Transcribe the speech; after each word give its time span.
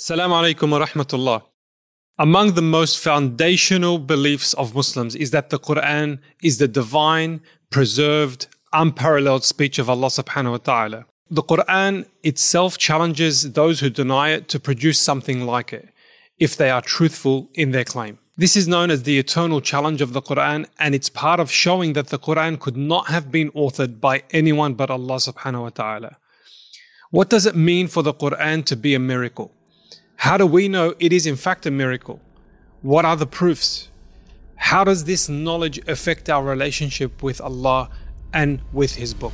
Assalamu 0.00 0.32
alaikum 0.40 0.70
wa 0.70 0.86
rahmatullah. 0.86 1.42
Among 2.18 2.54
the 2.54 2.62
most 2.62 2.98
foundational 2.98 3.98
beliefs 3.98 4.54
of 4.54 4.74
Muslims 4.74 5.14
is 5.14 5.30
that 5.32 5.50
the 5.50 5.58
Quran 5.58 6.20
is 6.42 6.56
the 6.56 6.66
divine, 6.66 7.42
preserved, 7.68 8.46
unparalleled 8.72 9.44
speech 9.44 9.78
of 9.78 9.90
Allah 9.90 10.06
subhanahu 10.06 10.52
wa 10.52 10.56
ta'ala. 10.56 11.04
The 11.30 11.42
Quran 11.42 12.06
itself 12.22 12.78
challenges 12.78 13.52
those 13.52 13.80
who 13.80 13.90
deny 13.90 14.30
it 14.30 14.48
to 14.48 14.58
produce 14.58 14.98
something 14.98 15.44
like 15.44 15.70
it 15.74 15.90
if 16.38 16.56
they 16.56 16.70
are 16.70 16.80
truthful 16.80 17.50
in 17.52 17.72
their 17.72 17.84
claim. 17.84 18.18
This 18.38 18.56
is 18.56 18.66
known 18.66 18.90
as 18.90 19.02
the 19.02 19.18
eternal 19.18 19.60
challenge 19.60 20.00
of 20.00 20.14
the 20.14 20.22
Quran, 20.22 20.64
and 20.78 20.94
it's 20.94 21.10
part 21.10 21.40
of 21.40 21.50
showing 21.50 21.92
that 21.92 22.06
the 22.06 22.18
Quran 22.18 22.58
could 22.58 22.78
not 22.78 23.08
have 23.08 23.30
been 23.30 23.50
authored 23.50 24.00
by 24.00 24.22
anyone 24.30 24.72
but 24.72 24.88
Allah 24.88 25.16
subhanahu 25.16 25.60
wa 25.60 25.68
ta'ala. 25.68 26.16
What 27.10 27.28
does 27.28 27.44
it 27.44 27.54
mean 27.54 27.86
for 27.86 28.02
the 28.02 28.14
Quran 28.14 28.64
to 28.64 28.76
be 28.76 28.94
a 28.94 28.98
miracle? 28.98 29.52
How 30.20 30.36
do 30.36 30.44
we 30.44 30.68
know 30.68 30.94
it 30.98 31.14
is 31.14 31.26
in 31.26 31.36
fact 31.36 31.64
a 31.64 31.70
miracle? 31.70 32.20
What 32.82 33.06
are 33.06 33.16
the 33.16 33.26
proofs? 33.26 33.88
How 34.56 34.84
does 34.84 35.04
this 35.04 35.30
knowledge 35.30 35.78
affect 35.88 36.28
our 36.28 36.44
relationship 36.44 37.22
with 37.22 37.40
Allah 37.40 37.88
and 38.34 38.60
with 38.70 38.96
His 38.96 39.14
book? 39.14 39.32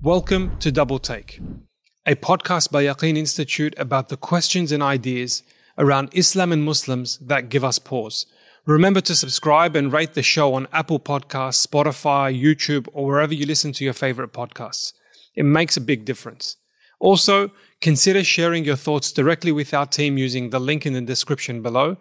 Welcome 0.00 0.56
to 0.60 0.70
Double 0.70 1.00
Take 1.00 1.40
a 2.06 2.14
podcast 2.14 2.70
by 2.70 2.84
Yaqeen 2.84 3.18
Institute 3.18 3.74
about 3.76 4.08
the 4.08 4.16
questions 4.16 4.70
and 4.70 4.80
ideas 4.80 5.42
around 5.76 6.10
Islam 6.12 6.52
and 6.52 6.62
Muslims 6.62 7.18
that 7.18 7.48
give 7.48 7.64
us 7.64 7.80
pause. 7.80 8.26
Remember 8.66 9.00
to 9.00 9.16
subscribe 9.16 9.74
and 9.74 9.92
rate 9.92 10.14
the 10.14 10.22
show 10.22 10.54
on 10.54 10.68
Apple 10.72 11.00
Podcasts, 11.00 11.66
Spotify, 11.66 12.40
YouTube, 12.40 12.86
or 12.92 13.04
wherever 13.06 13.34
you 13.34 13.46
listen 13.46 13.72
to 13.72 13.84
your 13.84 13.94
favorite 13.94 14.32
podcasts. 14.32 14.92
It 15.34 15.42
makes 15.42 15.76
a 15.76 15.80
big 15.80 16.04
difference. 16.04 16.56
Also, 16.98 17.50
consider 17.80 18.24
sharing 18.24 18.64
your 18.64 18.76
thoughts 18.76 19.12
directly 19.12 19.52
with 19.52 19.74
our 19.74 19.86
team 19.86 20.16
using 20.16 20.50
the 20.50 20.60
link 20.60 20.86
in 20.86 20.92
the 20.92 21.00
description 21.00 21.62
below. 21.62 21.96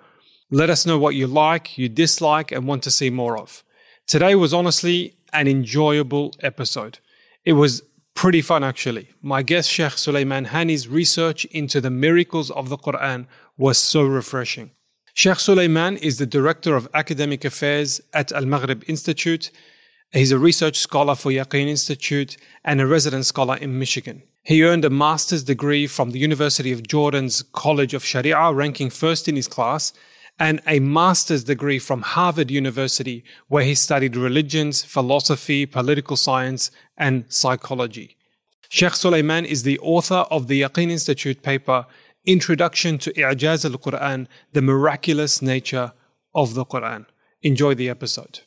Let 0.52 0.70
us 0.70 0.86
know 0.86 0.98
what 0.98 1.16
you 1.16 1.28
like, 1.28 1.78
you 1.78 1.90
dislike, 1.90 2.52
and 2.52 2.68
want 2.68 2.84
to 2.84 2.92
see 2.92 3.10
more 3.10 3.38
of. 3.38 3.64
Today 4.08 4.36
was 4.36 4.54
honestly 4.54 5.18
an 5.34 5.48
enjoyable 5.48 6.34
episode. 6.42 7.00
It 7.44 7.54
was 7.54 7.82
pretty 8.14 8.42
fun 8.42 8.64
actually. 8.64 9.10
My 9.22 9.42
guest 9.42 9.70
Sheikh 9.70 9.94
Sulaiman 9.94 10.46
Hani's 10.46 10.88
research 10.88 11.46
into 11.46 11.82
the 11.82 11.90
miracles 11.90 12.50
of 12.52 12.70
the 12.70 12.78
Quran 12.78 13.28
was 13.58 13.78
so 13.78 14.04
refreshing. 14.04 14.72
Sheikh 15.14 15.40
Sulaiman 15.40 15.98
is 15.98 16.18
the 16.18 16.26
Director 16.26 16.76
of 16.76 16.90
Academic 16.94 17.46
Affairs 17.46 18.02
at 18.14 18.32
Al 18.32 18.46
Maghrib 18.46 18.84
Institute. 18.88 19.52
He's 20.12 20.32
a 20.32 20.40
research 20.40 20.78
scholar 20.78 21.16
for 21.16 21.32
Yaqeen 21.32 21.68
Institute 21.68 22.38
and 22.64 22.80
a 22.80 22.88
resident 22.88 23.26
scholar 23.26 23.58
in 23.58 23.80
Michigan. 23.80 24.24
He 24.46 24.64
earned 24.64 24.86
a 24.86 24.92
master's 24.92 25.44
degree 25.44 25.88
from 25.88 26.12
the 26.12 26.20
University 26.20 26.72
of 26.72 26.88
Jordan's 26.88 27.42
College 27.42 27.96
of 27.96 28.06
Sharia, 28.06 28.54
ranking 28.54 28.92
first 28.92 29.28
in 29.28 29.36
his 29.36 29.48
class, 29.48 29.92
and 30.38 30.62
a 30.68 30.80
master's 30.80 31.44
degree 31.44 31.80
from 31.80 32.04
Harvard 32.04 32.52
University, 32.52 33.24
where 33.48 33.64
he 33.64 33.74
studied 33.74 34.16
religions, 34.16 34.84
philosophy, 34.84 35.66
political 35.66 36.16
science, 36.16 36.70
and 36.96 37.26
psychology. 37.28 38.18
Sheikh 38.70 38.94
Sulaiman 38.94 39.46
is 39.46 39.64
the 39.64 39.80
author 39.80 40.28
of 40.30 40.46
the 40.46 40.62
Yaqeen 40.62 40.92
Institute 40.92 41.42
paper, 41.42 41.88
Introduction 42.28 43.00
to 43.00 43.12
I'jaz 43.14 43.66
al 43.66 43.80
Quran, 43.80 44.28
the 44.54 44.62
miraculous 44.62 45.42
nature 45.42 45.94
of 46.36 46.54
the 46.54 46.66
Quran. 46.66 47.08
Enjoy 47.42 47.74
the 47.74 47.90
episode. 47.90 48.42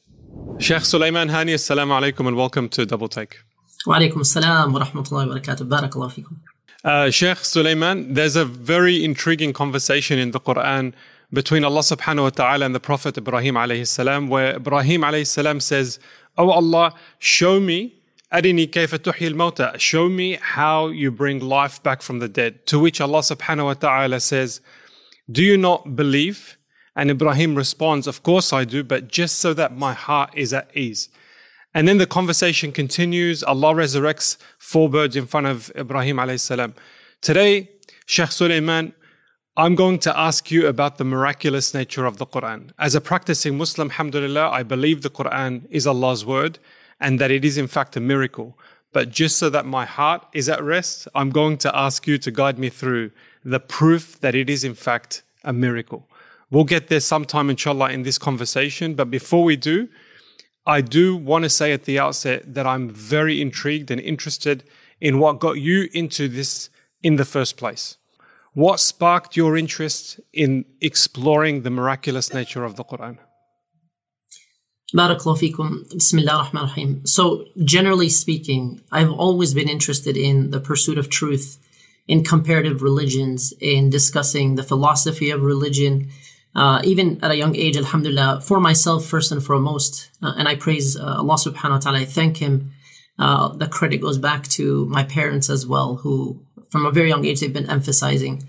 Sheikh 0.61 0.85
Sulaiman 0.85 1.29
Hani, 1.31 1.55
assalamu 1.55 2.01
alaikum 2.01 2.29
and 2.29 2.37
welcome 2.37 2.69
to 2.69 2.87
Double 2.87 3.09
Take. 3.09 3.39
Alaikum 3.87 4.17
assalam 4.17 4.73
wa 4.73 4.85
rahmatullahi 4.85 5.29
wa 5.29 5.35
barakatuh. 5.35 5.69
Barakallahu 5.69 6.13
fikum. 6.13 6.37
Uh, 6.85 7.11
Sheikh 7.11 7.39
Sulaiman, 7.39 8.15
there's 8.15 8.37
a 8.37 8.45
very 8.45 9.05
intriguing 9.05 9.53
conversation 9.53 10.19
in 10.19 10.33
the 10.33 10.41
Quran 10.41 10.95
between 11.33 11.63
Allah 11.65 11.81
subhanahu 11.81 12.23
wa 12.23 12.31
ta'ala 12.31 12.67
and 12.67 12.75
the 12.75 12.81
Prophet 12.81 13.17
Ibrahim 13.19 13.55
alayhi 13.55 13.87
salam, 13.87 14.29
where 14.29 14.57
Ibrahim 14.57 15.03
alayhi 15.03 15.27
salam 15.27 15.61
says, 15.61 16.01
Oh 16.37 16.51
Allah, 16.51 16.95
show 17.19 17.61
me, 17.61 17.95
arini 18.33 18.69
kayfa 18.69 18.99
tuhyi 18.99 19.61
al 19.61 19.79
show 19.79 20.09
me 20.09 20.39
how 20.41 20.89
you 20.89 21.11
bring 21.11 21.41
life 21.41 21.83
back 21.83 22.03
from 22.03 22.19
the 22.19 22.29
dead. 22.29 22.67
To 22.67 22.79
which 22.79 23.01
Allah 23.01 23.21
subhanahu 23.21 23.65
wa 23.65 23.75
ta'ala 23.75 24.21
says, 24.21 24.61
Do 25.31 25.43
you 25.43 25.57
not 25.57 25.95
believe? 25.95 26.57
And 26.97 27.11
Ibrahim 27.11 27.55
responds, 27.55 28.07
Of 28.07 28.23
course 28.23 28.53
I 28.53 28.65
do, 28.65 28.83
but 28.83 29.09
just 29.09 29.39
so 29.39 29.55
that 29.55 29.77
my 29.77 29.93
heart 29.93 30.31
is 30.35 30.53
at 30.53 30.75
ease. 30.77 31.11
And 31.75 31.87
then 31.87 31.99
the 31.99 32.07
conversation 32.07 32.73
continues. 32.73 33.43
Allah 33.43 33.75
resurrects 33.75 34.37
four 34.59 34.89
birds 34.89 35.17
in 35.17 35.27
front 35.27 35.47
of 35.47 35.71
Ibrahim 35.77 36.17
alayhi 36.17 36.41
salam. 36.41 36.75
Today, 37.21 37.71
Sheikh 38.07 38.33
Sulaiman 38.33 38.95
I'm 39.59 39.75
going 39.75 39.99
to 40.01 40.17
ask 40.17 40.53
you 40.53 40.69
about 40.69 40.99
the 40.99 41.05
miraculous 41.05 41.75
nature 41.75 42.07
of 42.07 42.19
the 42.19 42.27
Quran. 42.27 42.71
As 42.79 42.95
a 42.95 43.01
practicing 43.01 43.59
Muslim, 43.59 43.89
alhamdulillah, 43.89 44.51
I 44.51 44.63
believe 44.63 45.03
the 45.03 45.11
Quran 45.11 45.67
is 45.69 45.85
Allah's 45.85 46.25
word 46.25 46.61
and 47.01 47.19
that 47.19 47.33
it 47.33 47.45
is 47.45 47.59
in 47.59 47.67
fact 47.67 47.97
a 47.97 48.01
miracle. 48.01 48.57
But 48.93 49.11
just 49.11 49.37
so 49.37 49.51
that 49.51 49.67
my 49.67 49.85
heart 49.85 50.25
is 50.33 50.49
at 50.49 50.63
rest, 50.63 51.09
I'm 51.13 51.31
going 51.31 51.59
to 51.59 51.77
ask 51.77 52.07
you 52.07 52.19
to 52.19 52.31
guide 52.31 52.57
me 52.57 52.69
through 52.69 53.11
the 53.45 53.59
proof 53.59 54.21
that 54.21 54.37
it 54.37 54.49
is 54.49 54.63
in 54.63 54.75
fact 54.75 55.25
a 55.43 55.53
miracle. 55.53 56.09
We'll 56.53 56.63
get 56.63 56.87
there 56.87 57.01
sometime, 57.01 57.51
inshallah, 57.51 57.91
in 57.91 58.05
this 58.05 58.17
conversation. 58.17 58.95
But 58.95 59.11
before 59.11 59.43
we 59.43 59.57
do, 59.57 59.89
I 60.69 60.83
do 60.83 61.17
want 61.17 61.45
to 61.45 61.49
say 61.49 61.73
at 61.73 61.85
the 61.85 61.99
outset 61.99 62.55
that 62.55 62.67
I'm 62.67 62.91
very 62.91 63.41
intrigued 63.41 63.91
and 63.91 63.99
interested 63.99 64.65
in 65.01 65.19
what 65.19 65.41
got 65.41 65.59
you 65.59 65.89
into 65.95 66.29
this 66.29 66.69
in 67.03 67.17
the 67.17 67.25
first 67.25 67.57
place. 67.57 67.97
What 68.53 68.79
sparked 68.79 69.35
your 69.35 69.57
interest 69.57 70.21
in 70.35 70.67
exploring 70.83 71.63
the 71.63 71.71
miraculous 71.71 72.35
nature 72.35 72.65
of 72.65 72.77
the 72.77 72.85
Quran? 72.85 73.17
So, 77.05 77.45
generally 77.65 78.11
speaking, 78.11 78.83
I've 78.93 79.13
always 79.13 79.55
been 79.55 79.69
interested 79.71 80.19
in 80.19 80.51
the 80.51 80.61
pursuit 80.61 80.99
of 80.99 81.09
truth, 81.09 81.59
in 82.07 82.25
comparative 82.25 82.83
religions, 82.83 83.55
in 83.61 83.89
discussing 83.89 84.57
the 84.57 84.63
philosophy 84.63 85.31
of 85.31 85.43
religion, 85.43 86.11
uh, 86.55 86.81
even 86.85 87.19
at 87.23 87.31
a 87.31 87.37
young 87.37 87.55
age, 87.55 87.77
alhamdulillah, 87.77 88.41
for 88.41 88.61
myself 88.61 89.05
first 89.05 89.33
and 89.33 89.45
foremost. 89.45 90.11
Uh, 90.23 90.35
and 90.37 90.49
I 90.49 90.57
praise 90.57 90.97
uh, 90.97 91.17
Allah 91.19 91.35
subhanahu 91.35 91.71
wa 91.71 91.79
ta'ala, 91.79 91.99
I 92.01 92.05
thank 92.05 92.39
Him. 92.39 92.73
Uh, 93.19 93.49
the 93.49 93.67
credit 93.67 94.01
goes 94.01 94.19
back 94.19 94.47
to 94.49 94.87
my 94.87 95.03
parents 95.03 95.51
as 95.51 95.67
well, 95.67 95.97
who 95.97 96.41
from 96.71 96.87
a 96.87 96.91
very 96.91 97.09
young 97.09 97.25
age, 97.25 97.41
they've 97.41 97.53
been 97.53 97.71
emphasizing 97.71 98.43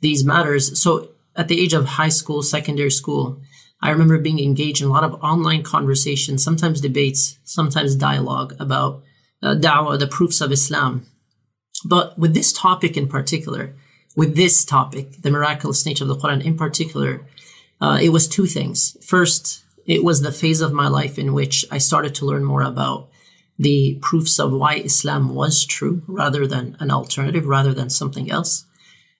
these 0.00 0.24
matters. 0.24 0.80
So 0.80 1.10
at 1.36 1.48
the 1.48 1.60
age 1.60 1.74
of 1.74 1.84
high 1.84 2.08
school, 2.08 2.42
secondary 2.42 2.90
school, 2.90 3.40
I 3.82 3.90
remember 3.90 4.18
being 4.18 4.38
engaged 4.38 4.80
in 4.80 4.88
a 4.88 4.92
lot 4.92 5.04
of 5.04 5.22
online 5.22 5.62
conversations, 5.62 6.42
sometimes 6.42 6.80
debates, 6.80 7.38
sometimes 7.44 7.96
dialogue 7.96 8.54
about 8.58 9.02
uh, 9.42 9.54
da'wah, 9.54 9.98
the 9.98 10.06
proofs 10.06 10.40
of 10.40 10.52
Islam. 10.52 11.06
But 11.84 12.18
with 12.18 12.32
this 12.32 12.52
topic 12.52 12.96
in 12.96 13.08
particular, 13.08 13.74
with 14.16 14.36
this 14.36 14.64
topic, 14.64 15.20
the 15.20 15.30
miraculous 15.30 15.84
nature 15.84 16.04
of 16.04 16.08
the 16.08 16.16
Quran 16.16 16.42
in 16.42 16.56
particular, 16.56 17.26
uh, 17.80 17.98
it 18.00 18.10
was 18.10 18.28
two 18.28 18.46
things. 18.46 18.96
First, 19.02 19.64
it 19.86 20.02
was 20.02 20.20
the 20.20 20.32
phase 20.32 20.60
of 20.60 20.72
my 20.72 20.88
life 20.88 21.18
in 21.18 21.34
which 21.34 21.64
I 21.70 21.78
started 21.78 22.14
to 22.16 22.26
learn 22.26 22.44
more 22.44 22.62
about 22.62 23.08
the 23.58 23.98
proofs 24.02 24.38
of 24.38 24.52
why 24.52 24.76
Islam 24.76 25.34
was 25.34 25.64
true 25.64 26.02
rather 26.06 26.46
than 26.46 26.76
an 26.80 26.90
alternative, 26.90 27.46
rather 27.46 27.72
than 27.72 27.90
something 27.90 28.30
else. 28.30 28.64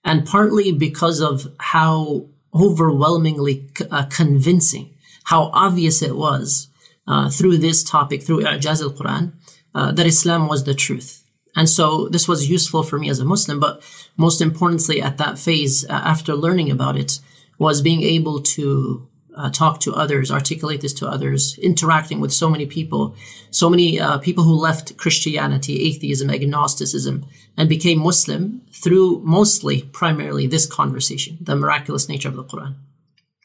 And 0.05 0.27
partly 0.27 0.73
because 0.73 1.21
of 1.21 1.53
how 1.59 2.27
overwhelmingly 2.55 3.69
uh, 3.91 4.05
convincing, 4.07 4.95
how 5.25 5.51
obvious 5.53 6.03
it 6.03 6.17
was 6.17 6.69
uh, 7.07 7.31
through 7.31 7.59
this 7.59 7.83
topic, 7.85 8.23
through 8.23 8.43
I'jaz 8.43 8.83
al 8.83 8.91
Quran, 8.91 9.33
uh, 9.75 9.93
that 9.93 10.07
Islam 10.07 10.49
was 10.49 10.65
the 10.65 10.75
truth. 10.75 11.25
And 11.57 11.69
so 11.69 12.09
this 12.09 12.27
was 12.27 12.51
useful 12.51 12.83
for 12.83 12.99
me 12.99 13.09
as 13.09 13.21
a 13.21 13.25
Muslim, 13.25 13.61
but 13.61 13.83
most 14.17 14.41
importantly 14.41 15.01
at 15.01 15.19
that 15.19 15.39
phase, 15.39 15.85
uh, 15.85 15.93
after 15.93 16.35
learning 16.35 16.71
about 16.71 16.97
it, 16.97 17.21
was 17.59 17.83
being 17.83 18.03
able 18.03 18.41
to 18.41 19.09
uh, 19.37 19.51
talk 19.51 19.81
to 19.81 19.93
others, 19.95 20.31
articulate 20.31 20.81
this 20.81 20.93
to 20.95 21.09
others, 21.09 21.59
interacting 21.59 22.21
with 22.21 22.33
so 22.33 22.49
many 22.49 22.67
people, 22.67 23.17
so 23.51 23.69
many 23.69 23.99
uh, 23.99 24.19
people 24.19 24.45
who 24.45 24.55
left 24.55 24.97
Christianity, 24.97 25.81
atheism, 25.89 26.31
agnosticism, 26.31 27.27
and 27.57 27.69
became 27.69 27.99
Muslim 27.99 28.63
through 28.73 29.21
mostly, 29.25 29.83
primarily 29.93 30.47
this 30.47 30.67
conversation, 30.67 31.39
the 31.41 31.57
miraculous 31.57 32.09
nature 32.09 32.29
of 32.29 32.37
the 32.37 32.45
Quran. 32.45 32.75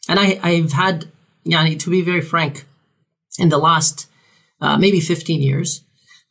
And 0.07 0.19
I, 0.19 0.39
I've 0.43 0.73
had, 0.73 1.05
yani, 1.45 1.79
to 1.79 1.89
be 1.89 2.01
very 2.01 2.21
frank, 2.21 2.65
in 3.37 3.49
the 3.49 3.57
last 3.57 4.07
uh, 4.61 4.77
maybe 4.77 4.99
15 4.99 5.41
years, 5.41 5.81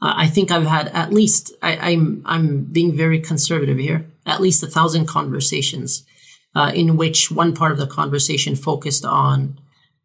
uh, 0.02 0.12
I 0.16 0.28
think 0.28 0.50
I've 0.50 0.66
had 0.66 0.88
at 0.88 1.12
least, 1.12 1.52
I, 1.62 1.76
I'm, 1.76 2.22
I'm 2.24 2.64
being 2.64 2.94
very 2.96 3.20
conservative 3.20 3.78
here, 3.78 4.06
at 4.26 4.40
least 4.40 4.62
a 4.62 4.66
thousand 4.66 5.06
conversations 5.06 6.04
uh, 6.54 6.72
in 6.74 6.96
which 6.96 7.30
one 7.30 7.54
part 7.54 7.72
of 7.72 7.78
the 7.78 7.86
conversation 7.86 8.56
focused 8.56 9.04
on 9.04 9.58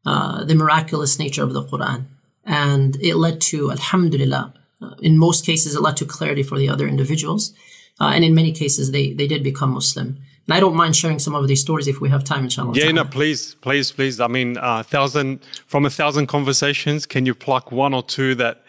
uh, 0.06 0.44
the 0.44 0.56
miraculous 0.56 1.20
nature 1.20 1.44
of 1.44 1.54
the 1.54 1.64
Quran. 1.64 2.06
And 2.46 2.96
it 3.02 3.16
led 3.16 3.40
to, 3.42 3.72
alhamdulillah, 3.72 4.54
uh, 4.82 4.96
in 5.02 5.18
most 5.18 5.46
cases, 5.46 5.76
it 5.76 5.82
led 5.82 5.98
to 5.98 6.06
clarity 6.06 6.44
for 6.44 6.58
the 6.58 6.70
other 6.70 6.88
individuals. 6.88 7.54
Uh, 8.02 8.12
and 8.14 8.26
in 8.26 8.36
many 8.36 8.52
cases, 8.52 8.92
they, 8.92 9.14
they 9.14 9.28
did 9.28 9.44
become 9.44 9.72
Muslim. 9.72 10.18
And 10.46 10.54
I 10.54 10.60
don't 10.60 10.76
mind 10.76 10.96
sharing 10.96 11.20
some 11.20 11.36
of 11.36 11.48
these 11.48 11.62
stories 11.62 11.88
if 11.88 12.02
we 12.02 12.10
have 12.10 12.24
time, 12.24 12.44
inshallah. 12.44 12.74
Yeah, 12.76 12.92
no, 12.92 13.06
please, 13.06 13.56
please, 13.56 13.92
please. 13.92 14.20
I 14.20 14.28
mean, 14.28 14.58
uh, 14.58 14.84
thousand 14.84 15.46
from 15.68 15.86
a 15.86 15.90
thousand 15.90 16.28
conversations, 16.28 17.06
can 17.06 17.26
you 17.26 17.34
pluck 17.34 17.72
one 17.72 17.94
or 17.94 18.04
two 18.04 18.36
that 18.36 18.64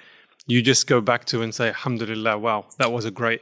you 0.46 0.62
just 0.62 0.86
go 0.86 1.00
back 1.00 1.24
to 1.26 1.42
and 1.42 1.52
say, 1.52 1.68
Alhamdulillah, 1.68 2.38
wow, 2.38 2.66
that 2.78 2.92
was 2.92 3.04
a 3.04 3.10
great 3.10 3.40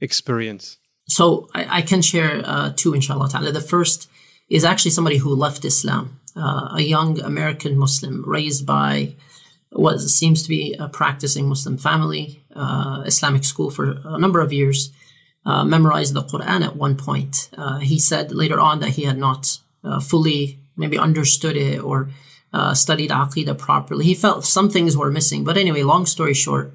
experience? 0.00 0.78
So 1.06 1.48
I, 1.54 1.78
I 1.78 1.82
can 1.82 2.02
share 2.02 2.42
uh, 2.44 2.72
two, 2.74 2.94
inshallah 2.94 3.28
ta'ala. 3.28 3.52
The 3.52 3.60
first 3.60 4.08
is 4.48 4.64
actually 4.64 4.90
somebody 4.92 5.18
who 5.18 5.34
left 5.34 5.64
Islam, 5.64 6.20
uh, 6.36 6.74
a 6.76 6.82
young 6.82 7.20
American 7.20 7.78
Muslim 7.78 8.24
raised 8.26 8.66
by 8.66 9.14
what 9.70 10.00
seems 10.00 10.42
to 10.42 10.48
be 10.48 10.74
a 10.78 10.88
practicing 10.88 11.48
Muslim 11.48 11.76
family, 11.76 12.44
uh, 12.54 13.02
Islamic 13.06 13.44
school 13.44 13.70
for 13.70 13.98
a 14.04 14.18
number 14.18 14.40
of 14.40 14.52
years 14.52 14.92
uh, 15.46 15.64
memorized 15.64 16.14
the 16.14 16.22
Quran 16.22 16.64
at 16.64 16.76
one 16.76 16.96
point. 16.96 17.50
Uh, 17.56 17.78
he 17.78 17.98
said 17.98 18.32
later 18.32 18.58
on 18.58 18.80
that 18.80 18.90
he 18.90 19.02
had 19.02 19.18
not 19.18 19.58
uh, 19.82 20.00
fully 20.00 20.58
maybe 20.76 20.98
understood 20.98 21.56
it 21.56 21.80
or 21.80 22.08
studied 22.72 23.10
Aqidah 23.10 23.58
properly. 23.58 24.04
He 24.04 24.14
felt 24.14 24.44
some 24.44 24.70
things 24.70 24.96
were 24.96 25.10
missing. 25.10 25.42
But 25.42 25.56
anyway, 25.56 25.82
long 25.82 26.06
story 26.06 26.34
short, 26.34 26.72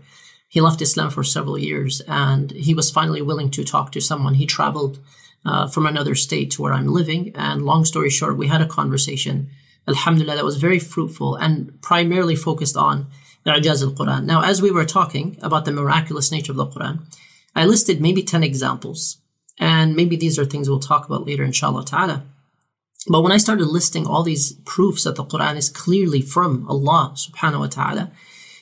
he 0.50 0.62
left 0.62 0.82
Islam 0.82 1.12
for 1.12 1.24
several 1.24 1.58
years 1.58 2.02
and 2.08 2.52
he 2.52 2.74
was 2.74 2.92
finally 2.92 3.22
willing 3.22 3.52
to 3.52 3.64
talk 3.64 3.92
to 3.92 4.02
someone. 4.02 4.34
He 4.34 4.48
traveled 4.48 5.00
uh, 5.46 5.68
from 5.68 5.86
another 5.86 6.16
state 6.16 6.52
to 6.52 6.62
where 6.62 6.74
I'm 6.74 6.88
living. 6.88 7.32
And 7.36 7.62
long 7.62 7.86
story 7.86 8.10
short, 8.10 8.36
we 8.36 8.48
had 8.48 8.62
a 8.62 8.68
conversation, 8.68 9.50
alhamdulillah, 9.88 10.36
that 10.36 10.44
was 10.46 10.58
very 10.58 10.80
fruitful 10.80 11.36
and 11.36 11.80
primarily 11.82 12.36
focused 12.36 12.76
on 12.76 13.08
the 13.44 13.52
Ijaz 13.52 13.84
al-Quran. 13.84 14.26
Now, 14.26 14.42
as 14.44 14.62
we 14.62 14.72
were 14.72 14.86
talking 14.86 15.38
about 15.42 15.66
the 15.66 15.72
miraculous 15.72 16.32
nature 16.32 16.52
of 16.52 16.58
the 16.58 16.66
Quran, 16.66 17.02
I 17.56 17.66
listed 17.66 18.02
maybe 18.02 18.24
10 18.24 18.44
examples, 18.44 19.18
and 19.60 19.96
maybe 19.96 20.16
these 20.16 20.38
are 20.38 20.46
things 20.46 20.70
we'll 20.70 20.80
talk 20.80 21.06
about 21.06 21.26
later, 21.26 21.44
inshallah 21.44 21.86
ta'ala. 21.86 22.26
But 23.08 23.22
when 23.22 23.32
I 23.32 23.38
started 23.38 23.66
listing 23.66 24.06
all 24.06 24.24
these 24.24 24.54
proofs 24.66 25.04
that 25.06 25.16
the 25.16 25.24
Quran 25.24 25.56
is 25.56 25.70
clearly 25.70 26.22
from 26.22 26.68
Allah 26.68 27.14
subhanahu 27.16 27.60
wa 27.60 27.68
ta'ala, 27.68 28.12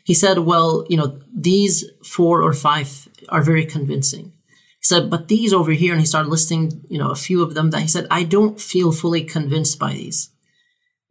he 0.08 0.14
said, 0.14 0.40
well, 0.40 0.86
you 0.88 0.96
know, 0.96 1.20
these 1.36 1.84
four 2.02 2.42
or 2.42 2.54
five 2.54 3.10
are 3.28 3.42
very 3.42 3.66
convincing. 3.66 4.32
He 4.80 4.86
said, 4.86 5.10
but 5.10 5.28
these 5.28 5.52
over 5.52 5.74
here, 5.74 5.92
and 5.92 6.00
he 6.00 6.08
started 6.08 6.30
listing, 6.30 6.82
you 6.88 6.98
know, 6.98 7.12
a 7.12 7.24
few 7.28 7.44
of 7.44 7.56
them 7.56 7.72
that 7.72 7.82
he 7.82 7.90
said, 7.90 8.08
I 8.10 8.24
don't 8.24 8.58
feel 8.58 8.94
fully 8.94 9.26
convinced 9.26 9.78
by 9.78 9.92
these. 9.92 10.30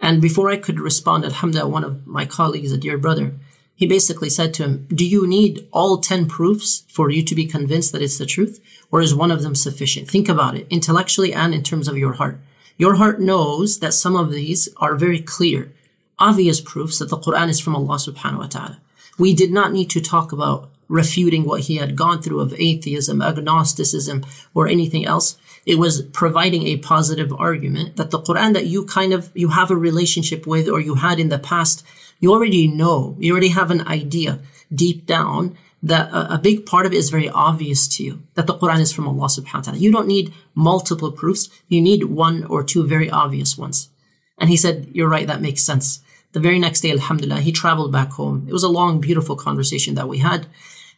And 0.01 0.23
before 0.23 0.51
I 0.51 0.57
could 0.57 0.81
respond, 0.81 1.27
alhamdulillah, 1.27 1.69
one 1.69 1.85
of 1.85 2.07
my 2.07 2.25
colleagues, 2.25 2.73
a 2.73 2.79
dear 2.79 2.97
brother, 2.97 3.35
he 3.75 3.87
basically 3.87 4.31
said 4.31 4.55
to 4.55 4.63
him, 4.63 4.87
Do 4.89 5.05
you 5.05 5.27
need 5.27 5.69
all 5.75 5.99
10 5.99 6.27
proofs 6.27 6.85
for 6.89 7.11
you 7.11 7.23
to 7.23 7.35
be 7.35 7.45
convinced 7.45 7.93
that 7.93 8.01
it's 8.01 8.17
the 8.17 8.25
truth? 8.25 8.61
Or 8.91 9.03
is 9.03 9.15
one 9.15 9.31
of 9.31 9.43
them 9.43 9.55
sufficient? 9.55 10.09
Think 10.09 10.31
about 10.31 10.57
it, 10.57 10.67
intellectually 10.71 11.35
and 11.35 11.53
in 11.53 11.63
terms 11.63 11.87
of 11.87 11.99
your 11.99 12.15
heart. 12.15 12.41
Your 12.79 12.95
heart 12.95 13.21
knows 13.21 13.81
that 13.81 13.93
some 13.93 14.17
of 14.17 14.33
these 14.33 14.71
are 14.79 14.95
very 14.95 15.21
clear, 15.21 15.75
obvious 16.19 16.63
proofs 16.63 16.99
that 17.01 17.11
the 17.11 17.19
Quran 17.19 17.51
is 17.51 17.61
from 17.61 17.77
Allah 17.77 17.97
subhanahu 17.97 18.39
wa 18.39 18.47
ta'ala. 18.47 18.81
We 19.19 19.35
did 19.35 19.53
not 19.53 19.73
need 19.73 19.91
to 19.91 20.01
talk 20.01 20.33
about 20.33 20.71
refuting 20.89 21.45
what 21.45 21.63
he 21.63 21.77
had 21.77 21.97
gone 21.97 22.23
through 22.23 22.41
of 22.41 22.55
atheism, 22.55 23.21
agnosticism, 23.21 24.25
or 24.55 24.69
anything 24.69 25.05
else. 25.05 25.37
It 25.65 25.79
was 25.79 26.03
providing 26.03 26.67
a 26.67 26.77
positive 26.77 27.33
argument 27.33 27.97
that 27.97 28.13
the 28.13 28.21
Quran 28.21 28.53
that 28.55 28.67
you 28.67 28.85
kind 28.85 29.13
of, 29.13 29.31
you 29.35 29.49
have 29.49 29.71
a 29.71 29.77
relationship 29.77 30.47
with 30.47 30.69
or 30.69 30.81
you 30.81 30.95
had 30.95 31.19
in 31.19 31.29
the 31.29 31.41
past 31.41 31.85
you 32.21 32.33
already 32.33 32.69
know, 32.69 33.17
you 33.19 33.33
already 33.33 33.49
have 33.49 33.71
an 33.71 33.87
idea 33.87 34.39
deep 34.75 35.07
down 35.07 35.57
that 35.83 36.11
a, 36.11 36.35
a, 36.35 36.39
big 36.39 36.67
part 36.67 36.87
of 36.87 36.93
it 36.93 36.97
is 36.97 37.11
very 37.11 37.29
obvious 37.29 37.87
to 37.87 38.03
you 38.03 38.23
that 38.35 38.47
the 38.47 38.55
Quran 38.55 38.81
is 38.81 38.93
from 38.93 39.07
Allah 39.07 39.27
subhanahu 39.27 39.55
wa 39.55 39.61
ta'ala. 39.61 39.79
You 39.79 39.93
don't 39.93 40.09
need 40.09 40.33
multiple 40.55 41.13
proofs. 41.13 41.51
You 41.69 41.81
need 41.81 42.05
one 42.05 42.45
or 42.45 42.65
two 42.65 42.87
very 42.87 43.11
obvious 43.11 43.59
ones. 43.59 43.91
And 44.39 44.51
he 44.51 44.57
said, 44.57 44.89
you're 44.93 45.09
right. 45.09 45.27
That 45.27 45.43
makes 45.43 45.63
sense. 45.63 46.01
The 46.33 46.41
very 46.41 46.59
next 46.59 46.81
day, 46.81 46.91
alhamdulillah, 46.91 47.41
he 47.41 47.53
traveled 47.53 47.93
back 47.93 48.11
home. 48.13 48.47
It 48.49 48.53
was 48.53 48.63
a 48.63 48.69
long, 48.69 49.01
beautiful 49.01 49.37
conversation 49.37 49.95
that 49.95 50.09
we 50.09 50.19
had. 50.19 50.47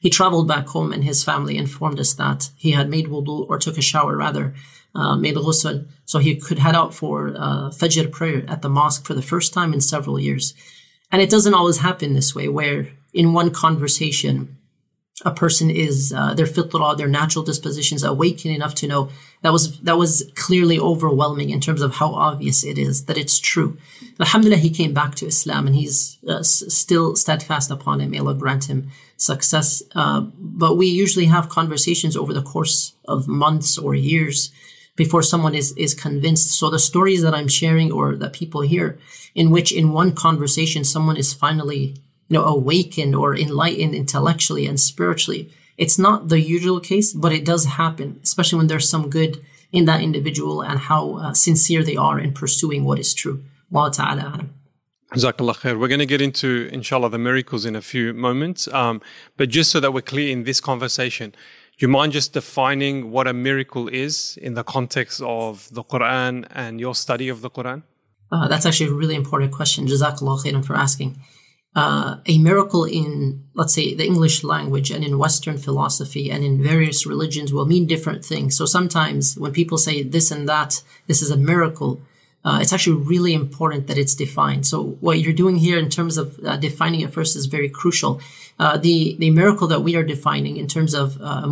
He 0.01 0.11
traveled 0.11 0.49
back 0.49 0.67
home 0.69 0.93
and 0.93 1.05
his 1.05 1.25
family 1.25 1.57
informed 1.57 2.01
us 2.01 2.13
that 2.15 2.51
he 2.57 2.73
had 2.73 2.89
made 2.89 3.07
wudu 3.07 3.47
or 3.49 3.59
took 3.59 3.79
a 3.79 3.83
shower 3.83 4.17
rather, 4.17 4.55
uh, 4.95 5.17
made 5.17 5.35
ghusl, 5.37 5.87
so 6.05 6.19
he 6.19 6.37
could 6.37 6.59
head 6.59 6.75
out 6.75 6.95
for 6.95 7.29
uh, 7.37 7.71
Fajr 7.71 8.11
prayer 8.11 8.45
at 8.49 8.63
the 8.63 8.69
mosque 8.69 9.05
for 9.05 9.15
the 9.15 9.23
first 9.23 9.53
time 9.53 9.73
in 9.73 9.81
several 9.81 10.19
years. 10.21 10.55
And 11.11 11.23
it 11.23 11.31
doesn't 11.31 11.55
always 11.55 11.79
happen 11.79 12.13
this 12.13 12.35
way, 12.35 12.49
where 12.49 12.89
in 13.13 13.33
one 13.33 13.51
conversation, 13.51 14.58
a 15.25 15.33
person 15.33 15.71
is 15.71 16.13
uh, 16.17 16.35
their 16.35 16.47
fitrah, 16.47 16.97
their 16.97 17.09
natural 17.09 17.45
dispositions 17.45 18.05
awaken 18.05 18.51
enough 18.51 18.75
to 18.77 18.87
know 18.87 19.11
that 19.43 19.53
was 19.53 19.79
that 19.81 19.99
was 19.99 20.31
clearly 20.35 20.79
overwhelming 20.79 21.51
in 21.51 21.61
terms 21.61 21.83
of 21.83 21.95
how 21.95 22.15
obvious 22.15 22.65
it 22.65 22.79
is 22.79 23.05
that 23.07 23.19
it's 23.19 23.39
true. 23.39 23.77
Alhamdulillah, 24.21 24.61
he 24.61 24.71
came 24.71 24.93
back 24.93 25.15
to 25.17 25.27
Islam 25.27 25.67
and 25.67 25.77
he's 25.77 26.19
uh, 26.29 26.39
s- 26.39 26.65
still 26.69 27.17
steadfast 27.17 27.71
upon 27.71 28.01
it. 28.01 28.09
May 28.09 28.19
Allah 28.19 28.35
grant 28.35 28.65
him 28.65 28.91
success. 29.17 29.83
Uh, 29.95 30.21
but 30.39 30.77
we 30.77 30.87
usually 30.87 31.27
have 31.27 31.49
conversations 31.49 32.17
over 32.17 32.33
the 32.33 32.43
course 32.43 32.95
of 33.07 33.29
months 33.29 33.77
or 33.77 33.95
years 33.95 34.53
before 34.97 35.23
someone 35.23 35.55
is, 35.55 35.73
is 35.77 35.95
convinced. 35.95 36.59
So 36.59 36.71
the 36.71 36.79
stories 36.79 37.23
that 37.23 37.35
I'm 37.35 37.49
sharing 37.49 37.93
or 37.93 38.17
that 38.17 38.33
people 38.33 38.63
hear 38.63 38.99
in 39.35 39.51
which 39.51 39.73
in 39.73 39.93
one 39.93 40.13
conversation, 40.13 40.83
someone 40.85 41.17
is 41.17 41.33
finally, 41.33 41.95
you 42.29 42.39
know, 42.39 42.45
awakened 42.45 43.15
or 43.15 43.37
enlightened 43.37 43.95
intellectually 43.95 44.67
and 44.67 44.79
spiritually. 44.79 45.51
It's 45.77 45.99
not 45.99 46.29
the 46.29 46.41
usual 46.41 46.81
case, 46.81 47.13
but 47.13 47.33
it 47.33 47.45
does 47.45 47.65
happen, 47.65 48.21
especially 48.23 48.59
when 48.59 48.67
there's 48.67 48.89
some 48.89 49.11
good 49.11 49.45
in 49.71 49.85
that 49.85 50.01
individual 50.03 50.63
and 50.63 50.79
how 50.79 51.17
uh, 51.17 51.35
sincere 51.35 51.83
they 51.83 51.97
are 51.97 52.19
in 52.19 52.33
pursuing 52.33 52.85
what 52.85 52.99
is 52.99 53.15
true. 53.15 53.43
Allah 53.73 53.93
Ta'ala. 53.93 54.47
Jazakallah 55.15 55.57
khair. 55.57 55.79
We're 55.79 55.89
going 55.89 56.01
to 56.01 56.07
get 56.07 56.21
into, 56.21 56.69
inshallah, 56.73 57.11
the 57.11 57.19
miracles 57.19 57.65
in 57.65 57.75
a 57.77 57.81
few 57.81 58.13
moments. 58.13 58.69
Um, 58.69 59.01
but 59.37 59.49
just 59.49 59.71
so 59.71 59.81
that 59.81 59.93
we're 59.93 60.03
clear 60.03 60.31
in 60.31 60.45
this 60.45 60.61
conversation, 60.61 61.31
do 61.31 61.85
you 61.85 61.89
mind 61.89 62.13
just 62.13 62.33
defining 62.33 63.11
what 63.11 63.27
a 63.27 63.33
miracle 63.33 63.89
is 63.89 64.39
in 64.43 64.55
the 64.55 64.65
context 64.65 65.23
of 65.23 65.69
the 65.73 65.85
Quran 65.85 66.47
and 66.51 66.81
your 66.81 66.95
study 66.95 67.29
of 67.29 67.41
the 67.41 67.51
Quran? 67.51 67.85
Uh, 68.31 68.49
that's 68.49 68.67
actually 68.67 68.91
a 68.91 68.93
really 68.93 69.15
important 69.15 69.53
question. 69.53 69.87
Jazakallah 69.87 70.45
khairan 70.45 70.65
for 70.65 70.77
asking. 70.77 71.19
Uh, 71.81 72.17
a 72.27 72.37
miracle 72.51 72.85
in, 73.01 73.11
let's 73.55 73.75
say, 73.79 73.87
the 73.95 74.09
English 74.13 74.37
language 74.55 74.89
and 74.95 75.03
in 75.09 75.23
Western 75.25 75.57
philosophy 75.67 76.25
and 76.33 76.41
in 76.49 76.55
various 76.73 77.01
religions 77.13 77.53
will 77.53 77.69
mean 77.73 77.87
different 77.87 78.23
things. 78.25 78.51
So 78.59 78.65
sometimes 78.67 79.23
when 79.43 79.53
people 79.61 79.79
say 79.79 79.97
this 80.03 80.33
and 80.35 80.49
that, 80.49 80.71
this 81.07 81.21
is 81.25 81.31
a 81.31 81.37
miracle, 81.53 81.93
uh, 82.45 82.59
it's 82.61 82.73
actually 82.73 83.01
really 83.15 83.33
important 83.43 83.87
that 83.87 83.99
it's 84.03 84.17
defined. 84.17 84.67
So 84.67 84.77
what 85.07 85.21
you're 85.21 85.41
doing 85.43 85.57
here 85.67 85.79
in 85.79 85.89
terms 85.89 86.15
of 86.23 86.27
uh, 86.45 86.57
defining 86.57 87.03
it 87.03 87.13
first 87.13 87.37
is 87.37 87.47
very 87.47 87.71
crucial. 87.81 88.13
Uh, 88.59 88.77
the, 88.77 89.17
the 89.21 89.31
miracle 89.31 89.69
that 89.69 89.83
we 89.87 89.95
are 89.95 90.07
defining 90.15 90.57
in 90.57 90.67
terms 90.67 90.95
of 90.95 91.07
uh, 91.21 91.47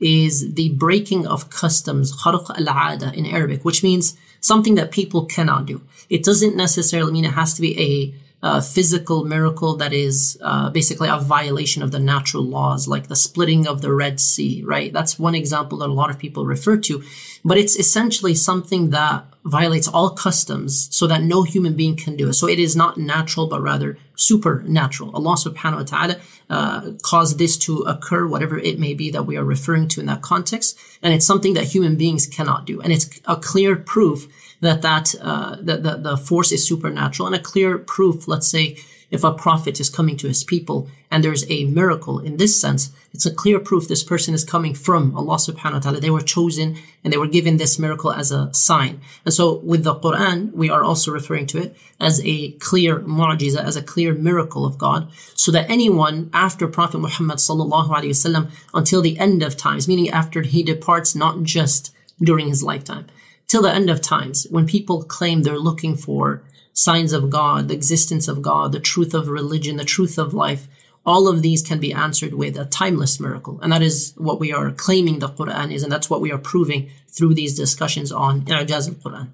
is 0.00 0.34
the 0.60 0.68
breaking 0.84 1.26
of 1.34 1.48
customs, 1.48 2.06
kharq 2.22 2.46
al-ada 2.60 3.10
in 3.18 3.24
Arabic, 3.24 3.64
which 3.64 3.82
means 3.82 4.18
something 4.40 4.74
that 4.74 4.90
people 4.90 5.24
cannot 5.36 5.64
do. 5.64 5.80
It 6.10 6.22
doesn't 6.28 6.56
necessarily 6.56 7.12
mean 7.12 7.24
it 7.24 7.38
has 7.42 7.54
to 7.54 7.62
be 7.62 7.72
a 7.90 8.23
uh, 8.44 8.60
physical 8.60 9.24
miracle 9.24 9.74
that 9.76 9.94
is 9.94 10.36
uh, 10.42 10.68
basically 10.68 11.08
a 11.08 11.16
violation 11.16 11.82
of 11.82 11.92
the 11.92 11.98
natural 11.98 12.44
laws, 12.44 12.86
like 12.86 13.08
the 13.08 13.16
splitting 13.16 13.66
of 13.66 13.80
the 13.80 13.90
Red 13.90 14.20
Sea, 14.20 14.62
right? 14.66 14.92
That's 14.92 15.18
one 15.18 15.34
example 15.34 15.78
that 15.78 15.88
a 15.88 15.92
lot 15.92 16.10
of 16.10 16.18
people 16.18 16.44
refer 16.44 16.76
to. 16.76 17.02
But 17.44 17.58
it's 17.58 17.76
essentially 17.76 18.34
something 18.34 18.90
that 18.90 19.26
violates 19.44 19.86
all 19.86 20.10
customs 20.10 20.88
so 20.90 21.06
that 21.06 21.22
no 21.22 21.42
human 21.42 21.74
being 21.74 21.96
can 21.96 22.16
do 22.16 22.30
it. 22.30 22.32
So 22.32 22.48
it 22.48 22.58
is 22.58 22.74
not 22.74 22.96
natural, 22.96 23.46
but 23.46 23.60
rather 23.60 23.98
supernatural. 24.16 25.14
Allah 25.14 25.36
subhanahu 25.36 25.76
wa 25.76 25.82
ta'ala 25.82 26.16
uh, 26.48 26.92
caused 27.02 27.38
this 27.38 27.58
to 27.58 27.80
occur, 27.80 28.26
whatever 28.26 28.58
it 28.58 28.78
may 28.78 28.94
be 28.94 29.10
that 29.10 29.24
we 29.24 29.36
are 29.36 29.44
referring 29.44 29.88
to 29.88 30.00
in 30.00 30.06
that 30.06 30.22
context. 30.22 30.78
And 31.02 31.12
it's 31.12 31.26
something 31.26 31.54
that 31.54 31.64
human 31.64 31.96
beings 31.96 32.26
cannot 32.26 32.64
do. 32.64 32.80
And 32.80 32.90
it's 32.92 33.20
a 33.26 33.36
clear 33.36 33.76
proof 33.76 34.26
that 34.62 34.80
that, 34.80 35.14
uh, 35.20 35.56
that 35.60 35.82
the, 35.82 35.96
the 35.96 36.16
force 36.16 36.50
is 36.50 36.66
supernatural 36.66 37.26
and 37.26 37.36
a 37.36 37.40
clear 37.40 37.76
proof, 37.76 38.26
let's 38.26 38.48
say, 38.48 38.78
if 39.14 39.22
a 39.22 39.32
prophet 39.32 39.78
is 39.78 39.88
coming 39.88 40.16
to 40.18 40.26
his 40.26 40.42
people 40.42 40.88
and 41.10 41.22
there's 41.22 41.48
a 41.48 41.64
miracle 41.66 42.18
in 42.18 42.36
this 42.36 42.60
sense, 42.60 42.90
it's 43.12 43.24
a 43.24 43.32
clear 43.32 43.60
proof 43.60 43.86
this 43.86 44.02
person 44.02 44.34
is 44.34 44.44
coming 44.44 44.74
from 44.74 45.16
Allah 45.16 45.36
subhanahu 45.36 45.74
wa 45.74 45.78
ta'ala. 45.78 46.00
They 46.00 46.10
were 46.10 46.34
chosen 46.36 46.76
and 47.02 47.12
they 47.12 47.16
were 47.16 47.28
given 47.28 47.56
this 47.56 47.78
miracle 47.78 48.12
as 48.12 48.32
a 48.32 48.52
sign. 48.52 49.00
And 49.24 49.32
so 49.32 49.58
with 49.58 49.84
the 49.84 49.94
Quran, 49.94 50.52
we 50.52 50.68
are 50.68 50.82
also 50.82 51.12
referring 51.12 51.46
to 51.52 51.58
it 51.62 51.76
as 52.00 52.20
a 52.24 52.52
clear 52.68 52.98
mu'jiza, 52.98 53.62
as 53.62 53.76
a 53.76 53.82
clear 53.82 54.14
miracle 54.14 54.66
of 54.66 54.78
God, 54.78 55.08
so 55.36 55.52
that 55.52 55.70
anyone 55.70 56.28
after 56.32 56.66
Prophet 56.66 56.98
Muhammad 56.98 57.38
sallallahu 57.38 57.90
alaihi 57.90 58.16
wasallam 58.18 58.50
until 58.74 59.00
the 59.00 59.16
end 59.18 59.44
of 59.44 59.56
times, 59.56 59.86
meaning 59.86 60.10
after 60.10 60.42
he 60.42 60.64
departs, 60.64 61.14
not 61.14 61.44
just 61.44 61.94
during 62.20 62.48
his 62.48 62.64
lifetime, 62.64 63.06
till 63.46 63.62
the 63.62 63.72
end 63.72 63.88
of 63.90 64.00
times, 64.00 64.48
when 64.50 64.66
people 64.66 65.04
claim 65.04 65.42
they're 65.42 65.68
looking 65.70 65.94
for 65.94 66.42
signs 66.74 67.14
of 67.14 67.30
God, 67.30 67.68
the 67.68 67.74
existence 67.74 68.28
of 68.28 68.42
God, 68.42 68.72
the 68.72 68.80
truth 68.80 69.14
of 69.14 69.28
religion, 69.28 69.76
the 69.76 69.84
truth 69.84 70.18
of 70.18 70.34
life, 70.34 70.68
all 71.06 71.28
of 71.28 71.40
these 71.40 71.62
can 71.62 71.80
be 71.80 71.92
answered 71.92 72.34
with 72.34 72.58
a 72.58 72.64
timeless 72.66 73.18
miracle. 73.20 73.58
And 73.62 73.72
that 73.72 73.82
is 73.82 74.12
what 74.16 74.40
we 74.40 74.52
are 74.52 74.70
claiming 74.72 75.20
the 75.20 75.28
Quran 75.28 75.72
is, 75.72 75.82
and 75.82 75.92
that's 75.92 76.10
what 76.10 76.20
we 76.20 76.32
are 76.32 76.38
proving 76.38 76.90
through 77.08 77.34
these 77.34 77.56
discussions 77.56 78.10
on 78.10 78.42
I'jaz 78.42 78.88
al-Quran. 78.88 79.28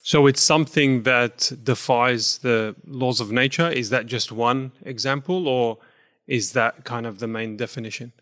So 0.00 0.26
it's 0.26 0.42
something 0.42 1.02
that 1.02 1.52
defies 1.62 2.38
the 2.38 2.76
laws 2.86 3.20
of 3.20 3.32
nature. 3.32 3.68
Is 3.68 3.90
that 3.90 4.06
just 4.06 4.30
one 4.30 4.72
example, 4.82 5.48
or 5.48 5.78
is 6.26 6.52
that 6.52 6.84
kind 6.84 7.06
of 7.06 7.18
the 7.18 7.26
main 7.26 7.56
definition? 7.56 8.12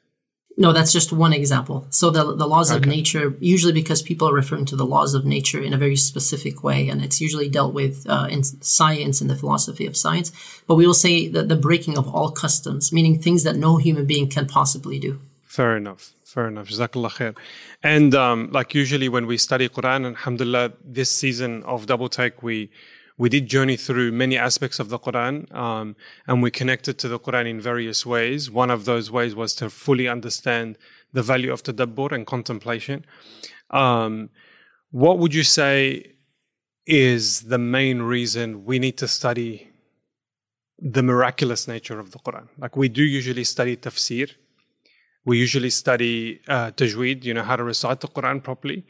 No, 0.58 0.72
that's 0.72 0.92
just 0.92 1.12
one 1.12 1.34
example. 1.34 1.86
So 1.90 2.10
the 2.10 2.34
the 2.34 2.46
laws 2.46 2.70
okay. 2.70 2.78
of 2.78 2.86
nature, 2.86 3.36
usually 3.40 3.74
because 3.74 4.00
people 4.00 4.28
are 4.28 4.34
referring 4.34 4.64
to 4.66 4.76
the 4.76 4.86
laws 4.86 5.12
of 5.12 5.26
nature 5.26 5.62
in 5.62 5.74
a 5.74 5.78
very 5.78 5.96
specific 5.96 6.64
way, 6.64 6.88
and 6.88 7.02
it's 7.02 7.20
usually 7.20 7.48
dealt 7.48 7.74
with 7.74 8.06
uh, 8.08 8.26
in 8.30 8.42
science 8.42 9.20
and 9.20 9.28
the 9.28 9.36
philosophy 9.36 9.86
of 9.86 9.96
science. 9.96 10.32
But 10.66 10.76
we 10.76 10.86
will 10.86 10.94
say 10.94 11.28
that 11.28 11.48
the 11.48 11.56
breaking 11.56 11.98
of 11.98 12.08
all 12.08 12.30
customs, 12.30 12.90
meaning 12.90 13.20
things 13.20 13.42
that 13.44 13.56
no 13.56 13.76
human 13.76 14.06
being 14.06 14.30
can 14.30 14.46
possibly 14.46 14.98
do. 14.98 15.20
Fair 15.44 15.76
enough. 15.76 16.12
Fair 16.24 16.48
enough. 16.48 16.68
Jazakallah 16.68 17.10
khair. 17.10 17.36
And 17.82 18.14
um, 18.14 18.50
like 18.50 18.74
usually 18.74 19.08
when 19.08 19.26
we 19.26 19.36
study 19.38 19.68
Quran, 19.68 20.06
alhamdulillah, 20.06 20.72
this 20.84 21.10
season 21.10 21.62
of 21.64 21.86
Double 21.86 22.08
Take, 22.08 22.42
we 22.42 22.70
we 23.18 23.28
did 23.28 23.46
journey 23.46 23.76
through 23.76 24.12
many 24.12 24.36
aspects 24.36 24.78
of 24.78 24.88
the 24.88 24.98
Quran 24.98 25.52
um, 25.54 25.96
and 26.26 26.42
we 26.42 26.50
connected 26.50 26.98
to 26.98 27.08
the 27.08 27.18
Quran 27.18 27.48
in 27.48 27.60
various 27.60 28.04
ways. 28.04 28.50
One 28.50 28.70
of 28.70 28.84
those 28.84 29.10
ways 29.10 29.34
was 29.34 29.54
to 29.56 29.70
fully 29.70 30.06
understand 30.06 30.76
the 31.12 31.22
value 31.22 31.52
of 31.52 31.62
tadabbur 31.62 32.12
and 32.12 32.26
contemplation. 32.26 33.04
Um, 33.70 34.30
what 34.90 35.18
would 35.18 35.34
you 35.34 35.44
say 35.44 36.12
is 36.86 37.42
the 37.42 37.58
main 37.58 38.02
reason 38.02 38.64
we 38.64 38.78
need 38.78 38.98
to 38.98 39.08
study 39.08 39.70
the 40.78 41.02
miraculous 41.02 41.66
nature 41.66 41.98
of 41.98 42.10
the 42.10 42.18
Quran? 42.18 42.48
Like 42.58 42.76
we 42.76 42.88
do 42.88 43.02
usually 43.02 43.44
study 43.44 43.76
tafsir. 43.76 44.30
We 45.24 45.38
usually 45.38 45.70
study 45.70 46.40
uh, 46.46 46.70
tajweed, 46.72 47.24
you 47.24 47.34
know, 47.34 47.42
how 47.42 47.56
to 47.56 47.64
recite 47.64 48.00
the 48.00 48.08
Quran 48.08 48.42
properly. 48.42 48.84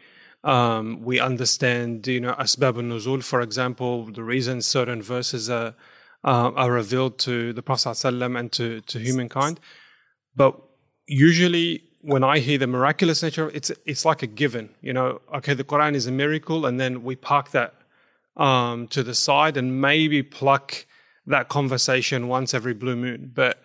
Um, 0.44 1.02
we 1.02 1.18
understand, 1.18 2.06
you 2.06 2.20
know, 2.20 2.34
asbab 2.34 2.76
al-nuzul, 2.76 3.22
for 3.24 3.40
example, 3.40 4.04
the 4.04 4.22
reasons 4.22 4.66
certain 4.66 5.02
verses 5.02 5.50
are, 5.50 5.74
uh, 6.24 6.52
are 6.54 6.70
revealed 6.70 7.18
to 7.20 7.52
the 7.52 7.62
Prophet 7.62 7.90
ﷺ 7.90 8.38
and 8.38 8.52
to, 8.52 8.80
to 8.82 8.98
humankind. 8.98 9.58
But 10.36 10.60
usually 11.06 11.82
when 12.00 12.22
I 12.22 12.38
hear 12.38 12.58
the 12.58 12.68
miraculous 12.68 13.22
nature, 13.22 13.50
it's, 13.52 13.72
it's 13.84 14.04
like 14.04 14.22
a 14.22 14.28
given, 14.28 14.70
you 14.80 14.92
know, 14.92 15.20
okay, 15.34 15.54
the 15.54 15.64
Quran 15.64 15.94
is 15.94 16.06
a 16.06 16.12
miracle 16.12 16.66
and 16.66 16.78
then 16.78 17.02
we 17.02 17.16
park 17.16 17.50
that 17.50 17.74
um, 18.36 18.86
to 18.88 19.02
the 19.02 19.14
side 19.14 19.56
and 19.56 19.80
maybe 19.80 20.22
pluck 20.22 20.86
that 21.26 21.48
conversation 21.48 22.28
once 22.28 22.54
every 22.54 22.74
blue 22.74 22.94
moon. 22.94 23.32
But 23.34 23.60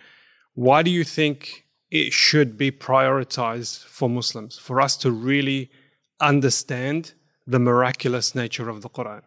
why 0.56 0.82
do 0.82 0.90
you 0.90 1.04
think 1.04 1.66
it 1.92 2.14
should 2.14 2.58
be 2.58 2.72
prioritized 2.72 3.84
for 3.84 4.10
Muslims, 4.10 4.58
for 4.58 4.82
us 4.82 4.98
to 4.98 5.12
really 5.12 5.70
understand 6.22 7.14
the 7.48 7.60
miraculous 7.60 8.36
nature 8.36 8.70
of 8.70 8.82
the 8.82 8.90
Quran? 8.90 9.22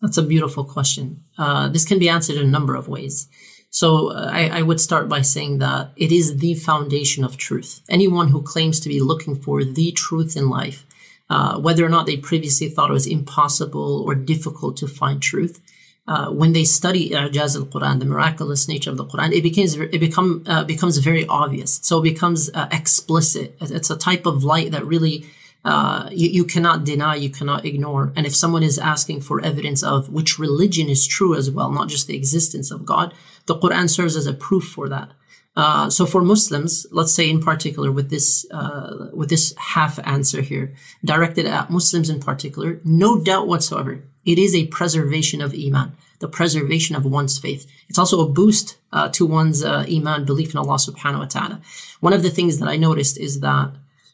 That's 0.00 0.18
a 0.18 0.22
beautiful 0.22 0.64
question. 0.64 1.22
Uh, 1.38 1.68
this 1.68 1.84
can 1.84 1.98
be 1.98 2.08
answered 2.08 2.36
in 2.36 2.46
a 2.46 2.50
number 2.50 2.74
of 2.74 2.88
ways. 2.88 3.28
So 3.70 4.08
uh, 4.08 4.28
I, 4.30 4.58
I, 4.58 4.62
would 4.62 4.80
start 4.80 5.08
by 5.08 5.22
saying 5.22 5.58
that 5.58 5.92
it 5.96 6.12
is 6.12 6.38
the 6.38 6.54
foundation 6.54 7.24
of 7.24 7.38
truth. 7.38 7.80
Anyone 7.88 8.28
who 8.28 8.42
claims 8.42 8.80
to 8.80 8.88
be 8.88 9.00
looking 9.00 9.34
for 9.34 9.64
the 9.64 9.92
truth 9.92 10.36
in 10.36 10.50
life, 10.50 10.84
uh, 11.30 11.58
whether 11.58 11.82
or 11.82 11.88
not 11.88 12.04
they 12.04 12.18
previously 12.18 12.68
thought 12.68 12.90
it 12.90 12.92
was 12.92 13.06
impossible 13.06 14.02
or 14.06 14.14
difficult 14.14 14.76
to 14.78 14.86
find 14.86 15.22
truth, 15.22 15.62
uh, 16.06 16.30
when 16.30 16.52
they 16.52 16.64
study 16.64 17.10
I'jaz 17.10 17.56
al-Quran, 17.56 18.00
the 18.00 18.04
miraculous 18.04 18.68
nature 18.68 18.90
of 18.90 18.96
the 18.96 19.06
Quran, 19.06 19.32
it 19.32 19.42
becomes 19.42 19.76
it 19.76 20.00
become 20.00 20.42
uh, 20.46 20.64
becomes 20.64 20.98
very 20.98 21.24
obvious. 21.26 21.78
So 21.82 22.00
it 22.00 22.02
becomes 22.02 22.50
uh, 22.52 22.68
explicit. 22.72 23.56
It's 23.60 23.88
a 23.88 23.96
type 23.96 24.26
of 24.26 24.42
light 24.42 24.72
that 24.72 24.84
really 24.84 25.24
uh, 25.64 26.08
you, 26.12 26.28
you 26.28 26.44
cannot 26.44 26.84
deny, 26.84 27.14
you 27.14 27.30
cannot 27.30 27.64
ignore. 27.64 28.12
And 28.16 28.26
if 28.26 28.34
someone 28.34 28.62
is 28.62 28.78
asking 28.78 29.20
for 29.20 29.40
evidence 29.40 29.82
of 29.82 30.08
which 30.08 30.38
religion 30.38 30.88
is 30.88 31.06
true 31.06 31.36
as 31.36 31.50
well, 31.50 31.70
not 31.70 31.88
just 31.88 32.06
the 32.06 32.16
existence 32.16 32.70
of 32.70 32.84
God, 32.84 33.14
the 33.46 33.56
Quran 33.56 33.88
serves 33.88 34.16
as 34.16 34.26
a 34.26 34.34
proof 34.34 34.64
for 34.64 34.88
that. 34.88 35.10
Uh, 35.54 35.90
so 35.90 36.06
for 36.06 36.22
Muslims, 36.22 36.86
let's 36.90 37.14
say 37.14 37.28
in 37.28 37.40
particular 37.40 37.92
with 37.92 38.08
this 38.08 38.46
uh, 38.50 39.10
with 39.12 39.28
this 39.28 39.54
half 39.58 39.98
answer 40.06 40.40
here, 40.40 40.74
directed 41.04 41.44
at 41.44 41.70
Muslims 41.70 42.08
in 42.08 42.20
particular, 42.20 42.80
no 42.84 43.20
doubt 43.20 43.46
whatsoever, 43.46 44.02
it 44.24 44.38
is 44.38 44.54
a 44.54 44.66
preservation 44.68 45.42
of 45.42 45.52
iman, 45.54 45.92
the 46.20 46.28
preservation 46.28 46.96
of 46.96 47.04
one's 47.04 47.38
faith. 47.38 47.70
It's 47.88 47.98
also 47.98 48.20
a 48.22 48.28
boost 48.28 48.78
uh, 48.92 49.10
to 49.10 49.26
one's 49.26 49.62
uh, 49.62 49.84
iman 49.90 50.24
belief 50.24 50.54
in 50.54 50.58
Allah 50.58 50.76
Subhanahu 50.76 51.18
wa 51.18 51.26
Taala. 51.26 51.60
One 52.00 52.14
of 52.14 52.22
the 52.22 52.30
things 52.30 52.58
that 52.58 52.68
I 52.68 52.76
noticed 52.76 53.18
is 53.18 53.40
that 53.40 53.72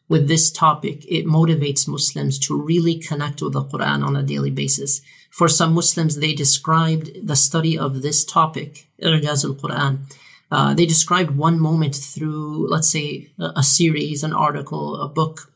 with 0.09 0.27
this 0.27 0.51
topic, 0.51 1.05
it 1.07 1.27
motivates 1.27 1.87
Muslims 1.87 2.39
to 2.41 2.61
really 2.61 2.99
connect 2.99 3.43
with 3.43 3.53
the 3.53 3.65
Quran 3.65 4.03
on 4.05 4.17
a 4.17 4.23
daily 4.23 4.51
basis. 4.51 5.03
For 5.31 5.49
some 5.49 5.75
Muslims, 5.75 6.17
they 6.17 6.35
described 6.35 7.27
the 7.27 7.37
study 7.37 7.79
of 7.79 8.03
this 8.03 8.25
topic, 8.25 8.89
I'jaz 9.03 9.45
al-Quran. 9.45 9.99
Uh, 10.51 10.73
they 10.73 10.87
described 10.87 11.33
one 11.33 11.61
moment 11.61 11.95
through, 11.95 12.69
let's 12.71 12.89
say, 12.89 13.31
a, 13.39 13.53
a 13.57 13.63
series, 13.63 14.25
an 14.25 14.33
article, 14.33 15.01
a 15.01 15.09
book, 15.09 15.53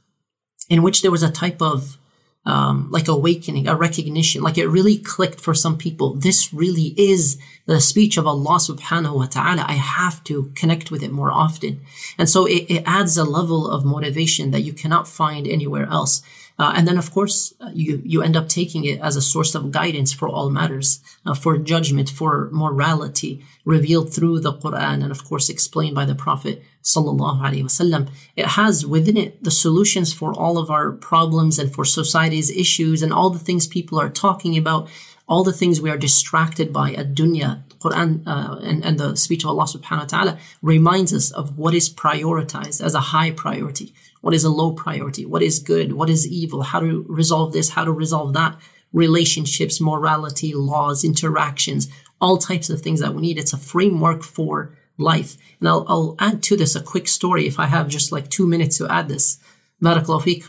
in 0.68 0.82
which 0.82 1.00
there 1.00 1.11
was 1.11 1.23
a 1.23 1.30
type 1.30 1.62
of 1.62 1.97
um, 2.44 2.90
like 2.90 3.09
awakening, 3.09 3.68
a 3.68 3.76
recognition, 3.76 4.42
like 4.42 4.59
it 4.59 4.66
really 4.66 4.99
clicked 4.99 5.40
for 5.40 5.54
some 5.54 5.78
people. 5.78 6.14
This 6.14 6.52
really 6.52 6.94
is 6.99 7.38
the 7.66 7.81
speech 7.81 8.16
of 8.16 8.26
Allah 8.26 8.59
subhanahu 8.59 9.16
wa 9.16 9.26
ta'ala. 9.26 9.64
I 9.66 9.75
have 9.75 10.23
to 10.25 10.52
connect 10.54 10.90
with 10.90 11.02
it 11.02 11.12
more 11.12 11.31
often. 11.31 11.81
And 12.19 12.28
so 12.28 12.47
it, 12.47 12.66
it 12.69 12.83
adds 12.87 13.16
a 13.16 13.25
level 13.25 13.69
of 13.69 13.85
motivation 13.85 14.50
that 14.50 14.62
you 14.62 14.73
cannot 14.73 15.09
find 15.09 15.47
anywhere 15.47 15.87
else. 15.87 16.23
Uh, 16.59 16.73
and 16.76 16.87
then, 16.87 16.99
of 16.99 17.11
course, 17.11 17.54
you, 17.73 18.02
you 18.04 18.23
end 18.23 18.37
up 18.37 18.49
taking 18.49 18.85
it 18.85 19.00
as 19.00 19.16
a 19.16 19.23
source 19.23 19.54
of 19.54 19.73
guidance 19.73 20.12
for 20.12 20.28
all 20.28 20.50
matters, 20.50 21.00
uh, 21.25 21.35
for 21.35 21.57
judgment, 21.57 22.11
for 22.11 22.50
morality, 22.52 23.45
revealed 23.64 24.12
through 24.12 24.38
the 24.38 24.52
Quran, 24.52 25.02
and 25.02 25.11
of 25.11 25.25
course, 25.25 25.49
explained 25.49 25.95
by 25.95 26.04
the 26.04 26.14
Prophet 26.14 26.62
wasallam. 26.85 28.11
It 28.37 28.47
has 28.47 28.85
within 28.85 29.16
it 29.16 29.42
the 29.42 29.50
solutions 29.50 30.12
for 30.12 30.35
all 30.35 30.59
of 30.59 30.71
our 30.71 30.92
problems 30.92 31.59
and 31.59 31.73
for 31.73 31.85
society's 31.85 32.50
issues 32.50 33.02
and 33.02 33.12
all 33.12 33.31
the 33.31 33.38
things 33.38 33.66
people 33.66 33.99
are 34.00 34.11
talking 34.11 34.57
about, 34.59 34.88
all 35.33 35.43
the 35.43 35.59
things 35.61 35.81
we 35.81 35.89
are 35.89 35.97
distracted 35.97 36.75
by 36.75 36.93
at 36.93 37.15
dunya. 37.15 37.62
Quran 37.83 38.23
uh, 38.27 38.57
and, 38.61 38.85
and 38.85 39.01
the 39.01 39.17
speech 39.17 39.45
of 39.45 39.49
Allah 39.49 39.65
subhanahu 39.65 40.07
wa 40.07 40.12
ta'ala 40.15 40.39
reminds 40.61 41.15
us 41.15 41.31
of 41.31 41.57
what 41.57 41.73
is 41.73 41.89
prioritized 41.89 42.85
as 42.85 42.95
a 42.95 43.07
high 43.15 43.31
priority, 43.31 43.95
what 44.21 44.35
is 44.35 44.45
a 44.45 44.51
low 44.51 44.73
priority, 44.73 45.25
what 45.25 45.43
is 45.43 45.59
good, 45.59 45.95
what 45.95 46.11
is 46.11 46.29
evil, 46.29 46.61
how 46.61 46.81
to 46.81 47.07
resolve 47.09 47.55
this, 47.55 47.71
how 47.71 47.83
to 47.83 47.93
resolve 48.05 48.35
that, 48.35 48.61
relationships, 48.93 49.81
morality, 49.81 50.53
laws, 50.53 51.03
interactions, 51.03 51.89
all 52.21 52.37
types 52.37 52.69
of 52.69 52.83
things 52.83 53.01
that 53.01 53.15
we 53.15 53.23
need. 53.23 53.39
It's 53.39 53.55
a 53.55 53.69
framework 53.73 54.23
for 54.23 54.77
life. 54.99 55.39
And 55.61 55.67
I'll, 55.67 55.87
I'll 55.89 56.15
add 56.19 56.43
to 56.49 56.59
this 56.59 56.77
a 56.77 56.83
quick 56.83 57.09
story 57.09 57.47
if 57.47 57.59
I 57.59 57.69
have 57.69 57.89
just 57.89 58.12
like 58.12 58.29
two 58.29 58.47
minutes 58.47 58.77
to 58.79 58.93
add 58.93 59.09
this. 59.09 59.39
Barakallahu 59.83 60.47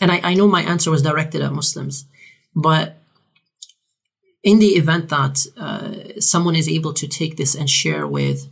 And 0.00 0.10
I, 0.10 0.18
I 0.30 0.34
know 0.34 0.48
my 0.48 0.62
answer 0.62 0.90
was 0.90 1.00
directed 1.00 1.42
at 1.42 1.52
Muslims, 1.52 2.06
but 2.56 2.98
in 4.44 4.58
the 4.58 4.76
event 4.76 5.08
that 5.08 5.46
uh, 5.56 6.20
someone 6.20 6.54
is 6.54 6.68
able 6.68 6.92
to 6.92 7.08
take 7.08 7.36
this 7.36 7.54
and 7.54 7.68
share 7.68 8.06
with 8.06 8.46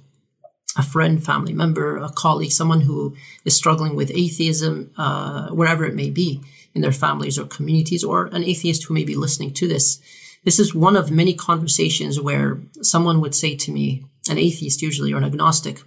a 0.76 0.82
friend, 0.82 1.22
family 1.22 1.52
member, 1.52 1.98
a 1.98 2.10
colleague, 2.10 2.50
someone 2.50 2.80
who 2.80 3.14
is 3.44 3.54
struggling 3.54 3.94
with 3.94 4.10
atheism, 4.14 4.90
uh, 4.96 5.50
wherever 5.50 5.84
it 5.84 5.94
may 5.94 6.08
be 6.08 6.40
in 6.74 6.80
their 6.80 6.92
families 6.92 7.38
or 7.38 7.44
communities, 7.44 8.02
or 8.02 8.26
an 8.26 8.42
atheist 8.42 8.84
who 8.84 8.94
may 8.94 9.04
be 9.04 9.14
listening 9.14 9.52
to 9.52 9.68
this. 9.68 10.00
This 10.44 10.58
is 10.58 10.74
one 10.74 10.96
of 10.96 11.10
many 11.10 11.34
conversations 11.34 12.18
where 12.18 12.58
someone 12.80 13.20
would 13.20 13.34
say 13.34 13.54
to 13.56 13.70
me, 13.70 14.06
an 14.30 14.38
atheist 14.38 14.80
usually 14.80 15.12
or 15.12 15.18
an 15.18 15.24
agnostic, 15.24 15.82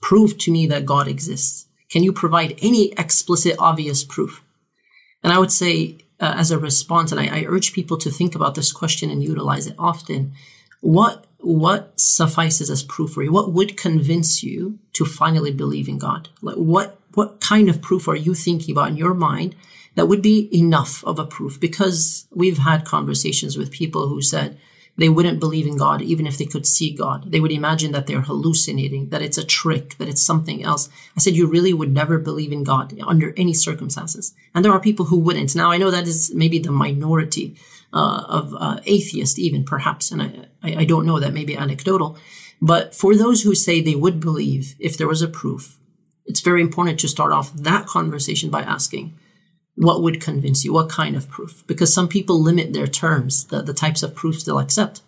prove 0.00 0.38
to 0.38 0.50
me 0.50 0.66
that 0.68 0.86
God 0.86 1.06
exists. 1.06 1.66
Can 1.90 2.02
you 2.02 2.12
provide 2.12 2.58
any 2.62 2.92
explicit, 2.92 3.56
obvious 3.58 4.02
proof? 4.02 4.42
And 5.22 5.30
I 5.30 5.38
would 5.38 5.52
say, 5.52 5.98
uh, 6.20 6.34
as 6.36 6.50
a 6.50 6.58
response, 6.58 7.12
and 7.12 7.20
I, 7.20 7.40
I 7.40 7.44
urge 7.46 7.72
people 7.72 7.96
to 7.98 8.10
think 8.10 8.34
about 8.34 8.54
this 8.54 8.72
question 8.72 9.10
and 9.10 9.22
utilize 9.22 9.66
it 9.66 9.76
often. 9.78 10.32
What 10.80 11.26
what 11.38 11.98
suffices 11.98 12.68
as 12.68 12.82
proof 12.82 13.12
for 13.12 13.22
you? 13.22 13.32
What 13.32 13.52
would 13.52 13.78
convince 13.78 14.42
you 14.42 14.78
to 14.92 15.06
finally 15.06 15.52
believe 15.52 15.88
in 15.88 15.98
God? 15.98 16.28
Like 16.42 16.56
what 16.56 16.98
what 17.14 17.40
kind 17.40 17.68
of 17.68 17.82
proof 17.82 18.06
are 18.08 18.16
you 18.16 18.34
thinking 18.34 18.72
about 18.72 18.90
in 18.90 18.96
your 18.96 19.14
mind 19.14 19.56
that 19.94 20.06
would 20.06 20.22
be 20.22 20.48
enough 20.56 21.02
of 21.04 21.18
a 21.18 21.26
proof? 21.26 21.58
Because 21.58 22.26
we've 22.30 22.58
had 22.58 22.84
conversations 22.84 23.56
with 23.56 23.70
people 23.72 24.08
who 24.08 24.22
said, 24.22 24.58
they 25.00 25.08
wouldn't 25.08 25.40
believe 25.40 25.66
in 25.66 25.78
God 25.78 26.02
even 26.02 26.26
if 26.26 26.36
they 26.36 26.44
could 26.44 26.66
see 26.66 26.90
God. 26.94 27.32
They 27.32 27.40
would 27.40 27.52
imagine 27.52 27.92
that 27.92 28.06
they're 28.06 28.20
hallucinating, 28.20 29.08
that 29.08 29.22
it's 29.22 29.38
a 29.38 29.50
trick, 29.58 29.96
that 29.96 30.08
it's 30.08 30.20
something 30.20 30.62
else. 30.62 30.90
I 31.16 31.20
said, 31.20 31.34
you 31.34 31.46
really 31.46 31.72
would 31.72 31.92
never 31.92 32.18
believe 32.18 32.52
in 32.52 32.64
God 32.64 32.94
under 33.06 33.32
any 33.34 33.54
circumstances. 33.54 34.34
And 34.54 34.62
there 34.62 34.72
are 34.72 34.88
people 34.88 35.06
who 35.06 35.18
wouldn't. 35.18 35.56
Now, 35.56 35.70
I 35.70 35.78
know 35.78 35.90
that 35.90 36.06
is 36.06 36.34
maybe 36.34 36.58
the 36.58 36.70
minority 36.70 37.56
uh, 37.94 38.24
of 38.28 38.54
uh, 38.54 38.80
atheists, 38.84 39.38
even 39.38 39.64
perhaps, 39.64 40.10
and 40.12 40.20
I, 40.22 40.28
I, 40.62 40.70
I 40.82 40.84
don't 40.84 41.06
know 41.06 41.18
that 41.18 41.32
may 41.32 41.46
be 41.46 41.56
anecdotal. 41.56 42.18
But 42.60 42.94
for 42.94 43.16
those 43.16 43.40
who 43.42 43.54
say 43.54 43.80
they 43.80 43.94
would 43.94 44.20
believe 44.20 44.74
if 44.78 44.98
there 44.98 45.08
was 45.08 45.22
a 45.22 45.28
proof, 45.28 45.78
it's 46.26 46.40
very 46.40 46.60
important 46.60 47.00
to 47.00 47.08
start 47.08 47.32
off 47.32 47.54
that 47.54 47.86
conversation 47.86 48.50
by 48.50 48.62
asking, 48.62 49.14
what 49.76 50.02
would 50.02 50.20
convince 50.20 50.64
you? 50.64 50.72
What 50.72 50.88
kind 50.88 51.16
of 51.16 51.28
proof? 51.28 51.64
Because 51.66 51.92
some 51.92 52.08
people 52.08 52.40
limit 52.40 52.72
their 52.72 52.86
terms, 52.86 53.44
the, 53.44 53.62
the 53.62 53.74
types 53.74 54.02
of 54.02 54.14
proofs 54.14 54.44
they'll 54.44 54.58
accept. 54.58 55.02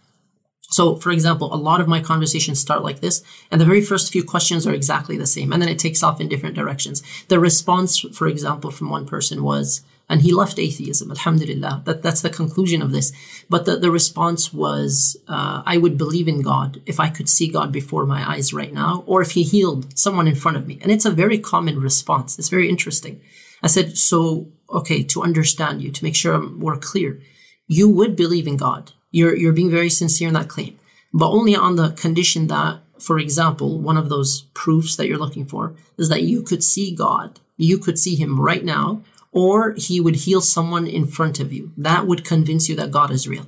So, 0.70 0.96
for 0.96 1.10
example, 1.10 1.52
a 1.52 1.56
lot 1.56 1.82
of 1.82 1.88
my 1.88 2.00
conversations 2.00 2.58
start 2.58 2.82
like 2.82 3.00
this, 3.00 3.22
and 3.50 3.60
the 3.60 3.66
very 3.66 3.82
first 3.82 4.10
few 4.10 4.24
questions 4.24 4.66
are 4.66 4.72
exactly 4.72 5.18
the 5.18 5.26
same, 5.26 5.52
and 5.52 5.60
then 5.60 5.68
it 5.68 5.78
takes 5.78 6.02
off 6.02 6.18
in 6.18 6.30
different 6.30 6.54
directions. 6.54 7.02
The 7.28 7.38
response, 7.38 8.00
for 8.00 8.26
example, 8.26 8.70
from 8.70 8.88
one 8.88 9.04
person 9.06 9.42
was, 9.42 9.82
and 10.08 10.22
he 10.22 10.32
left 10.32 10.58
atheism, 10.58 11.10
alhamdulillah. 11.10 11.82
That, 11.84 12.02
that's 12.02 12.22
the 12.22 12.30
conclusion 12.30 12.80
of 12.80 12.90
this. 12.90 13.12
But 13.50 13.66
the, 13.66 13.76
the 13.76 13.90
response 13.90 14.52
was, 14.52 15.16
uh, 15.28 15.62
I 15.66 15.76
would 15.76 15.98
believe 15.98 16.28
in 16.28 16.40
God 16.40 16.80
if 16.86 16.98
I 16.98 17.10
could 17.10 17.28
see 17.28 17.48
God 17.48 17.70
before 17.70 18.06
my 18.06 18.26
eyes 18.26 18.54
right 18.54 18.72
now, 18.72 19.04
or 19.06 19.20
if 19.20 19.32
he 19.32 19.42
healed 19.42 19.98
someone 19.98 20.26
in 20.26 20.34
front 20.34 20.56
of 20.56 20.66
me. 20.66 20.78
And 20.80 20.90
it's 20.90 21.04
a 21.04 21.10
very 21.10 21.38
common 21.38 21.80
response. 21.80 22.38
It's 22.38 22.48
very 22.48 22.70
interesting. 22.70 23.20
I 23.62 23.68
said, 23.68 23.96
so, 23.96 24.48
okay, 24.68 25.02
to 25.04 25.22
understand 25.22 25.82
you, 25.82 25.90
to 25.92 26.04
make 26.04 26.16
sure 26.16 26.48
we're 26.56 26.76
clear, 26.76 27.20
you 27.66 27.88
would 27.88 28.16
believe 28.16 28.46
in 28.46 28.56
God 28.56 28.92
you're, 29.12 29.36
you're 29.36 29.52
being 29.52 29.70
very 29.70 29.90
sincere 29.90 30.28
in 30.28 30.34
that 30.34 30.48
claim, 30.48 30.78
but 31.12 31.30
only 31.30 31.54
on 31.54 31.76
the 31.76 31.90
condition 31.90 32.48
that, 32.48 32.80
for 32.98 33.18
example, 33.18 33.78
one 33.78 33.98
of 33.98 34.08
those 34.08 34.46
proofs 34.54 34.96
that 34.96 35.06
you're 35.06 35.18
looking 35.18 35.44
for 35.44 35.76
is 35.98 36.08
that 36.08 36.22
you 36.22 36.42
could 36.42 36.64
see 36.64 36.94
God. 36.94 37.38
You 37.56 37.78
could 37.78 37.98
see 37.98 38.16
him 38.16 38.40
right 38.40 38.64
now, 38.64 39.02
or 39.30 39.74
he 39.74 40.00
would 40.00 40.16
heal 40.16 40.40
someone 40.40 40.86
in 40.86 41.06
front 41.06 41.38
of 41.38 41.52
you. 41.52 41.72
That 41.76 42.06
would 42.06 42.24
convince 42.24 42.68
you 42.68 42.76
that 42.76 42.90
God 42.90 43.10
is 43.10 43.28
real. 43.28 43.46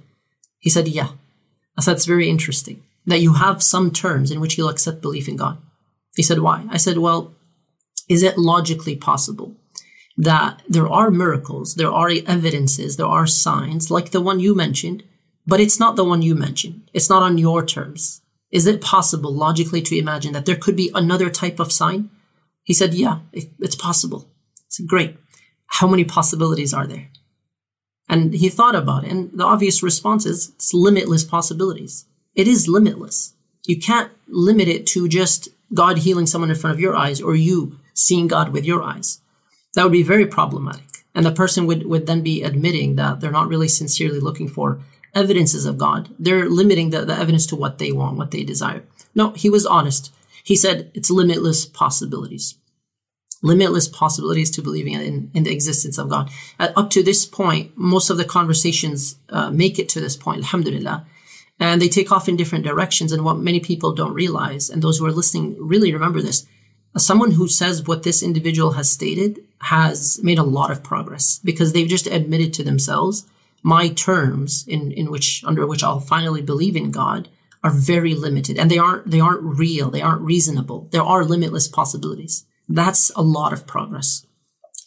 He 0.58 0.70
said, 0.70 0.86
yeah. 0.86 1.08
I 1.76 1.80
said, 1.80 1.96
it's 1.96 2.04
very 2.04 2.28
interesting 2.28 2.82
that 3.06 3.20
you 3.20 3.34
have 3.34 3.62
some 3.62 3.90
terms 3.90 4.30
in 4.30 4.40
which 4.40 4.56
you'll 4.56 4.68
accept 4.68 5.02
belief 5.02 5.28
in 5.28 5.36
God. 5.36 5.58
He 6.14 6.22
said, 6.22 6.38
why? 6.38 6.66
I 6.70 6.76
said, 6.76 6.98
well, 6.98 7.34
is 8.08 8.22
it 8.22 8.38
logically 8.38 8.96
possible 8.96 9.56
that 10.16 10.62
there 10.68 10.88
are 10.88 11.10
miracles, 11.10 11.74
there 11.74 11.92
are 11.92 12.10
evidences, 12.26 12.96
there 12.96 13.06
are 13.06 13.26
signs, 13.26 13.90
like 13.90 14.10
the 14.10 14.20
one 14.20 14.40
you 14.40 14.54
mentioned, 14.54 15.02
but 15.46 15.60
it's 15.60 15.80
not 15.80 15.96
the 15.96 16.04
one 16.04 16.22
you 16.22 16.34
mentioned. 16.34 16.88
It's 16.92 17.10
not 17.10 17.22
on 17.22 17.38
your 17.38 17.64
terms. 17.64 18.22
Is 18.50 18.66
it 18.66 18.80
possible 18.80 19.34
logically 19.34 19.82
to 19.82 19.98
imagine 19.98 20.32
that 20.32 20.46
there 20.46 20.56
could 20.56 20.76
be 20.76 20.90
another 20.94 21.28
type 21.28 21.58
of 21.58 21.72
sign? 21.72 22.10
He 22.62 22.72
said, 22.72 22.94
Yeah, 22.94 23.18
it, 23.32 23.50
it's 23.58 23.74
possible. 23.74 24.30
I 24.58 24.62
said, 24.68 24.86
Great. 24.86 25.16
How 25.66 25.88
many 25.88 26.04
possibilities 26.04 26.72
are 26.72 26.86
there? 26.86 27.08
And 28.08 28.34
he 28.34 28.48
thought 28.48 28.76
about 28.76 29.04
it, 29.04 29.10
and 29.10 29.30
the 29.32 29.44
obvious 29.44 29.82
response 29.82 30.24
is 30.26 30.50
it's 30.50 30.72
limitless 30.72 31.24
possibilities. 31.24 32.06
It 32.34 32.46
is 32.46 32.68
limitless. 32.68 33.34
You 33.66 33.80
can't 33.80 34.12
limit 34.28 34.68
it 34.68 34.86
to 34.88 35.08
just 35.08 35.48
God 35.72 35.98
healing 35.98 36.26
someone 36.26 36.50
in 36.50 36.56
front 36.56 36.74
of 36.74 36.80
your 36.80 36.94
eyes 36.94 37.20
or 37.20 37.34
you 37.34 37.78
seeing 37.94 38.28
God 38.28 38.52
with 38.52 38.64
your 38.64 38.82
eyes. 38.82 39.20
That 39.74 39.84
would 39.84 39.92
be 39.92 40.02
very 40.02 40.26
problematic. 40.26 40.84
And 41.14 41.24
the 41.24 41.32
person 41.32 41.66
would, 41.66 41.86
would 41.86 42.06
then 42.06 42.22
be 42.22 42.42
admitting 42.42 42.96
that 42.96 43.20
they're 43.20 43.30
not 43.30 43.48
really 43.48 43.68
sincerely 43.68 44.20
looking 44.20 44.48
for 44.48 44.80
evidences 45.14 45.64
of 45.64 45.78
God. 45.78 46.08
They're 46.18 46.48
limiting 46.48 46.90
the, 46.90 47.04
the 47.04 47.16
evidence 47.16 47.46
to 47.46 47.56
what 47.56 47.78
they 47.78 47.92
want, 47.92 48.16
what 48.16 48.32
they 48.32 48.42
desire. 48.42 48.84
No, 49.14 49.30
he 49.30 49.48
was 49.48 49.66
honest. 49.66 50.12
He 50.42 50.56
said 50.56 50.90
it's 50.94 51.10
limitless 51.10 51.66
possibilities. 51.66 52.56
Limitless 53.42 53.88
possibilities 53.88 54.50
to 54.52 54.62
believing 54.62 54.94
in, 54.94 55.30
in 55.34 55.42
the 55.44 55.52
existence 55.52 55.98
of 55.98 56.08
God. 56.08 56.30
At, 56.58 56.76
up 56.76 56.90
to 56.90 57.02
this 57.02 57.26
point, 57.26 57.72
most 57.76 58.10
of 58.10 58.16
the 58.16 58.24
conversations 58.24 59.16
uh, 59.28 59.50
make 59.50 59.78
it 59.78 59.88
to 59.90 60.00
this 60.00 60.16
point, 60.16 60.38
alhamdulillah. 60.38 61.06
And 61.60 61.80
they 61.80 61.88
take 61.88 62.10
off 62.10 62.28
in 62.28 62.36
different 62.36 62.64
directions. 62.64 63.12
And 63.12 63.24
what 63.24 63.38
many 63.38 63.60
people 63.60 63.92
don't 63.92 64.14
realize, 64.14 64.68
and 64.68 64.82
those 64.82 64.98
who 64.98 65.06
are 65.06 65.12
listening 65.12 65.56
really 65.60 65.92
remember 65.92 66.20
this, 66.20 66.46
someone 66.96 67.32
who 67.32 67.46
says 67.46 67.86
what 67.86 68.02
this 68.02 68.22
individual 68.22 68.72
has 68.72 68.90
stated 68.90 69.43
has 69.60 70.20
made 70.22 70.38
a 70.38 70.42
lot 70.42 70.70
of 70.70 70.82
progress 70.82 71.40
because 71.42 71.72
they've 71.72 71.88
just 71.88 72.06
admitted 72.06 72.52
to 72.54 72.64
themselves 72.64 73.26
my 73.62 73.88
terms 73.88 74.64
in, 74.68 74.92
in 74.92 75.10
which 75.10 75.42
under 75.44 75.66
which 75.66 75.82
I'll 75.82 76.00
finally 76.00 76.42
believe 76.42 76.76
in 76.76 76.90
God 76.90 77.28
are 77.64 77.70
very 77.70 78.14
limited 78.14 78.58
and 78.58 78.70
they 78.70 78.78
aren't 78.78 79.10
they 79.10 79.20
aren't 79.20 79.42
real, 79.42 79.90
they 79.90 80.02
aren't 80.02 80.20
reasonable. 80.20 80.88
There 80.92 81.02
are 81.02 81.24
limitless 81.24 81.66
possibilities. 81.66 82.44
That's 82.68 83.10
a 83.16 83.22
lot 83.22 83.52
of 83.52 83.66
progress. 83.66 84.26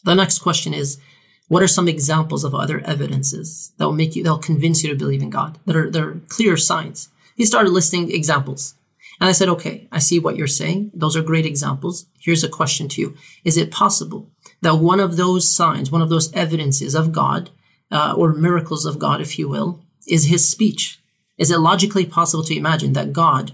The 0.03 0.13
next 0.13 0.39
question 0.39 0.73
is 0.73 0.99
what 1.47 1.63
are 1.63 1.67
some 1.67 1.87
examples 1.87 2.43
of 2.43 2.53
other 2.53 2.79
evidences 2.81 3.71
that 3.77 3.85
will 3.85 3.93
make 3.93 4.15
you 4.15 4.23
that'll 4.23 4.37
convince 4.37 4.83
you 4.83 4.89
to 4.89 4.95
believe 4.95 5.23
in 5.23 5.31
God? 5.31 5.57
That 5.65 5.75
are 5.75 5.89
that 5.89 6.03
are 6.03 6.21
clear 6.27 6.55
signs. 6.55 7.09
He 7.35 7.45
started 7.45 7.71
listing 7.71 8.11
examples. 8.11 8.75
And 9.19 9.27
I 9.27 9.31
said, 9.31 9.49
okay, 9.49 9.87
I 9.91 9.99
see 9.99 10.19
what 10.19 10.37
you're 10.37 10.47
saying. 10.47 10.91
Those 10.93 11.15
are 11.15 11.23
great 11.23 11.45
examples. 11.45 12.05
Here's 12.19 12.43
a 12.43 12.49
question 12.49 12.87
to 12.89 13.01
you. 13.01 13.15
Is 13.43 13.57
it 13.57 13.71
possible 13.71 14.29
that 14.61 14.75
one 14.75 14.99
of 14.99 15.17
those 15.17 15.49
signs, 15.49 15.91
one 15.91 16.01
of 16.01 16.09
those 16.09 16.33
evidences 16.33 16.95
of 16.95 17.11
God 17.11 17.49
uh, 17.91 18.13
or 18.17 18.33
miracles 18.33 18.85
of 18.85 18.99
God, 18.99 19.21
if 19.21 19.37
you 19.37 19.47
will, 19.47 19.79
is 20.07 20.25
his 20.25 20.47
speech. 20.47 20.99
Is 21.37 21.51
it 21.51 21.59
logically 21.59 22.05
possible 22.05 22.43
to 22.45 22.55
imagine 22.55 22.93
that 22.93 23.13
God, 23.13 23.51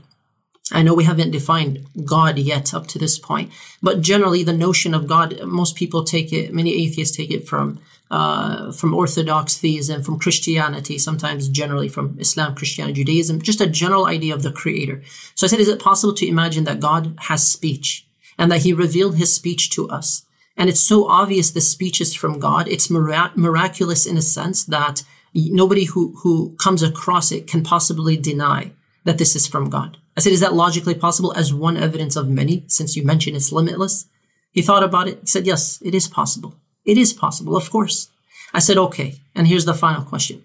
I 0.71 0.81
know 0.81 0.93
we 0.93 1.03
haven't 1.03 1.31
defined 1.31 1.85
God 2.05 2.37
yet 2.37 2.73
up 2.73 2.87
to 2.87 2.99
this 2.99 3.19
point, 3.19 3.51
but 3.81 4.01
generally 4.01 4.43
the 4.43 4.53
notion 4.53 4.93
of 4.93 5.07
God, 5.07 5.43
most 5.43 5.75
people 5.75 6.03
take 6.03 6.31
it, 6.31 6.53
many 6.53 6.73
atheists 6.85 7.15
take 7.15 7.31
it 7.31 7.47
from 7.47 7.79
uh, 8.11 8.71
from 8.71 8.93
Orthodox 8.93 9.57
theism, 9.57 10.03
from 10.03 10.19
Christianity, 10.19 10.99
sometimes 10.99 11.49
generally 11.49 11.89
from 11.89 12.15
Islam, 12.19 12.53
Christianity, 12.53 13.03
Judaism, 13.03 13.41
just 13.41 13.59
a 13.59 13.65
general 13.65 14.05
idea 14.05 14.35
of 14.35 14.43
the 14.43 14.51
Creator. 14.51 15.01
So 15.33 15.47
I 15.47 15.49
said, 15.49 15.59
is 15.59 15.67
it 15.67 15.79
possible 15.79 16.13
to 16.15 16.27
imagine 16.27 16.65
that 16.65 16.79
God 16.79 17.15
has 17.21 17.47
speech 17.47 18.05
and 18.37 18.51
that 18.51 18.61
He 18.61 18.71
revealed 18.71 19.15
His 19.15 19.33
speech 19.33 19.71
to 19.71 19.89
us? 19.89 20.27
And 20.55 20.69
it's 20.69 20.81
so 20.81 21.07
obvious 21.07 21.51
the 21.51 21.61
speech 21.61 21.99
is 21.99 22.13
from 22.13 22.39
God. 22.39 22.67
It's 22.67 22.89
mirac- 22.89 23.37
miraculous 23.37 24.05
in 24.05 24.17
a 24.17 24.21
sense 24.21 24.65
that 24.65 25.03
nobody 25.33 25.85
who, 25.85 26.15
who 26.23 26.55
comes 26.57 26.83
across 26.83 27.31
it 27.31 27.47
can 27.47 27.63
possibly 27.63 28.17
deny 28.17 28.71
that 29.03 29.17
this 29.17 29.35
is 29.35 29.47
from 29.47 29.69
God. 29.69 29.97
I 30.15 30.21
said, 30.21 30.31
is 30.31 30.41
that 30.41 30.53
logically 30.53 30.93
possible 30.93 31.33
as 31.33 31.53
one 31.53 31.75
evidence 31.75 32.15
of 32.15 32.29
many, 32.29 32.63
since 32.67 32.95
you 32.95 33.03
mentioned 33.03 33.35
it's 33.35 33.51
limitless? 33.51 34.05
He 34.51 34.61
thought 34.61 34.83
about 34.83 35.07
it. 35.07 35.21
He 35.21 35.27
said, 35.27 35.47
yes, 35.47 35.81
it 35.83 35.95
is 35.95 36.07
possible. 36.07 36.55
It 36.85 36.97
is 36.97 37.13
possible, 37.13 37.57
of 37.57 37.71
course. 37.71 38.09
I 38.53 38.59
said, 38.59 38.77
okay. 38.77 39.15
And 39.33 39.47
here's 39.47 39.65
the 39.65 39.73
final 39.73 40.03
question. 40.03 40.43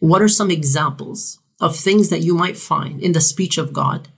What 0.00 0.20
are 0.20 0.28
some 0.28 0.50
examples 0.50 1.38
of 1.60 1.74
things 1.74 2.10
that 2.10 2.20
you 2.20 2.34
might 2.34 2.58
find 2.58 3.00
in 3.00 3.12
the 3.12 3.20
speech 3.20 3.56
of 3.56 3.72
God 3.72 4.08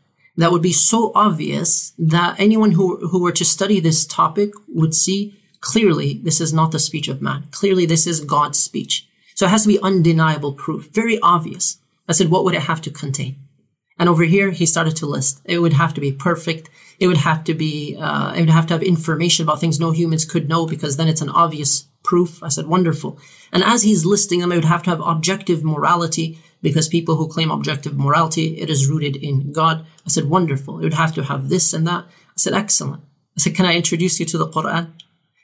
that 0.42 0.52
would 0.52 0.62
be 0.62 0.72
so 0.72 1.12
obvious 1.14 1.92
that 1.98 2.38
anyone 2.38 2.72
who, 2.72 3.08
who 3.08 3.20
were 3.20 3.32
to 3.32 3.44
study 3.44 3.80
this 3.80 4.06
topic 4.06 4.52
would 4.68 4.94
see 4.94 5.38
clearly 5.60 6.20
this 6.22 6.40
is 6.40 6.52
not 6.52 6.72
the 6.72 6.78
speech 6.78 7.08
of 7.08 7.22
man. 7.22 7.46
Clearly 7.50 7.86
this 7.86 8.06
is 8.06 8.20
God's 8.20 8.58
speech. 8.58 9.06
So 9.34 9.46
it 9.46 9.50
has 9.50 9.62
to 9.62 9.68
be 9.68 9.80
undeniable 9.80 10.52
proof, 10.52 10.88
very 10.92 11.18
obvious. 11.20 11.78
I 12.08 12.12
said, 12.12 12.30
what 12.30 12.44
would 12.44 12.54
it 12.54 12.62
have 12.62 12.80
to 12.82 12.90
contain? 12.90 13.36
And 13.98 14.08
over 14.08 14.24
here, 14.24 14.50
he 14.50 14.64
started 14.64 14.96
to 14.96 15.06
list. 15.06 15.42
It 15.44 15.58
would 15.58 15.74
have 15.74 15.92
to 15.94 16.00
be 16.00 16.10
perfect. 16.10 16.70
It 16.98 17.06
would 17.06 17.18
have 17.18 17.44
to 17.44 17.54
be, 17.54 17.96
uh, 18.00 18.32
it 18.34 18.40
would 18.40 18.50
have 18.50 18.66
to 18.68 18.74
have 18.74 18.82
information 18.82 19.44
about 19.44 19.60
things 19.60 19.78
no 19.78 19.90
humans 19.90 20.24
could 20.24 20.48
know 20.48 20.66
because 20.66 20.96
then 20.96 21.08
it's 21.08 21.20
an 21.20 21.28
obvious 21.28 21.86
proof. 22.02 22.42
I 22.42 22.48
said, 22.48 22.66
wonderful. 22.66 23.18
And 23.52 23.62
as 23.62 23.82
he's 23.82 24.06
listing 24.06 24.40
them, 24.40 24.52
it 24.52 24.56
would 24.56 24.64
have 24.64 24.82
to 24.84 24.90
have 24.90 25.00
objective 25.00 25.62
morality 25.62 26.38
because 26.62 26.88
people 26.88 27.16
who 27.16 27.28
claim 27.28 27.50
objective 27.50 27.98
morality, 27.98 28.60
it 28.60 28.70
is 28.70 28.88
rooted 28.88 29.16
in 29.16 29.52
God. 29.52 29.86
I 30.06 30.08
said, 30.08 30.26
wonderful. 30.26 30.78
It 30.78 30.84
would 30.84 30.94
have 30.94 31.14
to 31.14 31.24
have 31.24 31.48
this 31.48 31.72
and 31.72 31.86
that. 31.86 32.04
I 32.04 32.36
said, 32.36 32.54
excellent. 32.54 33.02
I 33.36 33.40
said, 33.40 33.54
can 33.54 33.66
I 33.66 33.76
introduce 33.76 34.20
you 34.20 34.26
to 34.26 34.38
the 34.38 34.48
Quran? 34.48 34.92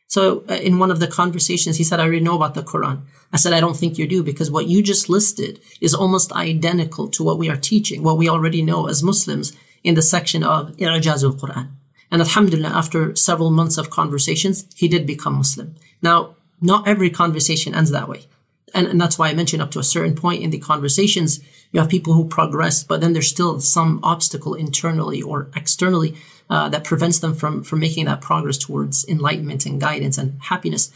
So 0.08 0.44
uh, 0.48 0.54
in 0.54 0.78
one 0.78 0.90
of 0.90 1.00
the 1.00 1.08
conversations, 1.08 1.78
he 1.78 1.84
said, 1.84 1.98
I 1.98 2.04
already 2.04 2.20
know 2.20 2.36
about 2.36 2.54
the 2.54 2.62
Quran. 2.62 3.02
I 3.32 3.38
said, 3.38 3.52
I 3.52 3.60
don't 3.60 3.76
think 3.76 3.98
you 3.98 4.06
do 4.06 4.22
because 4.22 4.50
what 4.50 4.68
you 4.68 4.82
just 4.82 5.08
listed 5.08 5.60
is 5.80 5.94
almost 5.94 6.32
identical 6.32 7.08
to 7.08 7.24
what 7.24 7.38
we 7.38 7.50
are 7.50 7.56
teaching, 7.56 8.02
what 8.02 8.18
we 8.18 8.28
already 8.28 8.62
know 8.62 8.86
as 8.86 9.02
Muslims 9.02 9.52
in 9.82 9.94
the 9.94 10.02
section 10.02 10.44
of 10.44 10.76
I'jaz 10.76 11.24
al-Quran. 11.24 11.70
And 12.10 12.22
alhamdulillah, 12.22 12.68
after 12.68 13.16
several 13.16 13.50
months 13.50 13.78
of 13.78 13.90
conversations, 13.90 14.66
he 14.76 14.86
did 14.86 15.06
become 15.06 15.34
Muslim. 15.34 15.74
Now, 16.02 16.36
not 16.60 16.86
every 16.86 17.10
conversation 17.10 17.74
ends 17.74 17.90
that 17.90 18.08
way 18.08 18.26
and, 18.74 18.86
and 18.86 19.00
that's 19.00 19.18
why 19.18 19.28
I 19.28 19.34
mentioned 19.34 19.62
up 19.62 19.70
to 19.72 19.78
a 19.78 19.84
certain 19.84 20.14
point 20.14 20.42
in 20.42 20.50
the 20.50 20.58
conversations, 20.58 21.40
you 21.72 21.80
have 21.80 21.88
people 21.88 22.14
who 22.14 22.26
progress, 22.26 22.82
but 22.84 23.00
then 23.00 23.12
there's 23.12 23.28
still 23.28 23.60
some 23.60 24.00
obstacle 24.02 24.54
internally 24.54 25.22
or 25.22 25.50
externally 25.54 26.16
uh, 26.50 26.68
that 26.68 26.84
prevents 26.84 27.18
them 27.18 27.34
from 27.34 27.62
from 27.62 27.80
making 27.80 28.04
that 28.06 28.20
progress 28.20 28.58
towards 28.58 29.06
enlightenment 29.08 29.66
and 29.66 29.80
guidance 29.80 30.18
and 30.18 30.40
happiness. 30.42 30.92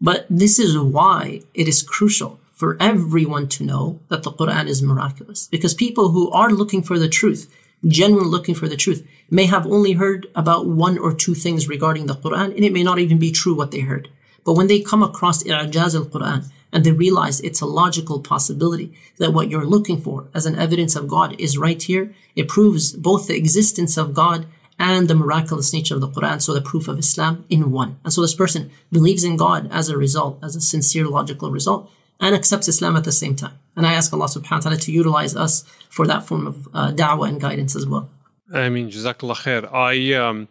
But 0.00 0.26
this 0.30 0.58
is 0.58 0.78
why 0.78 1.42
it 1.54 1.68
is 1.68 1.82
crucial 1.82 2.40
for 2.52 2.76
everyone 2.80 3.48
to 3.48 3.64
know 3.64 4.00
that 4.08 4.22
the 4.22 4.32
Quran 4.32 4.66
is 4.66 4.82
miraculous, 4.82 5.46
because 5.46 5.74
people 5.74 6.10
who 6.10 6.30
are 6.30 6.50
looking 6.50 6.82
for 6.82 6.98
the 6.98 7.08
truth, 7.08 7.50
genuinely 7.86 8.30
looking 8.30 8.54
for 8.54 8.68
the 8.68 8.76
truth, 8.76 9.06
may 9.30 9.46
have 9.46 9.66
only 9.66 9.92
heard 9.92 10.26
about 10.34 10.66
one 10.66 10.98
or 10.98 11.14
two 11.14 11.34
things 11.34 11.68
regarding 11.68 12.06
the 12.06 12.14
Quran, 12.14 12.54
and 12.54 12.64
it 12.64 12.72
may 12.72 12.82
not 12.82 12.98
even 12.98 13.18
be 13.18 13.30
true 13.30 13.54
what 13.54 13.70
they 13.70 13.80
heard. 13.80 14.10
But 14.44 14.54
when 14.54 14.66
they 14.68 14.80
come 14.80 15.02
across 15.02 15.42
i'jaz 15.44 15.94
al-Quran 15.94 16.50
and 16.72 16.84
they 16.84 16.92
realize 16.92 17.40
it's 17.40 17.60
a 17.60 17.66
logical 17.66 18.20
possibility 18.20 18.92
that 19.18 19.32
what 19.32 19.48
you're 19.48 19.66
looking 19.66 20.00
for 20.00 20.28
as 20.34 20.46
an 20.46 20.56
evidence 20.56 20.96
of 20.96 21.08
God 21.08 21.38
is 21.40 21.58
right 21.58 21.82
here, 21.82 22.14
it 22.36 22.48
proves 22.48 22.92
both 22.92 23.26
the 23.26 23.36
existence 23.36 23.96
of 23.96 24.14
God 24.14 24.46
and 24.78 25.08
the 25.08 25.14
miraculous 25.14 25.72
nature 25.74 25.94
of 25.94 26.00
the 26.00 26.08
Quran, 26.08 26.40
so 26.40 26.54
the 26.54 26.62
proof 26.62 26.88
of 26.88 26.98
Islam 26.98 27.44
in 27.50 27.70
one. 27.70 27.98
And 28.02 28.12
so 28.12 28.22
this 28.22 28.34
person 28.34 28.70
believes 28.90 29.24
in 29.24 29.36
God 29.36 29.68
as 29.70 29.90
a 29.90 29.96
result, 29.96 30.38
as 30.42 30.56
a 30.56 30.60
sincere 30.60 31.06
logical 31.06 31.50
result, 31.50 31.90
and 32.18 32.34
accepts 32.34 32.66
Islam 32.66 32.96
at 32.96 33.04
the 33.04 33.12
same 33.12 33.36
time. 33.36 33.58
And 33.76 33.86
I 33.86 33.92
ask 33.92 34.12
Allah 34.12 34.26
subhanahu 34.26 34.50
wa 34.50 34.58
ta'ala 34.60 34.76
to 34.78 34.92
utilize 34.92 35.36
us 35.36 35.64
for 35.90 36.06
that 36.06 36.26
form 36.26 36.46
of 36.46 36.68
uh, 36.72 36.92
da'wah 36.92 37.28
and 37.28 37.40
guidance 37.40 37.76
as 37.76 37.86
well. 37.86 38.08
I 38.52 38.68
mean, 38.68 38.90
Jazakallah 38.90 39.36
khair. 39.44 39.72
I, 39.72 40.14
um, 40.14 40.48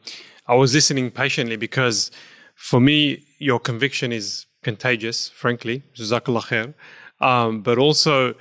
I 0.48 0.56
was 0.56 0.74
listening 0.74 1.12
patiently 1.12 1.58
because 1.58 2.12
for 2.56 2.80
me, 2.80 3.26
your 3.40 3.60
conviction 3.60 4.12
is 4.12 4.46
contagious, 4.64 5.30
frankly. 5.30 5.84
Jazakallah 5.96 6.44
khair. 6.44 6.74
Um, 7.22 7.62
but 7.62 7.78
also, 7.78 8.36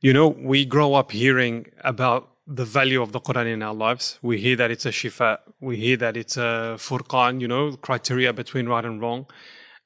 you 0.00 0.12
know, 0.12 0.28
we 0.28 0.64
grow 0.64 0.94
up 0.94 1.12
hearing 1.12 1.66
about 1.84 2.28
the 2.46 2.64
value 2.64 3.00
of 3.00 3.12
the 3.12 3.20
Quran 3.20 3.52
in 3.52 3.62
our 3.62 3.74
lives. 3.74 4.18
We 4.22 4.38
hear 4.38 4.56
that 4.56 4.70
it's 4.70 4.86
a 4.86 4.90
shifa. 4.90 5.38
We 5.60 5.76
hear 5.76 5.96
that 5.98 6.16
it's 6.16 6.36
a 6.36 6.76
furqan, 6.76 7.40
you 7.40 7.48
know, 7.48 7.72
criteria 7.76 8.32
between 8.32 8.66
right 8.66 8.84
and 8.84 9.00
wrong. 9.00 9.26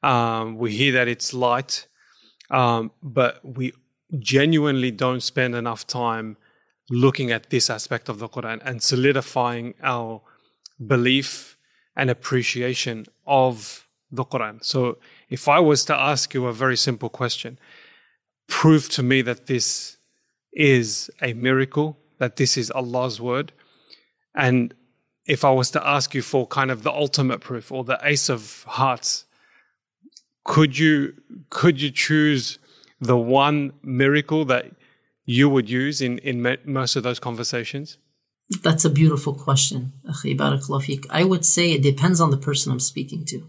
Um, 0.02 0.56
we 0.56 0.72
hear 0.72 0.92
that 0.92 1.08
it's 1.08 1.34
light. 1.34 1.86
Um, 2.50 2.92
but 3.02 3.40
we 3.44 3.72
genuinely 4.18 4.90
don't 4.90 5.22
spend 5.22 5.54
enough 5.54 5.86
time 5.86 6.36
looking 6.90 7.30
at 7.32 7.50
this 7.50 7.68
aspect 7.68 8.08
of 8.08 8.18
the 8.18 8.28
Quran 8.28 8.60
and 8.64 8.82
solidifying 8.82 9.74
our 9.82 10.22
belief 10.86 11.56
and 11.96 12.08
appreciation 12.10 13.06
of 13.26 13.88
the 14.10 14.24
Quran. 14.24 14.64
So, 14.64 14.98
if 15.28 15.48
I 15.48 15.58
was 15.58 15.84
to 15.86 15.94
ask 15.94 16.34
you 16.34 16.46
a 16.46 16.52
very 16.52 16.76
simple 16.76 17.08
question, 17.08 17.58
prove 18.46 18.88
to 18.90 19.02
me 19.02 19.22
that 19.22 19.46
this 19.46 19.96
is 20.52 21.10
a 21.20 21.32
miracle, 21.34 21.98
that 22.18 22.36
this 22.36 22.56
is 22.56 22.70
Allah's 22.70 23.20
word. 23.20 23.52
And 24.34 24.74
if 25.26 25.44
I 25.44 25.50
was 25.50 25.70
to 25.72 25.86
ask 25.86 26.14
you 26.14 26.22
for 26.22 26.46
kind 26.46 26.70
of 26.70 26.82
the 26.82 26.92
ultimate 26.92 27.40
proof 27.40 27.72
or 27.72 27.84
the 27.84 27.98
ace 28.02 28.28
of 28.28 28.64
hearts, 28.68 29.24
could 30.44 30.78
you 30.78 31.14
could 31.50 31.80
you 31.80 31.90
choose 31.90 32.58
the 33.00 33.16
one 33.16 33.72
miracle 33.82 34.44
that 34.44 34.66
you 35.24 35.48
would 35.48 35.68
use 35.68 36.00
in 36.00 36.18
in 36.18 36.40
most 36.64 36.94
of 36.94 37.02
those 37.02 37.18
conversations? 37.18 37.98
That's 38.62 38.84
a 38.84 38.90
beautiful 38.90 39.34
question. 39.34 39.92
I 41.10 41.24
would 41.24 41.44
say 41.44 41.72
it 41.72 41.82
depends 41.82 42.20
on 42.20 42.30
the 42.30 42.36
person 42.36 42.70
I'm 42.70 42.78
speaking 42.78 43.24
to. 43.26 43.48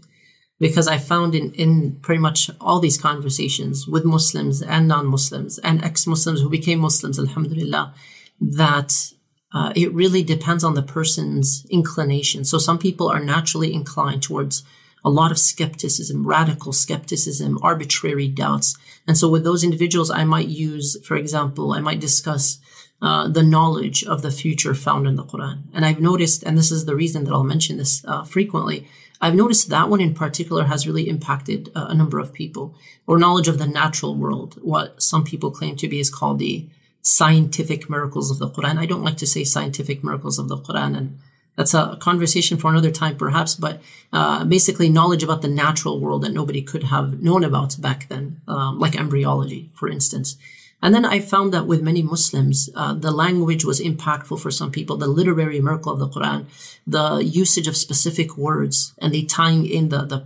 Because 0.60 0.88
I 0.88 0.98
found 0.98 1.34
in, 1.34 1.52
in 1.52 2.00
pretty 2.02 2.20
much 2.20 2.50
all 2.60 2.80
these 2.80 3.00
conversations 3.00 3.86
with 3.86 4.04
Muslims 4.04 4.60
and 4.60 4.88
non 4.88 5.06
Muslims 5.06 5.58
and 5.58 5.84
ex 5.84 6.06
Muslims 6.06 6.40
who 6.40 6.50
became 6.50 6.80
Muslims, 6.80 7.18
Alhamdulillah, 7.18 7.94
that 8.40 9.12
uh, 9.52 9.72
it 9.74 9.92
really 9.92 10.22
depends 10.22 10.64
on 10.64 10.74
the 10.74 10.82
person's 10.82 11.64
inclination. 11.70 12.44
So 12.44 12.58
some 12.58 12.78
people 12.78 13.08
are 13.08 13.20
naturally 13.20 13.72
inclined 13.72 14.22
towards 14.22 14.64
a 15.04 15.10
lot 15.10 15.30
of 15.30 15.38
skepticism, 15.38 16.26
radical 16.26 16.72
skepticism, 16.72 17.58
arbitrary 17.62 18.28
doubts. 18.28 18.76
And 19.06 19.16
so 19.16 19.28
with 19.28 19.44
those 19.44 19.64
individuals, 19.64 20.10
I 20.10 20.24
might 20.24 20.48
use, 20.48 20.96
for 21.06 21.16
example, 21.16 21.72
I 21.72 21.80
might 21.80 22.00
discuss 22.00 22.58
uh, 23.00 23.28
the 23.28 23.42
knowledge 23.42 24.04
of 24.04 24.22
the 24.22 24.30
future 24.30 24.74
found 24.74 25.06
in 25.06 25.16
the 25.16 25.24
Quran. 25.24 25.62
And 25.72 25.84
I've 25.84 26.00
noticed, 26.00 26.42
and 26.42 26.58
this 26.58 26.72
is 26.72 26.84
the 26.84 26.96
reason 26.96 27.24
that 27.24 27.32
I'll 27.32 27.44
mention 27.44 27.78
this 27.78 28.04
uh, 28.04 28.24
frequently, 28.24 28.88
I've 29.20 29.34
noticed 29.34 29.68
that 29.68 29.88
one 29.88 30.00
in 30.00 30.14
particular 30.14 30.64
has 30.64 30.86
really 30.86 31.08
impacted 31.08 31.70
uh, 31.74 31.86
a 31.88 31.94
number 31.94 32.18
of 32.18 32.32
people, 32.32 32.74
or 33.06 33.18
knowledge 33.18 33.48
of 33.48 33.58
the 33.58 33.66
natural 33.66 34.14
world, 34.14 34.58
what 34.62 35.02
some 35.02 35.24
people 35.24 35.50
claim 35.50 35.76
to 35.76 35.88
be 35.88 36.00
is 36.00 36.10
called 36.10 36.38
the 36.38 36.68
scientific 37.02 37.88
miracles 37.88 38.30
of 38.30 38.38
the 38.38 38.50
Quran. 38.50 38.78
I 38.78 38.86
don't 38.86 39.02
like 39.02 39.16
to 39.18 39.26
say 39.26 39.44
scientific 39.44 40.04
miracles 40.04 40.38
of 40.38 40.48
the 40.48 40.58
Quran, 40.58 40.96
and 40.96 41.18
that's 41.56 41.74
a 41.74 41.96
conversation 42.00 42.58
for 42.58 42.70
another 42.70 42.90
time, 42.90 43.16
perhaps. 43.16 43.54
But 43.56 43.80
uh, 44.12 44.44
basically, 44.44 44.88
knowledge 44.88 45.24
about 45.24 45.42
the 45.42 45.48
natural 45.48 46.00
world 46.00 46.22
that 46.22 46.32
nobody 46.32 46.62
could 46.62 46.84
have 46.84 47.20
known 47.20 47.42
about 47.44 47.80
back 47.80 48.08
then, 48.08 48.40
um, 48.46 48.78
like 48.78 48.94
embryology, 48.94 49.70
for 49.74 49.88
instance. 49.88 50.36
And 50.80 50.94
then 50.94 51.04
I 51.04 51.20
found 51.20 51.52
that 51.52 51.66
with 51.66 51.82
many 51.82 52.02
Muslims, 52.02 52.70
uh, 52.74 52.94
the 52.94 53.10
language 53.10 53.64
was 53.64 53.80
impactful 53.80 54.40
for 54.40 54.50
some 54.50 54.70
people. 54.70 54.96
The 54.96 55.08
literary 55.08 55.60
miracle 55.60 55.92
of 55.92 55.98
the 55.98 56.08
Quran, 56.08 56.46
the 56.86 57.16
usage 57.18 57.66
of 57.66 57.76
specific 57.76 58.36
words, 58.36 58.94
and 58.98 59.12
the 59.12 59.24
tying 59.24 59.66
in 59.66 59.88
the, 59.88 60.04
the 60.04 60.24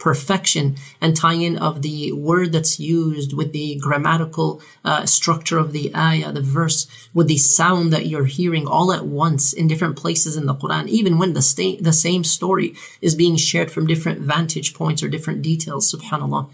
perfection 0.00 0.76
and 1.00 1.14
tying 1.14 1.42
in 1.42 1.58
of 1.58 1.82
the 1.82 2.10
word 2.12 2.52
that's 2.52 2.80
used 2.80 3.32
with 3.36 3.52
the 3.52 3.76
grammatical 3.76 4.60
uh, 4.84 5.04
structure 5.06 5.58
of 5.58 5.72
the 5.72 5.94
ayah, 5.94 6.32
the 6.32 6.40
verse, 6.40 6.86
with 7.14 7.28
the 7.28 7.36
sound 7.36 7.92
that 7.92 8.06
you're 8.06 8.24
hearing 8.24 8.66
all 8.66 8.92
at 8.92 9.06
once 9.06 9.52
in 9.52 9.68
different 9.68 9.96
places 9.96 10.36
in 10.36 10.46
the 10.46 10.54
Quran, 10.54 10.88
even 10.88 11.18
when 11.18 11.34
the, 11.34 11.42
sta- 11.42 11.80
the 11.80 11.92
same 11.92 12.24
story 12.24 12.74
is 13.00 13.14
being 13.14 13.36
shared 13.36 13.70
from 13.70 13.86
different 13.86 14.20
vantage 14.20 14.72
points 14.74 15.02
or 15.02 15.08
different 15.08 15.42
details, 15.42 15.92
subhanAllah. 15.94 16.48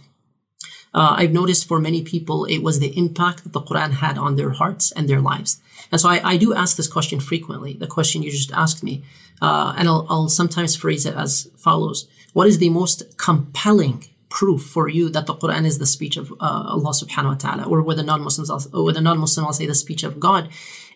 Uh, 0.96 1.14
I've 1.20 1.38
noticed 1.40 1.68
for 1.68 1.78
many 1.78 2.02
people, 2.02 2.38
it 2.46 2.60
was 2.66 2.78
the 2.78 2.96
impact 2.96 3.38
that 3.42 3.52
the 3.52 3.60
Quran 3.68 3.92
had 4.04 4.16
on 4.16 4.36
their 4.36 4.52
hearts 4.60 4.92
and 4.96 5.04
their 5.06 5.20
lives. 5.20 5.60
And 5.92 6.00
so 6.00 6.08
I, 6.08 6.18
I 6.32 6.36
do 6.38 6.54
ask 6.54 6.76
this 6.76 6.88
question 6.96 7.20
frequently, 7.20 7.74
the 7.74 7.86
question 7.96 8.22
you 8.22 8.30
just 8.30 8.52
asked 8.52 8.82
me. 8.82 9.04
Uh, 9.42 9.74
and 9.76 9.86
I'll, 9.90 10.06
I'll 10.08 10.30
sometimes 10.30 10.74
phrase 10.74 11.04
it 11.04 11.14
as 11.14 11.50
follows. 11.56 12.08
What 12.32 12.48
is 12.48 12.58
the 12.58 12.70
most 12.70 13.18
compelling 13.18 13.96
proof 14.30 14.62
for 14.62 14.88
you 14.88 15.08
that 15.10 15.26
the 15.26 15.34
Quran 15.34 15.66
is 15.66 15.78
the 15.78 15.86
speech 15.96 16.16
of 16.16 16.32
uh, 16.32 16.74
Allah 16.74 16.92
subhanahu 17.02 17.34
wa 17.34 17.34
ta'ala, 17.34 17.64
or 17.64 17.82
with 17.82 17.98
the 17.98 18.02
non-Muslims, 18.02 18.50
or 18.72 18.84
with 18.84 18.96
a 18.96 19.00
non-Muslim, 19.00 19.46
I'll 19.46 19.52
say 19.52 19.66
the 19.66 19.74
speech 19.74 20.02
of 20.02 20.18
God. 20.18 20.48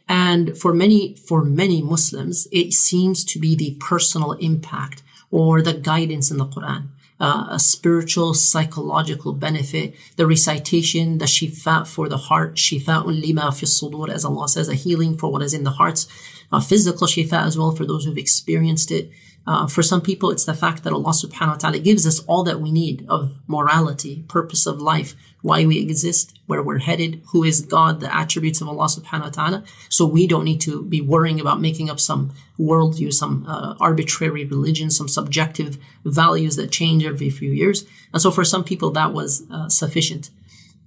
And 0.09 0.57
for 0.59 0.73
many, 0.73 1.15
for 1.15 1.45
many 1.45 1.83
Muslims, 1.83 2.49
it 2.51 2.73
seems 2.73 3.25
to 3.27 3.39
be 3.39 3.55
the 3.55 3.77
personal 3.79 4.33
impact 4.33 5.03
or 5.31 5.63
the 5.63 5.75
guidance 5.75 6.31
in 6.31 6.39
the 6.39 6.47
Quran. 6.47 6.89
Uh, 7.21 7.49
a 7.51 7.59
spiritual, 7.59 8.33
psychological 8.33 9.35
benefit, 9.35 9.95
the 10.17 10.27
recitation, 10.27 11.19
the 11.19 11.27
shifa 11.27 11.87
for 11.87 12.09
the 12.09 12.17
heart, 12.17 12.55
shifa'un 12.55 13.21
lima 13.21 13.53
fi 13.53 13.67
sudur, 13.67 14.09
as 14.09 14.25
Allah 14.25 14.49
says, 14.49 14.71
a 14.71 14.75
healing 14.75 15.19
for 15.19 15.31
what 15.31 15.43
is 15.43 15.53
in 15.53 15.65
the 15.65 15.71
hearts, 15.71 16.09
a 16.51 16.63
physical 16.63 17.07
shifa 17.07 17.45
as 17.45 17.59
well 17.59 17.73
for 17.73 17.85
those 17.85 18.07
who've 18.07 18.17
experienced 18.17 18.91
it, 18.91 19.11
uh, 19.51 19.67
for 19.67 19.83
some 19.83 20.01
people, 20.01 20.31
it's 20.31 20.45
the 20.45 20.55
fact 20.55 20.85
that 20.85 20.93
Allah 20.93 21.11
subhanahu 21.11 21.55
wa 21.55 21.57
ta'ala 21.57 21.81
gives 21.81 22.07
us 22.07 22.21
all 22.29 22.45
that 22.45 22.61
we 22.61 22.71
need 22.71 23.05
of 23.09 23.35
morality, 23.49 24.25
purpose 24.29 24.65
of 24.65 24.81
life, 24.81 25.17
why 25.43 25.67
we 25.67 25.77
exist, 25.81 26.39
where 26.47 26.63
we're 26.63 26.79
headed, 26.79 27.21
who 27.33 27.43
is 27.43 27.61
God, 27.61 27.99
the 27.99 28.15
attributes 28.15 28.61
of 28.61 28.69
Allah 28.69 28.87
subhanahu 28.87 29.25
wa 29.25 29.31
ta'ala. 29.31 29.65
So 29.89 30.07
we 30.07 30.29
don't 30.29 30.45
need 30.45 30.61
to 30.61 30.85
be 30.85 31.01
worrying 31.01 31.41
about 31.41 31.61
making 31.61 31.91
up 31.91 31.99
some 31.99 32.31
worldview, 32.61 33.13
some 33.13 33.45
uh, 33.49 33.75
arbitrary 33.81 34.45
religion, 34.45 34.89
some 34.89 35.09
subjective 35.09 35.79
values 36.05 36.55
that 36.55 36.71
change 36.71 37.05
every 37.05 37.29
few 37.29 37.51
years. 37.51 37.85
And 38.13 38.23
so 38.23 38.31
for 38.31 38.45
some 38.45 38.63
people, 38.63 38.93
that 38.93 39.13
was 39.13 39.43
uh, 39.51 39.69
sufficient. 39.69 40.31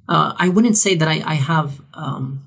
Uh, 0.07 0.35
I 0.37 0.47
wouldn't 0.47 0.77
say 0.77 0.95
that 0.95 1.09
I, 1.09 1.21
I 1.25 1.35
have 1.35 1.81
um, 1.93 2.45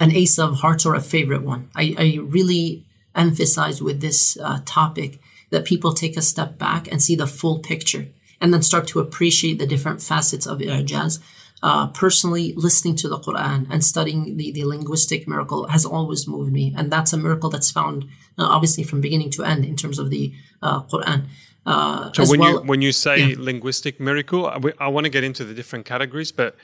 an 0.00 0.12
ace 0.12 0.38
of 0.38 0.60
hearts 0.60 0.86
or 0.86 0.94
a 0.94 1.02
favorite 1.02 1.42
one. 1.42 1.68
I, 1.76 1.94
I 1.98 2.18
really 2.22 2.86
emphasize 3.14 3.82
with 3.82 4.00
this 4.00 4.38
uh, 4.40 4.60
topic 4.64 5.20
that 5.50 5.64
people 5.64 5.92
take 5.92 6.16
a 6.16 6.22
step 6.22 6.58
back 6.58 6.90
and 6.90 7.02
see 7.02 7.16
the 7.16 7.26
full 7.26 7.58
picture 7.58 8.08
and 8.40 8.52
then 8.52 8.62
start 8.62 8.86
to 8.88 9.00
appreciate 9.00 9.58
the 9.58 9.66
different 9.66 10.02
facets 10.02 10.46
of 10.46 10.58
i'jaz. 10.58 11.20
Uh, 11.62 11.86
personally, 11.88 12.52
listening 12.54 12.94
to 12.94 13.08
the 13.08 13.18
Quran 13.18 13.66
and 13.70 13.82
studying 13.82 14.36
the, 14.36 14.52
the 14.52 14.64
linguistic 14.64 15.26
miracle 15.26 15.66
has 15.68 15.86
always 15.86 16.28
moved 16.28 16.52
me. 16.52 16.74
And 16.76 16.92
that's 16.92 17.14
a 17.14 17.16
miracle 17.16 17.48
that's 17.48 17.70
found 17.70 18.04
uh, 18.38 18.44
obviously 18.44 18.84
from 18.84 19.00
beginning 19.00 19.30
to 19.30 19.42
end 19.42 19.64
in 19.64 19.74
terms 19.74 19.98
of 19.98 20.10
the 20.10 20.34
uh, 20.62 20.82
Quran. 20.82 21.26
Uh, 21.64 22.12
so 22.12 22.26
when 22.26 22.40
well, 22.40 22.52
you 22.52 22.60
when 22.60 22.82
you 22.82 22.92
say 22.92 23.30
yeah. 23.30 23.36
linguistic 23.38 23.98
miracle, 23.98 24.46
I, 24.46 24.60
I 24.78 24.88
want 24.88 25.04
to 25.04 25.10
get 25.10 25.24
into 25.24 25.44
the 25.44 25.54
different 25.54 25.86
categories, 25.86 26.30
but 26.30 26.54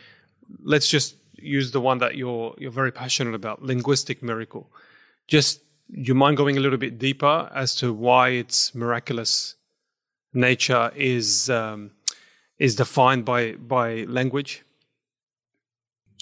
let's 0.62 0.86
just 0.86 1.16
use 1.34 1.72
the 1.72 1.80
one 1.80 1.98
that 1.98 2.16
you're 2.16 2.54
you're 2.58 2.70
very 2.70 2.92
passionate 2.92 3.34
about, 3.34 3.62
linguistic 3.62 4.22
miracle. 4.22 4.70
Just 5.26 5.60
you 5.94 6.14
mind 6.14 6.36
going 6.36 6.56
a 6.56 6.60
little 6.60 6.78
bit 6.78 6.98
deeper 6.98 7.50
as 7.54 7.74
to 7.76 7.92
why 7.92 8.30
its 8.30 8.74
miraculous 8.74 9.56
nature 10.32 10.90
is 10.96 11.50
um, 11.50 11.90
is 12.58 12.74
defined 12.74 13.24
by 13.24 13.52
by 13.52 14.04
language? 14.04 14.62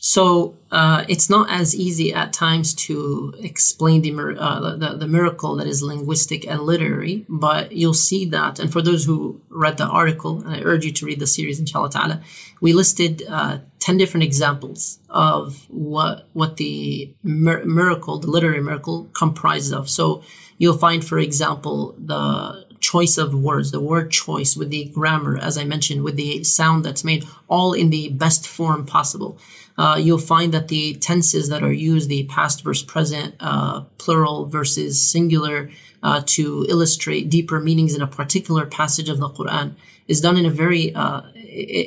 So 0.02 0.56
uh, 0.70 1.04
it's 1.08 1.28
not 1.28 1.50
as 1.50 1.76
easy 1.76 2.12
at 2.14 2.32
times 2.32 2.72
to 2.86 3.34
explain 3.38 4.00
the, 4.00 4.36
uh, 4.38 4.76
the, 4.76 4.96
the 4.96 5.06
miracle 5.06 5.56
that 5.56 5.66
is 5.66 5.82
linguistic 5.82 6.46
and 6.46 6.62
literary, 6.62 7.26
but 7.28 7.72
you'll 7.72 7.92
see 7.92 8.24
that. 8.26 8.58
And 8.58 8.72
for 8.72 8.80
those 8.80 9.04
who 9.04 9.42
read 9.50 9.76
the 9.76 9.86
article, 9.86 10.40
and 10.40 10.56
I 10.56 10.62
urge 10.62 10.86
you 10.86 10.92
to 10.92 11.06
read 11.06 11.20
the 11.20 11.26
series, 11.26 11.60
inshallah 11.60 11.90
ta'ala, 11.90 12.22
we 12.62 12.72
listed 12.72 13.22
uh, 13.28 13.58
10 13.80 13.98
different 13.98 14.24
examples 14.24 15.00
of 15.10 15.66
what, 15.68 16.28
what 16.32 16.56
the 16.56 17.14
mir- 17.22 17.66
miracle, 17.66 18.18
the 18.18 18.30
literary 18.30 18.62
miracle, 18.62 19.10
comprises 19.12 19.72
of. 19.72 19.90
So 19.90 20.22
you'll 20.56 20.78
find, 20.78 21.04
for 21.04 21.18
example, 21.18 21.94
the 21.98 22.64
choice 22.80 23.18
of 23.18 23.34
words, 23.34 23.70
the 23.70 23.80
word 23.80 24.10
choice 24.10 24.56
with 24.56 24.70
the 24.70 24.86
grammar, 24.86 25.38
as 25.38 25.58
I 25.58 25.64
mentioned, 25.64 26.02
with 26.02 26.16
the 26.16 26.42
sound 26.44 26.84
that's 26.84 27.04
made, 27.04 27.26
all 27.48 27.74
in 27.74 27.90
the 27.90 28.08
best 28.08 28.48
form 28.48 28.86
possible. 28.86 29.38
Uh, 29.80 29.96
you'll 29.96 30.18
find 30.18 30.52
that 30.52 30.68
the 30.68 30.92
tenses 30.96 31.48
that 31.48 31.62
are 31.62 31.72
used, 31.72 32.10
the 32.10 32.24
past 32.24 32.62
versus 32.62 32.84
present, 32.84 33.34
uh, 33.40 33.80
plural 33.96 34.44
versus 34.44 35.00
singular, 35.00 35.70
uh, 36.02 36.20
to 36.26 36.66
illustrate 36.68 37.30
deeper 37.30 37.58
meanings 37.58 37.94
in 37.94 38.02
a 38.02 38.06
particular 38.06 38.66
passage 38.66 39.08
of 39.08 39.18
the 39.18 39.30
Quran, 39.30 39.74
is 40.06 40.20
done 40.20 40.36
in 40.36 40.44
a 40.44 40.50
very, 40.50 40.94
uh, 40.94 41.22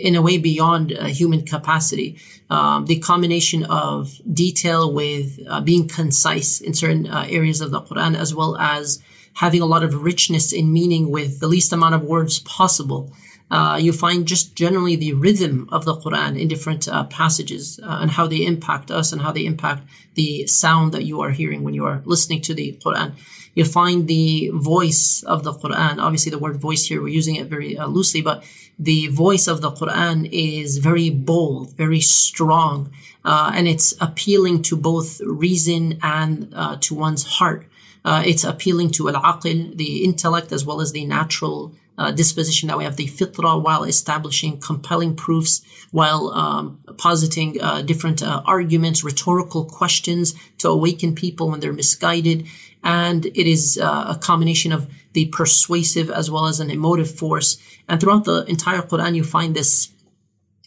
in 0.07 0.15
a 0.15 0.23
way 0.23 0.39
beyond 0.39 0.91
uh, 0.91 1.05
human 1.05 1.45
capacity. 1.45 2.17
Um, 2.49 2.87
the 2.87 2.97
combination 2.97 3.63
of 3.65 4.19
detail 4.33 4.91
with 4.91 5.39
uh, 5.47 5.61
being 5.61 5.87
concise 5.87 6.61
in 6.61 6.73
certain 6.73 7.05
areas 7.05 7.61
of 7.61 7.69
the 7.69 7.81
Quran, 7.81 8.17
as 8.17 8.33
well 8.33 8.57
as 8.57 9.03
having 9.35 9.61
a 9.61 9.67
lot 9.67 9.83
of 9.83 10.01
richness 10.01 10.51
in 10.51 10.73
meaning 10.73 11.11
with 11.11 11.39
the 11.41 11.47
least 11.47 11.71
amount 11.71 11.93
of 11.93 12.01
words 12.01 12.39
possible. 12.39 13.11
Uh, 13.53 13.77
you 13.77 13.93
find 13.93 14.27
just 14.27 14.55
generally 14.55 14.95
the 14.95 15.13
rhythm 15.13 15.69
of 15.71 15.85
the 15.85 15.93
Quran 15.93 16.39
in 16.41 16.47
different 16.47 16.87
uh, 16.87 17.03
passages 17.03 17.79
uh, 17.83 17.99
and 18.01 18.09
how 18.09 18.25
they 18.25 18.43
impact 18.43 18.89
us 18.89 19.13
and 19.13 19.21
how 19.21 19.31
they 19.31 19.45
impact 19.45 19.83
the 20.15 20.47
sound 20.47 20.91
that 20.91 21.03
you 21.03 21.21
are 21.21 21.29
hearing 21.29 21.61
when 21.63 21.75
you 21.75 21.85
are 21.85 22.01
listening 22.03 22.41
to 22.41 22.55
the 22.55 22.67
Quran. 22.83 23.13
You 23.53 23.63
find 23.65 24.07
the 24.07 24.49
voice 24.55 25.21
of 25.33 25.43
the 25.43 25.53
Quran. 25.53 25.99
Obviously, 25.99 26.31
the 26.31 26.39
word 26.39 26.57
voice 26.57 26.87
here, 26.87 26.99
we're 26.99 27.19
using 27.21 27.35
it 27.35 27.45
very 27.45 27.77
uh, 27.77 27.85
loosely, 27.85 28.23
but 28.23 28.43
the 28.79 29.01
voice 29.09 29.45
of 29.47 29.61
the 29.61 29.69
Quran 29.69 30.27
is 30.31 30.79
very 30.79 31.11
bold, 31.11 31.77
very 31.77 32.01
strong, 32.01 32.89
uh, 33.23 33.51
and 33.53 33.67
it's 33.67 33.93
appealing 34.01 34.63
to 34.63 34.75
both 34.75 35.21
reason 35.21 35.99
and 36.01 36.51
to 36.81 36.95
one's 36.95 37.23
heart. 37.37 37.67
It's 38.03 38.43
appealing 38.43 38.89
to 38.97 39.09
al-aql, 39.09 39.77
the 39.77 40.03
intellect, 40.03 40.51
as 40.51 40.65
well 40.65 40.81
as 40.81 40.91
the 40.91 41.05
natural 41.05 41.71
uh, 41.97 42.11
disposition 42.11 42.67
that 42.67 42.77
we 42.77 42.83
have 42.83 42.95
the 42.95 43.07
fitra 43.07 43.61
while 43.61 43.83
establishing 43.83 44.59
compelling 44.59 45.15
proofs, 45.15 45.61
while 45.91 46.29
um, 46.29 46.79
positing 46.97 47.61
uh, 47.61 47.81
different 47.81 48.23
uh, 48.23 48.41
arguments, 48.45 49.03
rhetorical 49.03 49.65
questions 49.65 50.33
to 50.57 50.69
awaken 50.69 51.13
people 51.15 51.49
when 51.49 51.59
they're 51.59 51.73
misguided. 51.73 52.47
And 52.83 53.25
it 53.25 53.47
is 53.47 53.79
uh, 53.81 54.15
a 54.15 54.19
combination 54.19 54.71
of 54.71 54.89
the 55.13 55.27
persuasive 55.27 56.09
as 56.09 56.29
well 56.29 56.47
as 56.47 56.59
an 56.59 56.71
emotive 56.71 57.13
force. 57.15 57.57
And 57.87 58.01
throughout 58.01 58.25
the 58.25 58.43
entire 58.45 58.81
Quran, 58.81 59.15
you 59.15 59.23
find 59.23 59.55
this 59.55 59.89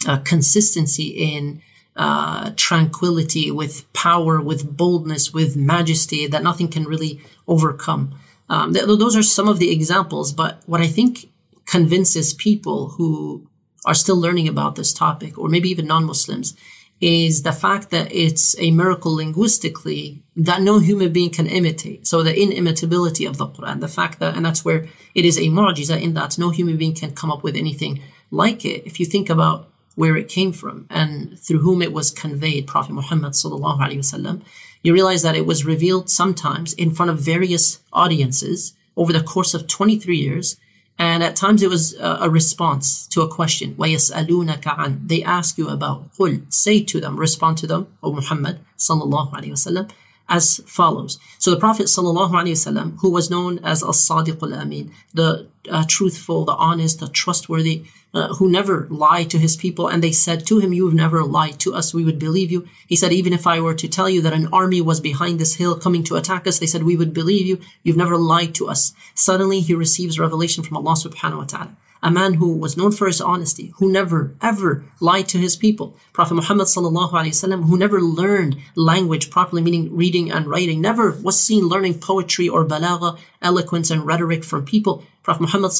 uh, 0.07 0.19
consistency 0.19 1.09
in 1.09 1.62
uh, 1.97 2.53
tranquility, 2.57 3.51
with 3.51 3.91
power, 3.93 4.41
with 4.41 4.77
boldness, 4.77 5.33
with 5.33 5.57
majesty 5.57 6.27
that 6.27 6.43
nothing 6.43 6.69
can 6.69 6.85
really 6.85 7.21
overcome. 7.49 8.15
Um, 8.49 8.73
th- 8.73 8.87
those 8.87 9.17
are 9.17 9.23
some 9.23 9.49
of 9.49 9.59
the 9.59 9.73
examples, 9.73 10.33
but 10.33 10.63
what 10.67 10.81
I 10.81 10.87
think 10.87 11.31
convinces 11.67 12.33
people 12.35 12.91
who 12.91 13.49
are 13.85 13.95
still 13.95 14.17
learning 14.17 14.49
about 14.49 14.77
this 14.77 14.93
topic, 14.93 15.39
or 15.39 15.49
maybe 15.49 15.69
even 15.71 15.87
non 15.87 16.05
Muslims, 16.05 16.57
is 17.01 17.43
the 17.43 17.53
fact 17.53 17.91
that 17.91 18.11
it's 18.11 18.59
a 18.59 18.71
miracle 18.71 19.15
linguistically 19.17 20.23
that 20.35 20.63
no 20.63 20.79
human 20.79 21.13
being 21.13 21.31
can 21.31 21.47
imitate. 21.47 22.07
So 22.07 22.23
the 22.23 22.35
inimitability 22.35 23.27
of 23.27 23.37
the 23.37 23.47
Quran, 23.47 23.81
the 23.81 23.89
fact 23.89 24.19
that, 24.21 24.35
and 24.35 24.45
that's 24.45 24.65
where 24.65 24.87
it 25.15 25.25
is 25.25 25.39
a 25.39 25.43
mu'jiza 25.43 26.01
in 26.01 26.15
that 26.15 26.39
no 26.39 26.51
human 26.51 26.77
being 26.77 26.95
can 26.95 27.13
come 27.15 27.31
up 27.31 27.43
with 27.43 27.57
anything 27.57 28.01
like 28.31 28.65
it. 28.65 28.87
If 28.87 28.99
you 28.99 29.07
think 29.07 29.29
about 29.29 29.71
where 29.95 30.17
it 30.17 30.29
came 30.29 30.53
from 30.53 30.87
and 30.89 31.39
through 31.39 31.61
whom 31.61 31.83
it 31.83 31.93
was 31.93 32.11
conveyed, 32.11 32.67
Prophet 32.67 32.93
Muhammad 32.93 33.33
sallallahu 33.33 33.81
alaihi 33.81 33.99
wasallam, 33.99 34.43
you 34.84 34.94
realize 34.94 35.22
that 35.24 35.36
it 35.36 35.46
was 35.46 35.66
revealed 35.66 36.10
sometimes 36.10 36.74
in 36.74 36.92
front 36.92 37.12
of 37.12 37.20
various 37.20 37.80
audiences 37.94 38.74
over 38.98 39.14
the 39.14 39.24
course 39.24 39.54
of 39.54 39.68
23 39.68 40.18
years. 40.18 40.58
And 40.98 41.24
at 41.24 41.36
times 41.36 41.64
it 41.64 41.70
was 41.70 41.96
a, 41.96 42.20
a 42.22 42.30
response 42.30 43.08
to 43.08 43.22
a 43.22 43.28
question. 43.28 43.76
وَيَسْأَلُونَكَ 43.76 44.62
عَنْ 44.62 45.08
They 45.08 45.24
ask 45.24 45.58
you 45.58 45.70
about. 45.70 46.14
قُل 46.18 46.52
Say 46.54 46.84
to 46.84 47.00
them, 47.00 47.18
respond 47.18 47.58
to 47.60 47.68
them, 47.68 47.88
O 48.04 48.12
Muhammad 48.12 48.60
sallallahu 48.78 49.34
alaihi 49.34 49.52
wasallam 49.52 49.90
as 50.29 50.61
follows. 50.67 51.19
So 51.39 51.51
the 51.51 51.61
Prophet 51.61 51.87
ﷺ, 51.87 52.99
who 53.01 53.11
was 53.11 53.31
known 53.31 53.59
as 53.61 53.83
As-Sadiq 53.83 54.43
al-Amin, 54.43 54.93
the 55.15 55.47
uh, 55.71 55.85
truthful, 55.89 56.45
the 56.45 56.55
honest, 56.55 57.01
the 57.01 57.09
trustworthy, 57.09 57.85
uh, 58.15 58.35
who 58.35 58.51
never 58.51 58.87
lied 58.89 59.31
to 59.31 59.39
his 59.39 59.57
people, 59.57 59.89
and 59.89 60.03
they 60.03 60.12
said 60.12 60.47
to 60.47 60.59
him, 60.59 60.73
"You've 60.73 60.95
never 60.95 61.23
lied 61.23 61.59
to 61.61 61.75
us; 61.75 61.93
we 61.93 62.05
would 62.05 62.19
believe 62.19 62.51
you." 62.51 62.67
He 62.87 62.97
said, 62.97 63.12
"Even 63.12 63.33
if 63.33 63.47
I 63.47 63.61
were 63.61 63.75
to 63.75 63.89
tell 63.89 64.09
you 64.09 64.23
that 64.23 64.33
an 64.33 64.49
army 64.53 64.81
was 64.81 65.01
behind 65.01 65.39
this 65.39 65.55
hill 65.55 65.77
coming 65.77 66.03
to 66.05 66.17
attack 66.17 66.47
us, 66.47 66.59
they 66.59 66.67
said 66.67 66.83
we 66.83 66.97
would 66.97 67.12
believe 67.12 67.47
you. 67.47 67.59
You've 67.83 67.97
never 67.97 68.17
lied 68.17 68.55
to 68.55 68.69
us." 68.69 68.95
Suddenly, 69.15 69.61
he 69.61 69.75
receives 69.75 70.19
revelation 70.19 70.65
from 70.65 70.79
Allah 70.79 70.95
Subhanahu 70.95 71.39
wa 71.39 71.45
Taala 71.45 71.77
a 72.07 72.11
man 72.11 72.35
who 72.35 72.57
was 72.57 72.77
known 72.77 72.92
for 72.92 73.09
his 73.09 73.21
honesty, 73.21 73.73
who 73.79 73.90
never 73.90 74.33
ever 74.40 74.85
lied 75.01 75.27
to 75.29 75.38
his 75.38 75.57
people. 75.57 75.97
Prophet 76.12 76.35
Muhammad 76.35 76.69
who 76.69 77.77
never 77.77 78.01
learned 78.01 78.57
language 78.77 79.29
properly, 79.29 79.61
meaning 79.61 79.95
reading 79.95 80.31
and 80.31 80.47
writing, 80.47 80.81
never 80.81 81.11
was 81.11 81.42
seen 81.42 81.66
learning 81.66 81.99
poetry 81.99 82.49
or 82.49 82.64
balagha, 82.64 83.19
eloquence 83.42 83.90
and 83.90 84.07
rhetoric 84.07 84.45
from 84.45 84.64
people. 84.64 85.03
Prophet 85.25 85.42
Muhammad 85.42 85.73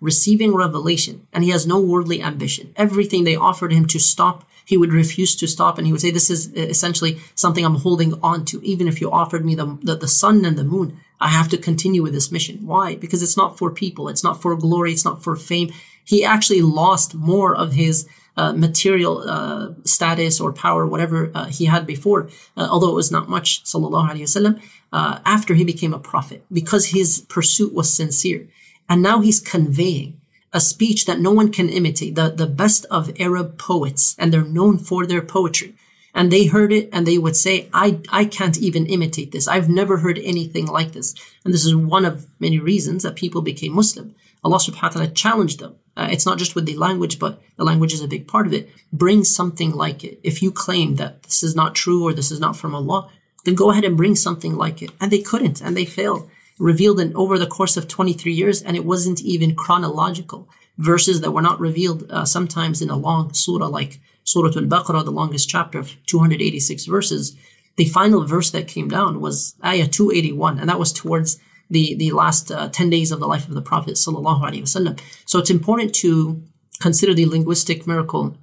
receiving 0.00 0.52
revelation, 0.52 1.24
and 1.32 1.44
he 1.44 1.50
has 1.50 1.64
no 1.64 1.78
worldly 1.80 2.20
ambition. 2.20 2.74
Everything 2.74 3.22
they 3.22 3.36
offered 3.36 3.72
him 3.72 3.86
to 3.86 4.00
stop 4.00 4.44
he 4.64 4.76
would 4.76 4.92
refuse 4.92 5.36
to 5.36 5.46
stop 5.46 5.76
and 5.76 5.86
he 5.86 5.92
would 5.92 6.00
say, 6.00 6.10
This 6.10 6.30
is 6.30 6.48
uh, 6.48 6.60
essentially 6.60 7.20
something 7.34 7.64
I'm 7.64 7.76
holding 7.76 8.14
on 8.22 8.46
to. 8.46 8.64
Even 8.64 8.88
if 8.88 9.00
you 9.00 9.10
offered 9.10 9.44
me 9.44 9.54
the, 9.54 9.78
the, 9.82 9.94
the 9.94 10.08
sun 10.08 10.44
and 10.44 10.56
the 10.56 10.64
moon, 10.64 10.98
I 11.20 11.28
have 11.28 11.48
to 11.50 11.58
continue 11.58 12.02
with 12.02 12.12
this 12.12 12.32
mission. 12.32 12.66
Why? 12.66 12.96
Because 12.96 13.22
it's 13.22 13.36
not 13.36 13.56
for 13.58 13.70
people. 13.70 14.08
It's 14.08 14.24
not 14.24 14.42
for 14.42 14.54
glory. 14.56 14.92
It's 14.92 15.04
not 15.04 15.22
for 15.22 15.36
fame. 15.36 15.72
He 16.04 16.24
actually 16.24 16.62
lost 16.62 17.14
more 17.14 17.54
of 17.54 17.72
his 17.72 18.06
uh, 18.36 18.52
material 18.52 19.22
uh, 19.28 19.70
status 19.84 20.40
or 20.40 20.52
power, 20.52 20.86
whatever 20.86 21.30
uh, 21.34 21.46
he 21.46 21.66
had 21.66 21.86
before, 21.86 22.28
uh, 22.56 22.66
although 22.70 22.90
it 22.90 22.94
was 22.94 23.12
not 23.12 23.28
much, 23.28 23.62
sallallahu 23.64 24.10
alaihi 24.10 24.22
wasallam, 24.22 24.60
uh, 24.92 25.20
after 25.24 25.54
he 25.54 25.64
became 25.64 25.94
a 25.94 25.98
prophet, 25.98 26.44
because 26.52 26.86
his 26.86 27.20
pursuit 27.28 27.72
was 27.72 27.92
sincere. 27.92 28.46
And 28.88 29.02
now 29.02 29.20
he's 29.20 29.40
conveying 29.40 30.20
a 30.52 30.60
speech 30.60 31.06
that 31.06 31.20
no 31.20 31.32
one 31.32 31.50
can 31.50 31.68
imitate, 31.68 32.14
the, 32.14 32.28
the 32.28 32.46
best 32.46 32.86
of 32.90 33.12
Arab 33.18 33.58
poets, 33.58 34.14
and 34.18 34.32
they're 34.32 34.44
known 34.44 34.78
for 34.78 35.06
their 35.06 35.22
poetry. 35.22 35.74
And 36.14 36.30
they 36.30 36.46
heard 36.46 36.72
it 36.72 36.88
and 36.92 37.06
they 37.06 37.18
would 37.18 37.36
say, 37.36 37.68
I, 37.72 38.00
I 38.08 38.24
can't 38.24 38.56
even 38.58 38.86
imitate 38.86 39.32
this. 39.32 39.48
I've 39.48 39.68
never 39.68 39.98
heard 39.98 40.18
anything 40.18 40.66
like 40.66 40.92
this. 40.92 41.14
And 41.44 41.52
this 41.52 41.66
is 41.66 41.74
one 41.74 42.04
of 42.04 42.26
many 42.38 42.58
reasons 42.58 43.02
that 43.02 43.16
people 43.16 43.42
became 43.42 43.72
Muslim. 43.74 44.14
Allah 44.44 44.58
subhanahu 44.58 44.82
wa 44.82 44.88
ta'ala 44.88 45.08
challenged 45.08 45.58
them. 45.58 45.74
Uh, 45.96 46.08
it's 46.10 46.26
not 46.26 46.38
just 46.38 46.54
with 46.54 46.66
the 46.66 46.76
language, 46.76 47.18
but 47.18 47.42
the 47.56 47.64
language 47.64 47.92
is 47.92 48.00
a 48.00 48.08
big 48.08 48.28
part 48.28 48.46
of 48.46 48.52
it. 48.52 48.70
Bring 48.92 49.24
something 49.24 49.72
like 49.72 50.04
it. 50.04 50.20
If 50.22 50.42
you 50.42 50.52
claim 50.52 50.96
that 50.96 51.24
this 51.24 51.42
is 51.42 51.56
not 51.56 51.74
true 51.74 52.04
or 52.04 52.12
this 52.12 52.30
is 52.30 52.40
not 52.40 52.56
from 52.56 52.74
Allah, 52.74 53.10
then 53.44 53.54
go 53.54 53.70
ahead 53.70 53.84
and 53.84 53.96
bring 53.96 54.14
something 54.14 54.54
like 54.56 54.82
it. 54.82 54.90
And 55.00 55.10
they 55.10 55.20
couldn't 55.20 55.60
and 55.60 55.76
they 55.76 55.84
failed 55.84 56.30
revealed 56.58 57.00
in 57.00 57.14
over 57.16 57.38
the 57.38 57.46
course 57.46 57.76
of 57.76 57.88
23 57.88 58.32
years, 58.32 58.62
and 58.62 58.76
it 58.76 58.84
wasn't 58.84 59.20
even 59.22 59.54
chronological. 59.54 60.48
Verses 60.76 61.20
that 61.20 61.30
were 61.30 61.42
not 61.42 61.60
revealed 61.60 62.10
uh, 62.10 62.24
sometimes 62.24 62.82
in 62.82 62.90
a 62.90 62.96
long 62.96 63.32
surah 63.32 63.68
like 63.68 64.00
Surah 64.24 64.48
Al-Baqarah, 64.48 65.04
the 65.04 65.12
longest 65.12 65.48
chapter 65.48 65.78
of 65.78 65.96
286 66.06 66.86
verses. 66.86 67.36
The 67.76 67.84
final 67.86 68.24
verse 68.24 68.50
that 68.50 68.68
came 68.68 68.88
down 68.88 69.20
was 69.20 69.54
Ayah 69.64 69.86
281, 69.86 70.58
and 70.58 70.68
that 70.68 70.78
was 70.78 70.92
towards 70.92 71.38
the, 71.70 71.94
the 71.96 72.12
last 72.12 72.50
uh, 72.50 72.68
10 72.68 72.90
days 72.90 73.12
of 73.12 73.20
the 73.20 73.26
life 73.26 73.48
of 73.48 73.54
the 73.54 73.62
Prophet 73.62 73.94
Wasallam. 73.94 75.00
So 75.26 75.38
it's 75.38 75.50
important 75.50 75.94
to 75.96 76.42
consider 76.80 77.14
the 77.14 77.26
linguistic 77.26 77.86
miracle 77.86 78.36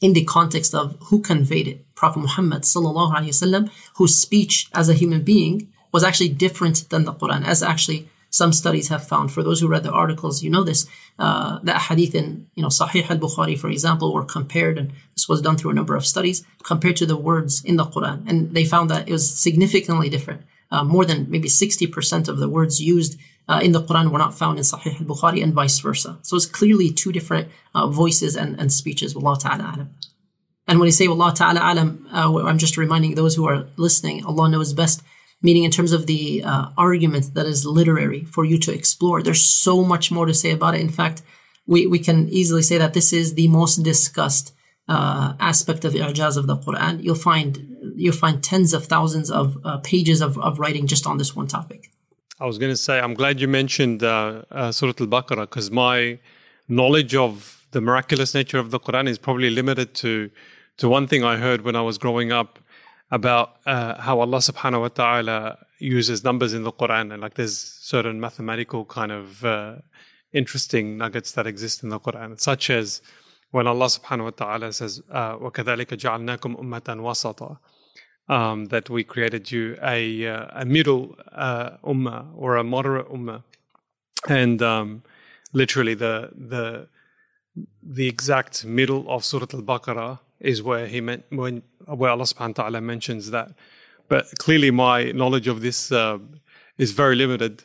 in 0.00 0.12
the 0.12 0.24
context 0.24 0.74
of 0.74 0.96
who 1.06 1.20
conveyed 1.20 1.68
it. 1.68 1.94
Prophet 1.94 2.20
Muhammad 2.20 2.62
Wasallam, 2.62 3.70
whose 3.96 4.16
speech 4.16 4.68
as 4.74 4.88
a 4.88 4.94
human 4.94 5.22
being 5.22 5.72
was 5.92 6.02
actually 6.02 6.30
different 6.30 6.88
than 6.90 7.04
the 7.04 7.12
Quran, 7.12 7.46
as 7.46 7.62
actually 7.62 8.08
some 8.32 8.52
studies 8.52 8.88
have 8.88 9.06
found. 9.06 9.30
For 9.30 9.42
those 9.42 9.60
who 9.60 9.68
read 9.68 9.84
the 9.84 9.92
articles, 9.92 10.42
you 10.42 10.50
know 10.50 10.64
this. 10.64 10.86
Uh, 11.18 11.60
that 11.62 11.82
hadith 11.82 12.14
in 12.14 12.46
you 12.54 12.62
know 12.62 12.68
Sahih 12.68 13.08
al-Bukhari, 13.08 13.56
for 13.58 13.68
example, 13.68 14.12
were 14.12 14.24
compared, 14.24 14.78
and 14.78 14.92
this 15.14 15.28
was 15.28 15.42
done 15.42 15.56
through 15.56 15.72
a 15.72 15.74
number 15.74 15.94
of 15.94 16.06
studies, 16.06 16.44
compared 16.64 16.96
to 16.96 17.06
the 17.06 17.16
words 17.16 17.62
in 17.62 17.76
the 17.76 17.84
Quran, 17.84 18.28
and 18.28 18.54
they 18.54 18.64
found 18.64 18.90
that 18.90 19.06
it 19.08 19.12
was 19.12 19.24
significantly 19.46 20.08
different. 20.08 20.42
Uh, 20.70 20.82
more 20.82 21.04
than 21.04 21.30
maybe 21.30 21.48
60% 21.48 22.28
of 22.28 22.38
the 22.38 22.48
words 22.48 22.80
used 22.80 23.18
uh, 23.46 23.60
in 23.62 23.72
the 23.72 23.82
Quran 23.82 24.10
were 24.10 24.18
not 24.18 24.32
found 24.32 24.56
in 24.56 24.64
Sahih 24.64 25.00
al-Bukhari 25.00 25.42
and 25.42 25.52
vice 25.52 25.78
versa. 25.80 26.18
So 26.22 26.34
it's 26.34 26.46
clearly 26.46 26.90
two 26.90 27.12
different 27.12 27.48
uh, 27.74 27.88
voices 27.88 28.36
and, 28.36 28.58
and 28.58 28.72
speeches. 28.72 29.14
Allah 29.14 29.36
Ta'ala 29.38 29.74
alam. 29.74 29.90
And 30.66 30.78
when 30.78 30.86
you 30.86 30.92
say 30.92 31.06
Allah 31.08 31.34
Ta'ala 31.36 31.60
alam, 31.60 32.08
uh, 32.10 32.46
I'm 32.46 32.56
just 32.56 32.78
reminding 32.78 33.16
those 33.16 33.34
who 33.34 33.46
are 33.46 33.66
listening, 33.76 34.24
Allah 34.24 34.48
knows 34.48 34.72
best 34.72 35.02
meaning 35.42 35.64
in 35.64 35.70
terms 35.70 35.92
of 35.92 36.06
the 36.06 36.42
uh, 36.44 36.70
argument 36.76 37.34
that 37.34 37.46
is 37.46 37.66
literary 37.66 38.24
for 38.24 38.44
you 38.44 38.58
to 38.58 38.72
explore. 38.72 39.22
There's 39.22 39.44
so 39.44 39.84
much 39.84 40.10
more 40.10 40.26
to 40.26 40.34
say 40.34 40.52
about 40.52 40.74
it. 40.74 40.80
In 40.80 40.88
fact, 40.88 41.22
we, 41.66 41.86
we 41.86 41.98
can 41.98 42.28
easily 42.28 42.62
say 42.62 42.78
that 42.78 42.94
this 42.94 43.12
is 43.12 43.34
the 43.34 43.48
most 43.48 43.82
discussed 43.82 44.54
uh, 44.88 45.34
aspect 45.38 45.84
of 45.84 45.92
i'jaz 45.94 46.36
of 46.36 46.46
the 46.46 46.56
Quran. 46.56 47.02
You'll 47.02 47.14
find 47.14 47.68
you'll 47.96 48.14
find 48.14 48.42
tens 48.42 48.72
of 48.74 48.86
thousands 48.86 49.30
of 49.30 49.56
uh, 49.64 49.78
pages 49.78 50.20
of, 50.20 50.38
of 50.38 50.58
writing 50.58 50.86
just 50.86 51.06
on 51.06 51.18
this 51.18 51.36
one 51.36 51.46
topic. 51.46 51.90
I 52.40 52.46
was 52.46 52.58
going 52.58 52.72
to 52.72 52.76
say, 52.76 52.98
I'm 52.98 53.14
glad 53.14 53.40
you 53.40 53.46
mentioned 53.46 54.02
uh, 54.02 54.42
uh, 54.50 54.72
Surah 54.72 54.94
Al 54.98 55.06
Baqarah 55.06 55.42
because 55.42 55.70
my 55.70 56.18
knowledge 56.68 57.14
of 57.14 57.64
the 57.70 57.80
miraculous 57.80 58.34
nature 58.34 58.58
of 58.58 58.70
the 58.70 58.80
Quran 58.80 59.08
is 59.08 59.18
probably 59.18 59.50
limited 59.50 59.94
to 59.96 60.30
to 60.78 60.88
one 60.88 61.06
thing 61.06 61.22
I 61.22 61.36
heard 61.36 61.62
when 61.62 61.76
I 61.76 61.82
was 61.82 61.98
growing 61.98 62.32
up 62.32 62.58
about 63.11 63.57
uh, 63.65 63.99
how 64.01 64.19
Allah 64.19 64.39
Subhanahu 64.39 64.81
wa 64.81 64.89
Taala 64.89 65.57
uses 65.79 66.23
numbers 66.23 66.53
in 66.53 66.63
the 66.63 66.71
Quran, 66.71 67.13
and 67.13 67.21
like 67.21 67.35
there's 67.35 67.57
certain 67.57 68.19
mathematical 68.19 68.85
kind 68.85 69.11
of 69.11 69.45
uh, 69.45 69.75
interesting 70.33 70.97
nuggets 70.97 71.31
that 71.33 71.47
exist 71.47 71.83
in 71.83 71.89
the 71.89 71.99
Quran, 71.99 72.39
such 72.39 72.69
as 72.69 73.01
when 73.51 73.65
Allah 73.65 73.85
Subhanahu 73.85 74.25
wa 74.25 74.31
Taala 74.31 74.73
says, 74.73 75.01
uh, 75.11 75.37
"وَكَذَلِكَ 75.37 75.87
جَعَلْنَاكُمْ 76.03 76.59
أُمَّةً 76.59 76.97
وَسَطًا." 77.07 77.57
Um, 78.29 78.65
that 78.65 78.89
we 78.89 79.05
created 79.05 79.51
you 79.51 79.77
a 79.81 80.27
uh, 80.27 80.47
a 80.63 80.65
middle 80.65 81.15
uh, 81.31 81.77
ummah 81.85 82.27
or 82.35 82.57
a 82.57 82.63
moderate 82.63 83.09
ummah, 83.09 83.41
and 84.27 84.61
um, 84.61 85.03
literally 85.53 85.93
the 85.93 86.29
the 86.35 86.87
the 87.81 88.07
exact 88.07 88.65
middle 88.65 89.05
of 89.07 89.23
Surah 89.23 89.47
Al-Baqarah 89.53 90.19
is 90.42 90.62
where 90.62 90.86
he 90.86 91.00
meant 91.00 91.24
when 91.30 91.62
where 91.86 92.10
Allah 92.10 92.24
Subhanahu 92.24 92.58
wa 92.58 92.64
Taala 92.64 92.82
mentions 92.82 93.30
that. 93.30 93.52
But 94.08 94.26
clearly, 94.38 94.70
my 94.70 95.12
knowledge 95.12 95.48
of 95.48 95.62
this 95.62 95.90
uh, 95.90 96.18
is 96.76 96.92
very 96.92 97.16
limited. 97.16 97.64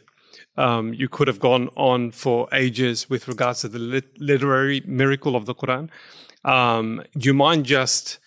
Um, 0.56 0.94
you 0.94 1.10
could 1.10 1.28
have 1.28 1.40
gone 1.40 1.70
on 1.76 2.12
for 2.12 2.48
ages 2.52 3.10
with 3.10 3.28
regards 3.28 3.62
to 3.62 3.68
the 3.68 3.80
lit- 3.80 4.20
literary 4.20 4.82
miracle 4.86 5.36
of 5.36 5.46
the 5.46 5.54
Quran. 5.54 5.90
Um, 6.46 7.04
do 7.18 7.28
you 7.30 7.34
mind 7.34 7.66
just 7.66 8.20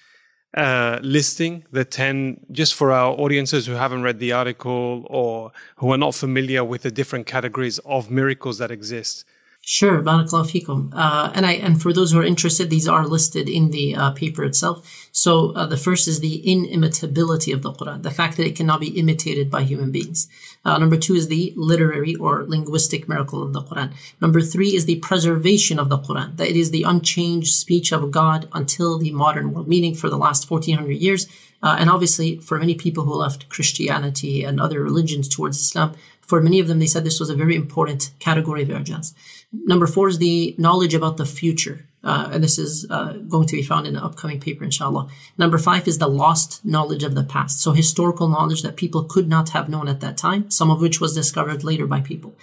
uh, 0.57 0.99
listing 1.03 1.65
the 1.73 1.85
10 1.85 2.47
just 2.53 2.75
for 2.75 2.93
our 2.93 3.13
audiences 3.13 3.67
who 3.67 3.73
haven't 3.73 4.03
read 4.03 4.19
the 4.19 4.33
article 4.33 5.07
or 5.09 5.53
who 5.77 5.93
are 5.93 5.99
not 5.99 6.15
familiar 6.15 6.63
with 6.65 6.83
the 6.83 6.91
different 6.91 7.27
categories 7.27 7.79
of 7.81 8.11
miracles 8.11 8.59
that 8.59 8.71
exist? 8.71 9.25
Sure, 9.63 10.03
barakallahu 10.03 10.51
fikum. 10.51 10.91
Uh, 10.95 11.31
and 11.35 11.45
I 11.45 11.53
and 11.53 11.81
for 11.81 11.93
those 11.93 12.13
who 12.13 12.19
are 12.19 12.25
interested, 12.25 12.71
these 12.71 12.89
are 12.89 13.07
listed 13.07 13.47
in 13.47 13.71
the 13.71 13.95
uh, 13.95 14.11
paper 14.13 14.43
itself. 14.43 15.09
So 15.13 15.53
uh, 15.53 15.67
the 15.67 15.77
first 15.77 16.09
is 16.09 16.21
the 16.21 16.41
inimitability 16.51 17.53
of 17.53 17.63
the 17.63 17.73
Quran, 17.73 18.03
the 18.03 18.11
fact 18.11 18.39
that 18.39 18.47
it 18.47 18.57
cannot 18.57 18.81
be 18.81 18.99
imitated 18.99 19.51
by 19.51 19.63
human 19.65 19.91
beings. 19.93 20.29
Uh, 20.65 20.79
number 20.79 20.97
two 20.97 21.15
is 21.15 21.29
the 21.29 21.53
literary 21.57 22.15
or 22.15 22.45
linguistic 22.47 23.07
miracle 23.07 23.43
of 23.43 23.53
the 23.53 23.63
Quran. 23.63 23.93
Number 24.21 24.41
three 24.41 24.75
is 24.75 24.87
the 24.87 24.97
preservation 25.01 25.79
of 25.79 25.91
the 25.91 25.99
Quran, 25.99 26.39
that 26.39 26.49
it 26.49 26.57
is 26.57 26.71
the 26.71 26.85
unchanged 26.85 27.55
speech 27.55 27.93
of 27.93 28.11
God 28.11 28.49
until 28.53 28.99
the 28.99 29.11
modern 29.11 29.53
world, 29.53 29.69
meaning 29.69 29.95
for 29.95 30.09
the 30.09 30.19
last 30.19 30.51
1400 30.51 30.97
years. 30.97 31.27
Uh, 31.63 31.77
and 31.79 31.91
obviously, 31.91 32.39
for 32.39 32.59
many 32.59 32.75
people 32.75 33.05
who 33.05 33.15
left 33.15 33.51
Christianity 33.51 34.43
and 34.43 34.59
other 34.59 34.83
religions 34.83 35.29
towards 35.29 35.59
Islam, 35.59 35.95
for 36.31 36.41
many 36.41 36.61
of 36.61 36.69
them, 36.69 36.79
they 36.79 36.87
said 36.87 37.03
this 37.03 37.19
was 37.19 37.29
a 37.29 37.35
very 37.35 37.57
important 37.57 38.13
category 38.21 38.63
of 38.63 38.69
ijaz. 38.69 39.15
Number 39.53 39.87
four 39.87 40.09
is 40.09 40.19
the 40.19 40.55
knowledge 40.59 40.95
about 40.95 41.17
the 41.17 41.27
future. 41.27 41.87
Uh, 42.03 42.31
and 42.33 42.43
this 42.43 42.59
is 42.59 42.87
uh, 42.89 43.13
going 43.29 43.47
to 43.47 43.57
be 43.57 43.63
found 43.63 43.87
in 43.87 43.95
an 43.95 44.03
upcoming 44.03 44.41
paper, 44.41 44.65
inshallah. 44.65 45.09
Number 45.37 45.59
five 45.59 45.87
is 45.87 45.99
the 45.99 46.09
lost 46.09 46.65
knowledge 46.65 47.05
of 47.05 47.15
the 47.15 47.25
past. 47.25 47.61
So 47.61 47.73
historical 47.73 48.29
knowledge 48.29 48.63
that 48.63 48.77
people 48.77 49.05
could 49.05 49.29
not 49.29 49.51
have 49.51 49.69
known 49.69 49.87
at 49.87 50.01
that 50.01 50.17
time, 50.17 50.51
some 50.51 50.71
of 50.71 50.81
which 50.81 51.01
was 51.01 51.15
discovered 51.15 51.63
later 51.63 51.87
by 51.87 52.01
people. 52.01 52.35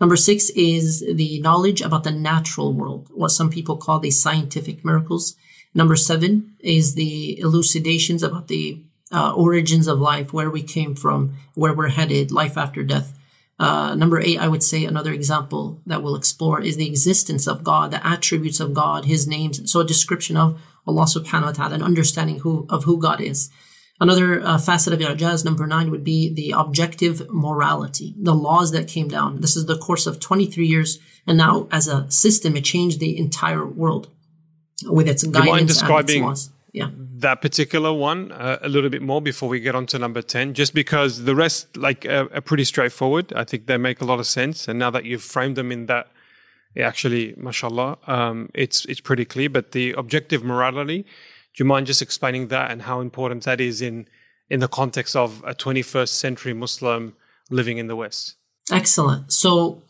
Number 0.00 0.16
six 0.16 0.50
is 0.50 1.00
the 1.00 1.40
knowledge 1.40 1.80
about 1.80 2.02
the 2.02 2.10
natural 2.10 2.72
world, 2.72 3.08
what 3.12 3.28
some 3.28 3.50
people 3.50 3.76
call 3.76 4.00
the 4.00 4.10
scientific 4.10 4.84
miracles. 4.84 5.36
Number 5.74 5.94
seven 5.94 6.54
is 6.58 6.94
the 6.94 7.38
elucidations 7.38 8.22
about 8.24 8.48
the 8.48 8.82
uh, 9.12 9.32
origins 9.32 9.86
of 9.86 10.00
life, 10.00 10.32
where 10.32 10.50
we 10.50 10.62
came 10.62 10.96
from, 10.96 11.36
where 11.54 11.74
we're 11.74 11.88
headed, 11.88 12.32
life 12.32 12.58
after 12.58 12.82
death. 12.82 13.16
Uh, 13.58 13.94
number 13.94 14.20
eight, 14.20 14.38
I 14.38 14.48
would 14.48 14.62
say 14.62 14.84
another 14.84 15.12
example 15.12 15.80
that 15.86 16.02
we'll 16.02 16.16
explore 16.16 16.60
is 16.60 16.76
the 16.76 16.88
existence 16.88 17.46
of 17.46 17.62
God, 17.62 17.92
the 17.92 18.04
attributes 18.04 18.60
of 18.60 18.74
God, 18.74 19.04
His 19.04 19.28
names. 19.28 19.70
So 19.70 19.80
a 19.80 19.84
description 19.84 20.36
of 20.36 20.60
Allah 20.86 21.04
subhanahu 21.04 21.44
wa 21.46 21.52
ta'ala, 21.52 21.74
an 21.74 21.82
understanding 21.82 22.40
who, 22.40 22.66
of 22.68 22.84
who 22.84 23.00
God 23.00 23.20
is. 23.20 23.50
Another 24.00 24.40
uh, 24.40 24.58
facet 24.58 24.92
of 24.92 24.98
I'jaz, 24.98 25.44
number 25.44 25.66
nine, 25.68 25.90
would 25.92 26.02
be 26.02 26.34
the 26.34 26.50
objective 26.50 27.30
morality, 27.30 28.14
the 28.18 28.34
laws 28.34 28.72
that 28.72 28.88
came 28.88 29.06
down. 29.06 29.40
This 29.40 29.56
is 29.56 29.66
the 29.66 29.78
course 29.78 30.06
of 30.06 30.18
23 30.18 30.66
years, 30.66 30.98
and 31.26 31.38
now 31.38 31.68
as 31.70 31.86
a 31.86 32.10
system, 32.10 32.56
it 32.56 32.64
changed 32.64 32.98
the 32.98 33.16
entire 33.16 33.64
world 33.64 34.10
with 34.84 35.06
its 35.06 35.22
guidance 35.22 35.80
and 35.80 36.00
its 36.00 36.16
laws. 36.16 36.50
Yeah. 36.74 36.90
That 36.96 37.40
particular 37.40 37.92
one 37.92 38.32
uh, 38.32 38.58
a 38.60 38.68
little 38.68 38.90
bit 38.90 39.00
more 39.00 39.22
before 39.22 39.48
we 39.48 39.60
get 39.60 39.76
on 39.76 39.86
to 39.86 39.98
number 39.98 40.20
10 40.20 40.54
just 40.54 40.74
because 40.74 41.22
the 41.22 41.36
rest 41.36 41.76
like 41.76 42.04
uh, 42.04 42.26
are 42.34 42.40
pretty 42.40 42.64
straightforward. 42.64 43.32
I 43.32 43.44
think 43.44 43.66
they 43.66 43.76
make 43.76 44.00
a 44.00 44.04
lot 44.04 44.18
of 44.18 44.26
sense 44.26 44.66
and 44.66 44.76
now 44.76 44.90
that 44.90 45.04
you've 45.04 45.22
framed 45.22 45.54
them 45.54 45.70
in 45.70 45.86
that 45.86 46.08
actually 46.76 47.32
mashallah 47.36 47.96
um, 48.08 48.50
it's 48.54 48.84
it's 48.86 49.00
pretty 49.00 49.24
clear. 49.24 49.48
But 49.48 49.70
the 49.70 49.92
objective 49.92 50.42
morality 50.42 51.02
do 51.02 51.62
you 51.62 51.64
mind 51.64 51.86
just 51.86 52.02
explaining 52.02 52.48
that 52.48 52.72
and 52.72 52.82
how 52.82 53.00
important 53.00 53.44
that 53.44 53.60
is 53.60 53.80
in 53.80 54.08
in 54.50 54.58
the 54.58 54.66
context 54.66 55.14
of 55.14 55.44
a 55.46 55.54
21st 55.54 56.08
century 56.08 56.54
muslim 56.54 57.14
living 57.50 57.78
in 57.78 57.86
the 57.86 57.94
west? 57.94 58.34
Excellent. 58.72 59.32
So 59.32 59.84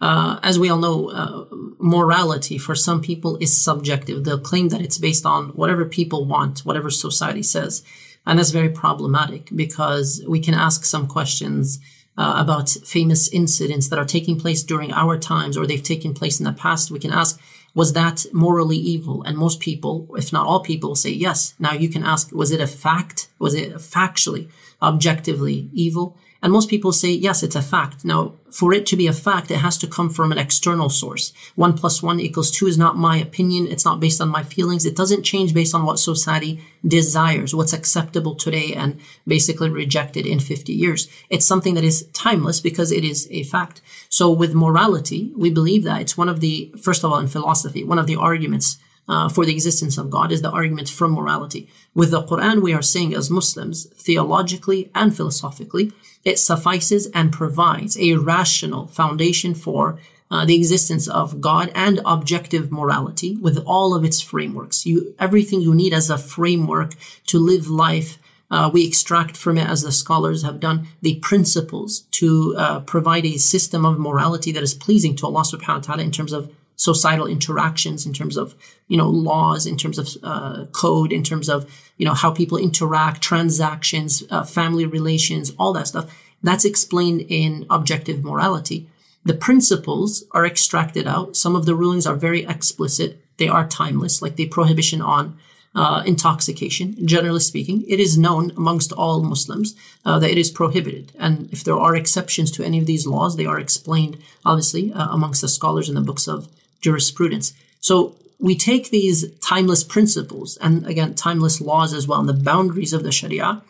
uh, 0.00 0.38
as 0.42 0.58
we 0.58 0.68
all 0.68 0.78
know, 0.78 1.08
uh, 1.08 1.44
morality 1.78 2.58
for 2.58 2.74
some 2.74 3.00
people 3.00 3.38
is 3.40 3.56
subjective. 3.60 4.24
They'll 4.24 4.38
claim 4.38 4.68
that 4.68 4.82
it's 4.82 4.98
based 4.98 5.24
on 5.24 5.48
whatever 5.50 5.84
people 5.84 6.26
want, 6.26 6.60
whatever 6.60 6.90
society 6.90 7.42
says. 7.42 7.82
And 8.26 8.38
that's 8.38 8.50
very 8.50 8.68
problematic 8.68 9.48
because 9.54 10.22
we 10.28 10.40
can 10.40 10.54
ask 10.54 10.84
some 10.84 11.06
questions 11.06 11.78
uh, 12.18 12.34
about 12.38 12.68
famous 12.68 13.28
incidents 13.28 13.88
that 13.88 13.98
are 13.98 14.04
taking 14.04 14.38
place 14.38 14.62
during 14.62 14.92
our 14.92 15.18
times 15.18 15.56
or 15.56 15.66
they've 15.66 15.82
taken 15.82 16.12
place 16.12 16.40
in 16.40 16.44
the 16.44 16.52
past. 16.52 16.90
We 16.90 16.98
can 16.98 17.12
ask, 17.12 17.40
was 17.74 17.92
that 17.92 18.26
morally 18.32 18.76
evil? 18.76 19.22
And 19.22 19.36
most 19.36 19.60
people, 19.60 20.08
if 20.16 20.32
not 20.32 20.46
all 20.46 20.60
people, 20.60 20.94
say 20.94 21.10
yes. 21.10 21.54
Now 21.58 21.72
you 21.72 21.88
can 21.88 22.04
ask, 22.04 22.32
was 22.32 22.50
it 22.50 22.60
a 22.60 22.66
fact? 22.66 23.28
Was 23.38 23.54
it 23.54 23.74
factually, 23.74 24.50
objectively 24.82 25.70
evil? 25.72 26.16
And 26.42 26.52
most 26.52 26.70
people 26.70 26.92
say, 26.92 27.10
yes, 27.10 27.42
it's 27.42 27.56
a 27.56 27.62
fact. 27.62 28.04
Now, 28.04 28.34
for 28.56 28.72
it 28.72 28.86
to 28.86 28.96
be 28.96 29.06
a 29.06 29.12
fact, 29.12 29.50
it 29.50 29.58
has 29.58 29.76
to 29.76 29.86
come 29.86 30.08
from 30.08 30.32
an 30.32 30.38
external 30.38 30.88
source. 30.88 31.34
One 31.56 31.74
plus 31.74 32.02
one 32.02 32.18
equals 32.18 32.50
two 32.50 32.66
is 32.66 32.78
not 32.78 32.96
my 32.96 33.18
opinion. 33.18 33.66
It's 33.66 33.84
not 33.84 34.00
based 34.00 34.18
on 34.18 34.30
my 34.30 34.44
feelings. 34.44 34.86
It 34.86 34.96
doesn't 34.96 35.24
change 35.24 35.52
based 35.52 35.74
on 35.74 35.84
what 35.84 35.98
society 35.98 36.64
desires, 36.82 37.54
what's 37.54 37.74
acceptable 37.74 38.34
today 38.34 38.72
and 38.72 38.98
basically 39.26 39.68
rejected 39.68 40.24
in 40.24 40.40
50 40.40 40.72
years. 40.72 41.06
It's 41.28 41.44
something 41.44 41.74
that 41.74 41.84
is 41.84 42.08
timeless 42.14 42.60
because 42.60 42.92
it 42.92 43.04
is 43.04 43.28
a 43.30 43.42
fact. 43.42 43.82
So 44.08 44.32
with 44.32 44.54
morality, 44.54 45.32
we 45.36 45.50
believe 45.50 45.84
that 45.84 46.00
it's 46.00 46.16
one 46.16 46.30
of 46.30 46.40
the, 46.40 46.72
first 46.80 47.04
of 47.04 47.12
all, 47.12 47.18
in 47.18 47.28
philosophy, 47.28 47.84
one 47.84 47.98
of 47.98 48.06
the 48.06 48.16
arguments 48.16 48.78
uh, 49.08 49.28
for 49.28 49.44
the 49.44 49.52
existence 49.52 49.98
of 49.98 50.10
God 50.10 50.32
is 50.32 50.42
the 50.42 50.50
argument 50.50 50.88
from 50.88 51.12
morality. 51.12 51.68
With 51.94 52.10
the 52.10 52.22
Quran, 52.22 52.62
we 52.62 52.72
are 52.72 52.82
saying 52.82 53.14
as 53.14 53.30
Muslims, 53.30 53.86
theologically 53.94 54.90
and 54.94 55.14
philosophically, 55.14 55.92
it 56.26 56.38
suffices 56.38 57.08
and 57.14 57.32
provides 57.32 57.96
a 57.98 58.14
rational 58.14 58.88
foundation 58.88 59.54
for 59.54 59.98
uh, 60.30 60.44
the 60.44 60.56
existence 60.56 61.06
of 61.06 61.40
God 61.40 61.70
and 61.74 62.00
objective 62.04 62.72
morality 62.72 63.36
with 63.36 63.58
all 63.64 63.94
of 63.94 64.04
its 64.04 64.20
frameworks. 64.20 64.84
You, 64.84 65.14
everything 65.18 65.60
you 65.62 65.74
need 65.74 65.94
as 65.94 66.10
a 66.10 66.18
framework 66.18 66.94
to 67.28 67.38
live 67.38 67.68
life 67.68 68.18
uh, 68.50 68.70
we 68.72 68.86
extract 68.86 69.36
from 69.36 69.58
it, 69.58 69.68
as 69.68 69.82
the 69.82 69.90
scholars 69.90 70.42
have 70.42 70.60
done, 70.60 70.86
the 71.02 71.16
principles 71.16 72.00
to 72.12 72.54
uh, 72.56 72.80
provide 72.80 73.26
a 73.26 73.38
system 73.38 73.84
of 73.84 73.98
morality 73.98 74.52
that 74.52 74.62
is 74.62 74.74
pleasing 74.74 75.16
to 75.16 75.26
Allah 75.26 75.42
subhanahu 75.42 75.68
wa 75.68 75.80
ta'ala 75.80 76.02
in 76.02 76.12
terms 76.12 76.32
of 76.32 76.52
societal 76.76 77.26
interactions 77.26 78.06
in 78.06 78.12
terms 78.12 78.36
of 78.36 78.54
you 78.86 78.96
know 78.96 79.08
laws 79.08 79.66
in 79.66 79.76
terms 79.76 79.98
of 79.98 80.08
uh, 80.22 80.66
code 80.72 81.12
in 81.12 81.22
terms 81.22 81.48
of 81.48 81.68
you 81.96 82.06
know 82.06 82.14
how 82.14 82.30
people 82.30 82.58
interact 82.58 83.22
transactions 83.22 84.22
uh, 84.30 84.44
family 84.44 84.86
relations 84.86 85.52
all 85.58 85.72
that 85.72 85.88
stuff. 85.88 86.14
That's 86.42 86.64
explained 86.64 87.22
in 87.28 87.66
objective 87.70 88.22
morality. 88.22 88.88
The 89.24 89.34
principles 89.34 90.22
are 90.30 90.46
extracted 90.46 91.06
out. 91.08 91.36
Some 91.36 91.56
of 91.56 91.66
the 91.66 91.74
rulings 91.74 92.06
are 92.06 92.14
very 92.14 92.44
explicit. 92.44 93.20
They 93.38 93.48
are 93.48 93.66
timeless 93.66 94.22
like 94.22 94.36
the 94.36 94.46
prohibition 94.46 95.00
on 95.00 95.38
uh, 95.74 96.02
intoxication. 96.06 96.94
Generally 97.06 97.40
speaking 97.40 97.84
it 97.88 98.00
is 98.00 98.18
known 98.18 98.52
amongst 98.56 98.92
all 98.92 99.22
muslims 99.22 99.74
uh, 100.04 100.18
that 100.18 100.30
it 100.30 100.38
is 100.38 100.50
prohibited. 100.50 101.12
And 101.18 101.50
if 101.52 101.64
there 101.64 101.78
are 101.78 101.96
exceptions 101.96 102.50
to 102.52 102.64
any 102.64 102.78
of 102.78 102.86
these 102.86 103.06
laws 103.06 103.36
they 103.36 103.46
are 103.46 103.58
explained 103.58 104.18
obviously 104.44 104.92
uh, 104.92 105.08
amongst 105.10 105.40
the 105.40 105.48
scholars 105.48 105.88
in 105.88 105.94
the 105.94 106.00
books 106.02 106.28
of 106.28 106.48
jurisprudence. 106.80 107.52
So 107.80 108.16
we 108.38 108.56
take 108.56 108.90
these 108.90 109.30
timeless 109.38 109.82
principles 109.84 110.56
and 110.58 110.86
again, 110.86 111.14
timeless 111.14 111.60
laws 111.60 111.94
as 111.94 112.06
well, 112.06 112.20
and 112.20 112.28
the 112.28 112.34
boundaries 112.34 112.92
of 112.92 113.02
the 113.02 113.12
Sharia. 113.12 113.62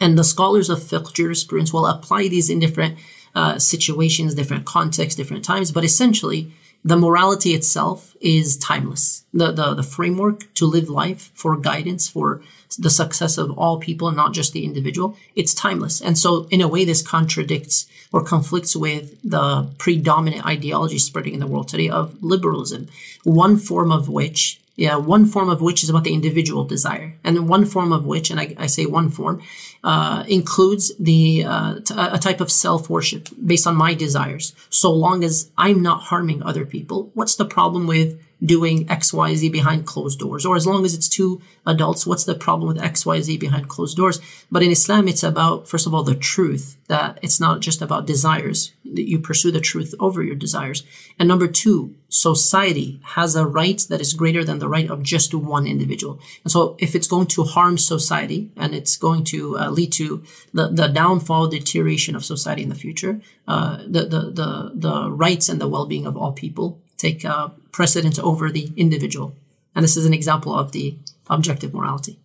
And 0.00 0.16
the 0.16 0.24
scholars 0.24 0.70
of 0.70 0.78
fiqh 0.78 1.12
jurisprudence 1.12 1.72
will 1.72 1.86
apply 1.86 2.28
these 2.28 2.48
in 2.48 2.60
different 2.60 2.98
uh, 3.34 3.58
situations, 3.58 4.34
different 4.34 4.64
contexts, 4.64 5.16
different 5.16 5.44
times. 5.44 5.72
But 5.72 5.84
essentially, 5.84 6.52
the 6.84 6.96
morality 6.96 7.54
itself 7.54 8.16
is 8.20 8.56
timeless. 8.56 9.24
The, 9.32 9.50
the, 9.50 9.74
the 9.74 9.82
framework 9.82 10.52
to 10.54 10.66
live 10.66 10.88
life 10.88 11.32
for 11.34 11.56
guidance, 11.56 12.08
for 12.08 12.42
the 12.76 12.90
success 12.90 13.38
of 13.38 13.56
all 13.56 13.78
people, 13.78 14.10
not 14.10 14.34
just 14.34 14.52
the 14.52 14.64
individual, 14.64 15.16
it's 15.34 15.54
timeless. 15.54 16.00
And 16.00 16.18
so 16.18 16.46
in 16.50 16.60
a 16.60 16.68
way, 16.68 16.84
this 16.84 17.02
contradicts 17.02 17.86
or 18.12 18.22
conflicts 18.22 18.76
with 18.76 19.18
the 19.22 19.68
predominant 19.78 20.44
ideology 20.46 20.98
spreading 20.98 21.34
in 21.34 21.40
the 21.40 21.46
world 21.46 21.68
today 21.68 21.88
of 21.88 22.22
liberalism, 22.22 22.88
one 23.24 23.56
form 23.56 23.92
of 23.92 24.08
which 24.08 24.60
yeah, 24.78 24.94
one 24.94 25.26
form 25.26 25.48
of 25.48 25.60
which 25.60 25.82
is 25.82 25.90
about 25.90 26.04
the 26.04 26.14
individual 26.14 26.64
desire, 26.64 27.12
and 27.24 27.48
one 27.48 27.64
form 27.64 27.92
of 27.92 28.06
which, 28.06 28.30
and 28.30 28.38
I, 28.38 28.54
I 28.56 28.66
say 28.66 28.86
one 28.86 29.10
form, 29.10 29.42
uh, 29.82 30.22
includes 30.28 30.94
the 31.00 31.42
uh, 31.44 31.80
t- 31.80 31.94
a 31.96 32.16
type 32.16 32.40
of 32.40 32.48
self 32.48 32.88
worship 32.88 33.28
based 33.44 33.66
on 33.66 33.74
my 33.74 33.94
desires. 33.94 34.54
So 34.70 34.92
long 34.92 35.24
as 35.24 35.50
I'm 35.58 35.82
not 35.82 36.02
harming 36.02 36.44
other 36.44 36.64
people, 36.64 37.10
what's 37.14 37.34
the 37.34 37.44
problem 37.44 37.88
with 37.88 38.22
doing 38.44 38.86
XYZ 38.86 39.50
behind 39.50 39.86
closed 39.86 40.18
doors. 40.18 40.46
Or 40.46 40.56
as 40.56 40.66
long 40.66 40.84
as 40.84 40.94
it's 40.94 41.08
two 41.08 41.40
adults, 41.66 42.06
what's 42.06 42.24
the 42.24 42.34
problem 42.34 42.68
with 42.68 42.82
XYZ 42.82 43.38
behind 43.38 43.68
closed 43.68 43.96
doors? 43.96 44.20
But 44.50 44.62
in 44.62 44.70
Islam, 44.70 45.08
it's 45.08 45.22
about, 45.22 45.68
first 45.68 45.86
of 45.86 45.94
all, 45.94 46.04
the 46.04 46.14
truth, 46.14 46.76
that 46.86 47.18
it's 47.20 47.40
not 47.40 47.60
just 47.60 47.82
about 47.82 48.06
desires, 48.06 48.72
that 48.84 49.08
you 49.08 49.18
pursue 49.18 49.50
the 49.50 49.60
truth 49.60 49.94
over 49.98 50.22
your 50.22 50.36
desires. 50.36 50.84
And 51.18 51.28
number 51.28 51.48
two, 51.48 51.96
society 52.08 53.00
has 53.04 53.34
a 53.34 53.46
right 53.46 53.84
that 53.90 54.00
is 54.00 54.14
greater 54.14 54.44
than 54.44 54.60
the 54.60 54.68
right 54.68 54.88
of 54.88 55.02
just 55.02 55.34
one 55.34 55.66
individual. 55.66 56.20
And 56.44 56.52
so 56.52 56.76
if 56.78 56.94
it's 56.94 57.08
going 57.08 57.26
to 57.28 57.42
harm 57.42 57.76
society 57.76 58.50
and 58.56 58.74
it's 58.74 58.96
going 58.96 59.24
to 59.24 59.58
uh, 59.58 59.70
lead 59.70 59.92
to 59.94 60.22
the, 60.54 60.68
the 60.68 60.86
downfall, 60.88 61.48
deterioration 61.48 62.14
of 62.14 62.24
society 62.24 62.62
in 62.62 62.68
the 62.68 62.74
future, 62.74 63.20
uh, 63.46 63.78
the, 63.86 64.06
the, 64.06 64.20
the, 64.30 64.72
the 64.74 65.10
rights 65.10 65.48
and 65.48 65.60
the 65.60 65.68
well-being 65.68 66.06
of 66.06 66.16
all 66.16 66.32
people 66.32 66.80
take 66.98 67.24
uh, 67.24 67.48
precedence 67.72 68.18
over 68.18 68.50
the 68.50 68.72
individual. 68.76 69.34
And 69.74 69.84
this 69.84 69.96
is 69.96 70.04
an 70.04 70.12
example 70.12 70.54
of 70.54 70.72
the 70.72 70.96
objective 71.30 71.72
morality. 71.72 72.18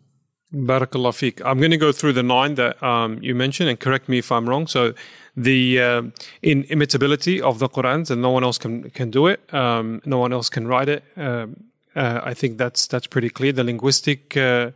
Barakallah 0.53 1.15
fik. 1.15 1.41
I'm 1.45 1.57
going 1.57 1.71
to 1.71 1.78
go 1.78 1.91
through 1.91 2.13
the 2.13 2.24
nine 2.24 2.55
that 2.55 2.82
um, 2.84 3.17
you 3.21 3.34
mentioned 3.34 3.69
and 3.69 3.80
correct 3.80 4.07
me 4.07 4.19
if 4.19 4.32
I'm 4.32 4.47
wrong. 4.47 4.67
So, 4.67 4.93
the 5.36 5.82
uh, 5.82 6.01
inimitability 6.43 7.41
of 7.41 7.57
the 7.57 7.67
Quran, 7.67 8.07
and 8.11 8.21
no 8.21 8.30
one 8.30 8.43
else 8.43 8.59
can 8.59 8.91
can 8.91 9.09
do 9.09 9.26
it. 9.26 9.51
Um, 9.51 9.99
no 10.05 10.19
one 10.19 10.32
else 10.32 10.49
can 10.49 10.67
write 10.67 10.89
it. 10.89 11.03
Um, 11.17 11.63
uh, 11.95 12.21
I 12.24 12.36
think 12.36 12.59
that's 12.59 12.86
that's 12.86 13.07
pretty 13.07 13.32
clear. 13.32 13.51
The 13.51 13.63
linguistic 13.63 14.38
uh, 14.38 14.71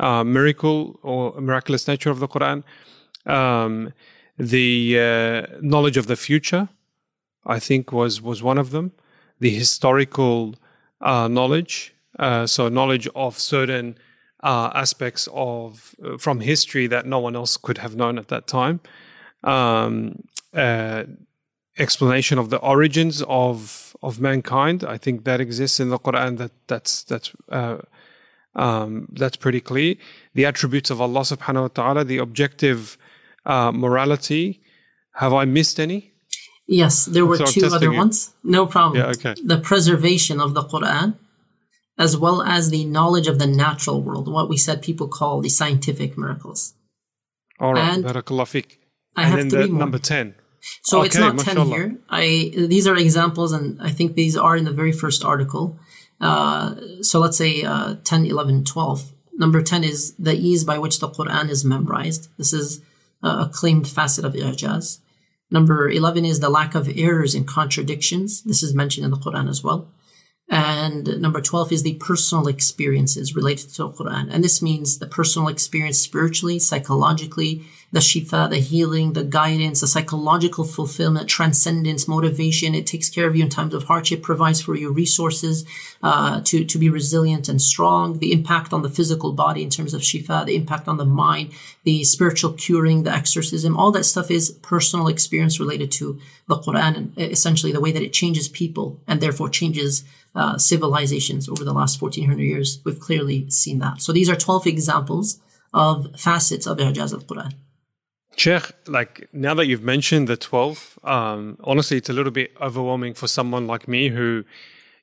uh 0.00 0.24
miracle 0.24 0.98
or 1.02 1.40
miraculous 1.40 1.86
nature 1.86 2.10
of 2.10 2.18
the 2.18 2.26
Quran, 2.26 2.64
um, 3.24 3.92
the 4.36 4.98
uh, 4.98 5.56
knowledge 5.60 5.96
of 5.96 6.08
the 6.08 6.16
future, 6.16 6.68
I 7.46 7.60
think 7.60 7.92
was 7.92 8.20
was 8.20 8.42
one 8.42 8.58
of 8.58 8.70
them 8.72 8.90
the 9.40 9.50
historical 9.50 10.54
uh, 11.00 11.28
knowledge, 11.28 11.94
uh, 12.18 12.46
so 12.46 12.68
knowledge 12.68 13.08
of 13.14 13.38
certain 13.38 13.98
uh, 14.42 14.70
aspects 14.74 15.28
of 15.32 15.94
uh, 16.04 16.18
from 16.18 16.40
history 16.40 16.86
that 16.86 17.06
no 17.06 17.18
one 17.18 17.34
else 17.34 17.56
could 17.56 17.78
have 17.78 17.96
known 17.96 18.18
at 18.18 18.28
that 18.28 18.46
time. 18.46 18.80
Um, 19.42 20.22
uh, 20.52 21.04
explanation 21.78 22.38
of 22.38 22.50
the 22.50 22.58
origins 22.58 23.22
of 23.22 23.96
of 24.02 24.20
mankind. 24.20 24.84
I 24.84 24.98
think 24.98 25.24
that 25.24 25.40
exists 25.40 25.80
in 25.80 25.88
the 25.88 25.98
Quran. 25.98 26.38
That 26.38 26.52
that's 26.66 27.02
that's 27.04 27.32
uh, 27.48 27.78
um, 28.54 29.08
that's 29.12 29.36
pretty 29.36 29.60
clear. 29.60 29.96
The 30.34 30.44
attributes 30.46 30.90
of 30.90 31.00
Allah 31.00 31.20
Subhanahu 31.20 31.62
wa 31.62 31.68
Taala, 31.68 32.06
the 32.06 32.18
objective 32.18 32.96
morality. 33.46 34.60
Have 35.18 35.32
I 35.32 35.44
missed 35.44 35.78
any? 35.78 36.13
Yes, 36.66 37.04
there 37.04 37.26
were 37.26 37.36
so 37.36 37.44
two 37.44 37.66
other 37.66 37.92
you. 37.92 37.98
ones. 37.98 38.34
No 38.42 38.66
problem. 38.66 39.00
Yeah, 39.00 39.10
okay. 39.10 39.34
The 39.44 39.58
preservation 39.58 40.40
of 40.40 40.54
the 40.54 40.62
Quran, 40.62 41.16
as 41.98 42.16
well 42.16 42.42
as 42.42 42.70
the 42.70 42.84
knowledge 42.84 43.26
of 43.26 43.38
the 43.38 43.46
natural 43.46 44.02
world, 44.02 44.32
what 44.32 44.48
we 44.48 44.56
said 44.56 44.80
people 44.82 45.08
call 45.08 45.40
the 45.40 45.50
scientific 45.50 46.16
miracles. 46.16 46.74
All 47.60 47.74
right, 47.74 47.94
and 47.94 48.04
Barakallah. 48.04 48.64
I 49.16 49.24
and 49.24 49.32
have 49.32 49.50
three 49.50 49.68
more. 49.68 49.78
number 49.78 49.98
10. 49.98 50.34
So 50.82 50.98
okay, 50.98 51.06
it's 51.06 51.18
not 51.18 51.36
mashallah. 51.36 51.66
10 51.66 51.66
here. 51.66 51.98
I 52.08 52.52
These 52.56 52.86
are 52.86 52.96
examples, 52.96 53.52
and 53.52 53.80
I 53.82 53.90
think 53.90 54.14
these 54.14 54.36
are 54.36 54.56
in 54.56 54.64
the 54.64 54.72
very 54.72 54.92
first 54.92 55.24
article. 55.24 55.78
Uh, 56.20 56.76
so 57.02 57.20
let's 57.20 57.36
say 57.36 57.62
uh, 57.62 57.96
10, 58.04 58.26
11, 58.26 58.64
12. 58.64 59.12
Number 59.34 59.60
10 59.62 59.84
is 59.84 60.14
the 60.14 60.32
ease 60.32 60.64
by 60.64 60.78
which 60.78 61.00
the 61.00 61.08
Quran 61.08 61.50
is 61.50 61.64
memorized. 61.64 62.28
This 62.38 62.52
is 62.52 62.80
a 63.22 63.50
claimed 63.52 63.86
facet 63.88 64.24
of 64.24 64.32
Ijaz. 64.32 65.00
Number 65.50 65.88
11 65.88 66.24
is 66.24 66.40
the 66.40 66.48
lack 66.48 66.74
of 66.74 66.88
errors 66.96 67.34
and 67.34 67.46
contradictions. 67.46 68.42
This 68.42 68.62
is 68.62 68.74
mentioned 68.74 69.04
in 69.04 69.10
the 69.10 69.16
Quran 69.16 69.48
as 69.48 69.62
well. 69.62 69.88
And 70.50 71.22
number 71.22 71.40
12 71.40 71.72
is 71.72 71.82
the 71.82 71.94
personal 71.94 72.48
experiences 72.48 73.34
related 73.34 73.70
to 73.70 73.84
the 73.84 73.90
Quran. 73.90 74.28
And 74.30 74.44
this 74.44 74.60
means 74.60 74.98
the 74.98 75.06
personal 75.06 75.48
experience 75.48 75.98
spiritually, 75.98 76.58
psychologically, 76.58 77.64
the 77.92 78.00
shifa, 78.00 78.50
the 78.50 78.58
healing, 78.58 79.14
the 79.14 79.24
guidance, 79.24 79.80
the 79.80 79.86
psychological 79.86 80.64
fulfillment, 80.64 81.28
transcendence, 81.28 82.06
motivation. 82.06 82.74
It 82.74 82.86
takes 82.86 83.08
care 83.08 83.26
of 83.26 83.36
you 83.36 83.44
in 83.44 83.48
times 83.48 83.72
of 83.72 83.84
hardship, 83.84 84.20
provides 84.22 84.60
for 84.60 84.74
you 84.74 84.92
resources 84.92 85.64
uh, 86.02 86.42
to, 86.44 86.64
to 86.64 86.78
be 86.78 86.90
resilient 86.90 87.48
and 87.48 87.62
strong, 87.62 88.18
the 88.18 88.32
impact 88.32 88.72
on 88.72 88.82
the 88.82 88.90
physical 88.90 89.32
body 89.32 89.62
in 89.62 89.70
terms 89.70 89.94
of 89.94 90.02
shifa, 90.02 90.44
the 90.44 90.56
impact 90.56 90.88
on 90.88 90.98
the 90.98 91.04
mind, 91.06 91.52
the 91.84 92.04
spiritual 92.04 92.52
curing, 92.52 93.04
the 93.04 93.12
exorcism. 93.12 93.76
All 93.76 93.92
that 93.92 94.04
stuff 94.04 94.30
is 94.30 94.50
personal 94.60 95.08
experience 95.08 95.58
related 95.58 95.90
to 95.92 96.20
the 96.48 96.56
Quran 96.56 96.96
and 96.96 97.12
essentially 97.16 97.72
the 97.72 97.80
way 97.80 97.92
that 97.92 98.02
it 98.02 98.12
changes 98.12 98.48
people 98.48 99.00
and 99.06 99.20
therefore 99.20 99.48
changes 99.48 100.04
uh, 100.34 100.58
civilizations 100.58 101.48
over 101.48 101.64
the 101.64 101.72
last 101.72 102.00
1400 102.00 102.42
years. 102.42 102.80
We've 102.84 102.98
clearly 102.98 103.48
seen 103.50 103.78
that. 103.78 104.02
So 104.02 104.12
these 104.12 104.28
are 104.28 104.36
12 104.36 104.66
examples 104.66 105.40
of 105.72 106.08
facets 106.18 106.66
of 106.66 106.78
Ijaz 106.78 107.12
al-Quran. 107.12 107.52
Sheikh, 108.36 108.72
like 108.88 109.28
now 109.32 109.54
that 109.54 109.66
you've 109.66 109.82
mentioned 109.82 110.28
the 110.28 110.36
12, 110.36 110.98
um, 111.04 111.56
honestly, 111.62 111.98
it's 111.98 112.08
a 112.08 112.12
little 112.12 112.32
bit 112.32 112.52
overwhelming 112.60 113.14
for 113.14 113.28
someone 113.28 113.66
like 113.66 113.86
me 113.86 114.08
who, 114.08 114.44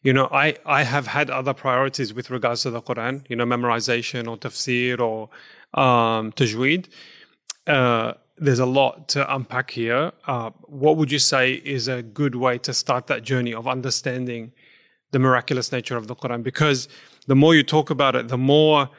you 0.02 0.12
know, 0.12 0.28
I, 0.32 0.58
I 0.66 0.84
have 0.84 1.08
had 1.08 1.30
other 1.30 1.54
priorities 1.54 2.14
with 2.14 2.30
regards 2.30 2.64
to 2.64 2.72
the 2.72 2.82
Quran, 2.82 3.24
you 3.30 3.36
know, 3.38 3.46
memorization 3.46 4.28
or 4.28 4.38
tafsir 4.38 5.00
or 5.00 5.30
um, 5.80 6.34
tajweed. 6.34 6.88
Uh, 7.68 8.14
there's 8.38 8.60
a 8.60 8.66
lot 8.66 9.08
to 9.10 9.34
unpack 9.34 9.72
here. 9.72 10.12
Uh, 10.26 10.50
what 10.64 10.98
would 10.98 11.12
you 11.12 11.20
say 11.20 11.54
is 11.54 11.88
a 11.88 12.02
good 12.02 12.36
way 12.36 12.58
to 12.58 12.74
start 12.74 13.08
that 13.08 13.24
journey 13.24 13.54
of 13.54 13.68
understanding 13.68 14.52
the 15.12 15.20
miraculous 15.20 15.72
nature 15.72 15.98
of 15.98 16.08
the 16.08 16.16
Quran? 16.16 16.44
Because 16.44 16.88
the 17.28 17.36
more 17.36 17.56
you 17.56 17.64
talk 17.64 17.90
about 17.90 18.16
it, 18.16 18.28
the 18.28 18.38
more 18.38 18.90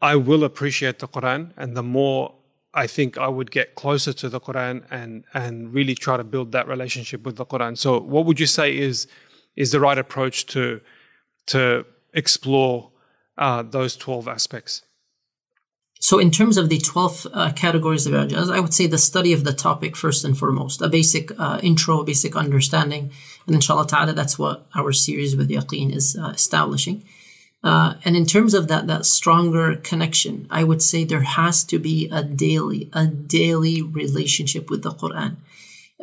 I 0.00 0.16
will 0.16 0.44
appreciate 0.44 0.98
the 0.98 1.08
Quran 1.08 1.52
and 1.56 1.76
the 1.76 1.82
more 1.82 2.34
I 2.74 2.86
think 2.86 3.18
I 3.18 3.28
would 3.28 3.50
get 3.50 3.74
closer 3.74 4.12
to 4.12 4.28
the 4.28 4.40
Quran 4.40 4.84
and 4.90 5.24
and 5.34 5.72
really 5.72 5.94
try 5.94 6.16
to 6.16 6.24
build 6.24 6.52
that 6.52 6.68
relationship 6.68 7.24
with 7.24 7.36
the 7.36 7.46
Quran. 7.46 7.76
So, 7.76 7.98
what 8.00 8.26
would 8.26 8.38
you 8.38 8.46
say 8.46 8.76
is 8.76 9.06
is 9.56 9.72
the 9.72 9.80
right 9.80 9.98
approach 9.98 10.46
to 10.46 10.80
to 11.46 11.84
explore 12.12 12.90
uh, 13.38 13.62
those 13.62 13.96
twelve 13.96 14.28
aspects? 14.28 14.82
So, 16.08 16.18
in 16.18 16.30
terms 16.30 16.56
of 16.56 16.70
the 16.70 16.78
twelve 16.78 17.26
uh, 17.34 17.52
categories 17.52 18.06
of 18.06 18.14
ijaz, 18.14 18.50
I 18.50 18.60
would 18.60 18.72
say 18.72 18.86
the 18.86 18.96
study 18.96 19.34
of 19.34 19.44
the 19.44 19.52
topic 19.52 19.94
first 19.94 20.24
and 20.24 20.38
foremost, 20.38 20.80
a 20.80 20.88
basic 20.88 21.38
uh, 21.38 21.60
intro, 21.62 22.02
basic 22.02 22.34
understanding, 22.34 23.10
and 23.46 23.54
inshallah 23.54 23.88
ta'ala, 23.88 24.14
that's 24.14 24.38
what 24.38 24.66
our 24.74 24.90
series 24.90 25.36
with 25.36 25.50
Yaqeen 25.50 25.94
is 25.94 26.16
uh, 26.16 26.28
establishing. 26.28 27.04
Uh, 27.62 27.96
and 28.06 28.16
in 28.16 28.24
terms 28.24 28.54
of 28.54 28.68
that 28.68 28.86
that 28.86 29.04
stronger 29.04 29.76
connection, 29.76 30.46
I 30.50 30.64
would 30.64 30.80
say 30.80 31.04
there 31.04 31.28
has 31.40 31.62
to 31.64 31.78
be 31.78 32.08
a 32.10 32.22
daily 32.22 32.88
a 32.94 33.06
daily 33.06 33.82
relationship 33.82 34.70
with 34.70 34.82
the 34.84 34.92
Quran. 34.92 35.36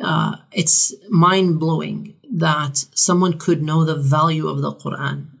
Uh, 0.00 0.36
it's 0.52 0.94
mind 1.08 1.58
blowing 1.58 2.14
that 2.32 2.84
someone 2.94 3.40
could 3.40 3.60
know 3.60 3.84
the 3.84 3.96
value 3.96 4.46
of 4.46 4.62
the 4.62 4.72
Quran 4.72 5.35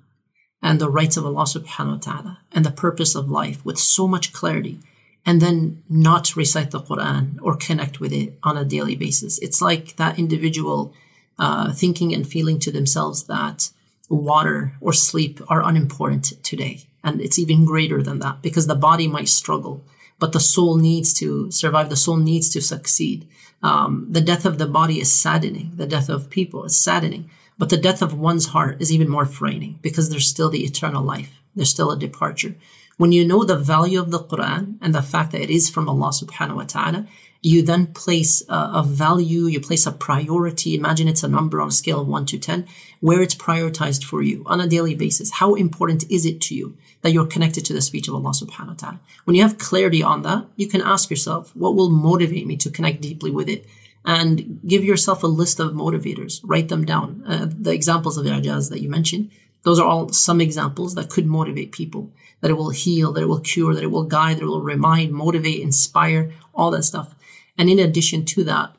and 0.66 0.80
the 0.80 0.90
rights 0.90 1.16
of 1.16 1.24
Allah 1.24 1.44
Subhanahu 1.44 1.96
wa 1.96 2.04
Taala 2.06 2.34
and 2.50 2.64
the 2.64 2.80
purpose 2.84 3.14
of 3.14 3.30
life 3.30 3.64
with 3.64 3.78
so 3.78 4.08
much 4.08 4.32
clarity, 4.32 4.80
and 5.24 5.40
then 5.40 5.58
not 5.88 6.34
recite 6.34 6.72
the 6.72 6.80
Quran 6.88 7.38
or 7.40 7.64
connect 7.68 8.00
with 8.00 8.12
it 8.12 8.36
on 8.42 8.58
a 8.58 8.70
daily 8.74 8.96
basis. 8.96 9.38
It's 9.38 9.62
like 9.62 9.94
that 9.94 10.18
individual 10.18 10.92
uh, 11.38 11.72
thinking 11.72 12.12
and 12.12 12.26
feeling 12.26 12.58
to 12.60 12.72
themselves 12.72 13.18
that 13.34 13.70
water 14.08 14.58
or 14.80 14.92
sleep 14.92 15.40
are 15.48 15.68
unimportant 15.70 16.32
today. 16.42 16.74
And 17.04 17.20
it's 17.20 17.38
even 17.38 17.64
greater 17.64 18.02
than 18.02 18.18
that 18.24 18.42
because 18.42 18.66
the 18.66 18.82
body 18.90 19.06
might 19.06 19.28
struggle, 19.28 19.84
but 20.18 20.32
the 20.32 20.46
soul 20.54 20.76
needs 20.76 21.14
to 21.20 21.50
survive. 21.52 21.90
The 21.90 22.04
soul 22.06 22.16
needs 22.16 22.48
to 22.50 22.60
succeed. 22.60 23.28
Um, 23.62 24.08
the 24.10 24.26
death 24.30 24.44
of 24.44 24.58
the 24.58 24.66
body 24.80 25.00
is 25.00 25.12
saddening. 25.12 25.68
The 25.76 25.86
death 25.94 26.08
of 26.08 26.28
people 26.38 26.64
is 26.64 26.76
saddening. 26.76 27.30
But 27.58 27.70
the 27.70 27.76
death 27.76 28.02
of 28.02 28.18
one's 28.18 28.46
heart 28.46 28.80
is 28.80 28.92
even 28.92 29.08
more 29.08 29.24
frightening 29.24 29.78
because 29.82 30.10
there's 30.10 30.26
still 30.26 30.50
the 30.50 30.64
eternal 30.64 31.02
life. 31.02 31.40
There's 31.54 31.70
still 31.70 31.90
a 31.90 31.98
departure. 31.98 32.54
When 32.98 33.12
you 33.12 33.26
know 33.26 33.44
the 33.44 33.56
value 33.56 34.00
of 34.00 34.10
the 34.10 34.20
Quran 34.20 34.76
and 34.80 34.94
the 34.94 35.02
fact 35.02 35.32
that 35.32 35.42
it 35.42 35.50
is 35.50 35.68
from 35.68 35.88
Allah 35.88 36.08
subhanahu 36.08 36.56
wa 36.56 36.64
ta'ala, 36.64 37.06
you 37.42 37.62
then 37.62 37.86
place 37.88 38.42
a, 38.48 38.70
a, 38.74 38.82
value, 38.82 39.46
you 39.46 39.60
place 39.60 39.86
a 39.86 39.92
priority. 39.92 40.74
Imagine 40.74 41.06
it's 41.06 41.22
a 41.22 41.28
number 41.28 41.60
on 41.60 41.68
a 41.68 41.72
scale 41.72 42.00
of 42.00 42.08
1 42.08 42.26
to 42.26 42.38
10, 42.38 42.66
where 43.00 43.20
it's 43.20 43.34
prioritized 43.34 44.04
for 44.04 44.22
you 44.22 44.42
on 44.46 44.60
a 44.60 44.66
daily 44.66 44.94
basis. 44.94 45.30
How 45.32 45.54
important 45.54 46.10
is 46.10 46.24
it 46.26 46.40
to 46.42 46.54
you 46.54 46.76
that 47.02 47.12
you're 47.12 47.26
connected 47.26 47.64
to 47.66 47.72
the 47.72 47.82
speech 47.82 48.08
of 48.08 48.14
Allah 48.14 48.30
subhanahu 48.30 48.68
wa 48.68 48.74
ta'ala? 48.74 49.00
When 49.24 49.36
you 49.36 49.42
have 49.42 49.58
clarity 49.58 50.02
on 50.02 50.22
that, 50.22 50.46
you 50.56 50.66
can 50.66 50.80
ask 50.80 51.10
yourself, 51.10 51.54
what 51.54 51.74
will 51.74 51.90
motivate 51.90 52.46
me 52.46 52.56
to 52.56 52.70
connect 52.70 53.02
deeply 53.02 53.30
with 53.30 53.48
it? 53.48 53.66
And 54.06 54.60
give 54.64 54.84
yourself 54.84 55.24
a 55.24 55.26
list 55.26 55.58
of 55.58 55.72
motivators, 55.72 56.40
write 56.44 56.68
them 56.68 56.84
down. 56.84 57.24
Uh, 57.26 57.48
the 57.50 57.72
examples 57.72 58.16
of 58.16 58.24
ijaz 58.24 58.70
that 58.70 58.80
you 58.80 58.88
mentioned, 58.88 59.32
those 59.64 59.80
are 59.80 59.86
all 59.86 60.10
some 60.10 60.40
examples 60.40 60.94
that 60.94 61.10
could 61.10 61.26
motivate 61.26 61.72
people, 61.72 62.12
that 62.40 62.52
it 62.52 62.54
will 62.54 62.70
heal, 62.70 63.12
that 63.12 63.24
it 63.24 63.26
will 63.26 63.40
cure, 63.40 63.74
that 63.74 63.82
it 63.82 63.90
will 63.90 64.04
guide, 64.04 64.36
that 64.36 64.44
it 64.44 64.46
will 64.46 64.62
remind, 64.62 65.12
motivate, 65.12 65.60
inspire, 65.60 66.32
all 66.54 66.70
that 66.70 66.84
stuff. 66.84 67.16
And 67.58 67.68
in 67.68 67.80
addition 67.80 68.24
to 68.26 68.44
that, 68.44 68.76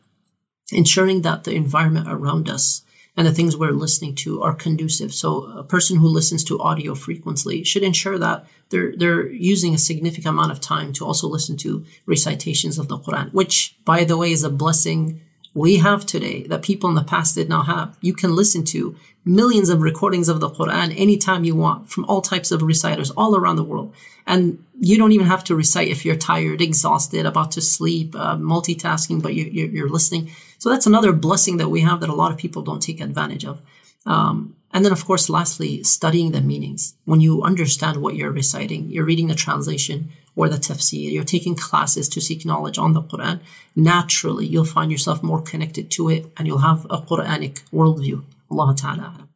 ensuring 0.72 1.24
that 1.24 1.44
the 1.44 1.52
environment 1.52 2.08
around 2.10 2.50
us 2.50 2.84
and 3.18 3.26
the 3.26 3.34
things 3.34 3.58
we're 3.58 3.72
listening 3.72 4.14
to 4.14 4.44
are 4.44 4.54
conducive. 4.54 5.14
So 5.14 5.46
a 5.58 5.64
person 5.64 5.98
who 5.98 6.08
listens 6.08 6.44
to 6.46 6.60
audio 6.60 6.94
frequently 6.94 7.64
should 7.64 7.84
ensure 7.84 8.20
that 8.20 8.46
they're 8.70 8.96
they're 8.96 9.28
using 9.28 9.74
a 9.74 9.80
significant 9.80 10.28
amount 10.28 10.52
of 10.52 10.62
time 10.62 10.94
to 10.94 11.06
also 11.06 11.28
listen 11.28 11.58
to 11.58 11.84
recitations 12.06 12.78
of 12.78 12.88
the 12.88 13.00
Quran, 13.00 13.34
which 13.34 13.76
by 13.84 14.04
the 14.04 14.18
way 14.18 14.32
is 14.32 14.44
a 14.44 14.50
blessing 14.50 15.22
we 15.58 15.78
have 15.78 16.06
today 16.06 16.44
that 16.44 16.62
people 16.62 16.88
in 16.88 16.96
the 16.96 17.04
past 17.04 17.34
did 17.34 17.50
not 17.50 17.66
have. 17.66 17.98
You 18.00 18.14
can 18.14 18.36
listen 18.36 18.64
to 18.66 18.96
millions 19.26 19.70
of 19.70 19.82
recordings 19.82 20.30
of 20.30 20.40
the 20.40 20.52
Quran 20.52 20.94
anytime 20.96 21.44
you 21.44 21.56
want 21.56 21.90
from 21.90 22.06
all 22.06 22.22
types 22.22 22.52
of 22.52 22.62
reciters 22.62 23.10
all 23.18 23.36
around 23.36 23.56
the 23.56 23.64
world. 23.64 23.92
And 24.28 24.64
you 24.80 25.00
don't 25.00 25.14
even 25.14 25.26
have 25.26 25.44
to 25.46 25.56
recite 25.56 25.88
if 25.88 26.06
you're 26.06 26.16
tired, 26.16 26.62
exhausted, 26.62 27.26
about 27.26 27.54
to 27.54 27.62
sleep, 27.62 28.16
uh, 28.16 28.36
multitasking, 28.38 29.24
but 29.24 29.34
you, 29.34 29.84
are 29.84 29.90
listening. 29.90 30.30
So 30.60 30.70
that's 30.70 30.86
another 30.86 31.12
blessing 31.12 31.58
that 31.58 31.70
we 31.70 31.82
have 31.82 32.02
that 32.02 32.10
a 32.10 32.22
lot 32.22 32.32
of 32.32 32.38
people 32.38 32.62
don't 32.62 32.80
take 32.80 33.02
advantage 33.02 33.44
of. 33.44 33.60
Um, 34.06 34.56
and 34.74 34.86
then, 34.86 34.92
of 34.92 35.06
course, 35.06 35.28
lastly, 35.28 35.82
studying 35.82 36.34
the 36.34 36.42
meanings. 36.42 36.94
When 37.06 37.20
you 37.20 37.42
understand 37.42 37.98
what 37.98 38.16
you're 38.16 38.32
reciting, 38.32 38.92
you're 38.92 39.06
reading 39.06 39.28
the 39.28 39.34
translation 39.34 40.12
or 40.38 40.48
the 40.48 40.58
tafsir, 40.58 41.12
you're 41.12 41.24
taking 41.36 41.56
classes 41.56 42.08
to 42.10 42.22
seek 42.22 42.46
knowledge 42.46 42.78
on 42.78 42.94
the 42.94 43.02
Quran, 43.02 43.40
naturally 43.76 44.46
you'll 44.46 44.74
find 44.78 44.92
yourself 44.92 45.22
more 45.22 45.42
connected 45.42 45.92
to 45.92 46.10
it 46.10 46.26
and 46.38 46.48
you'll 46.48 46.68
have 46.70 46.86
a 46.90 47.00
Quranic 47.00 47.64
worldview. 47.74 48.24
Allah 48.50 48.76
Ta'ala. 48.78 49.28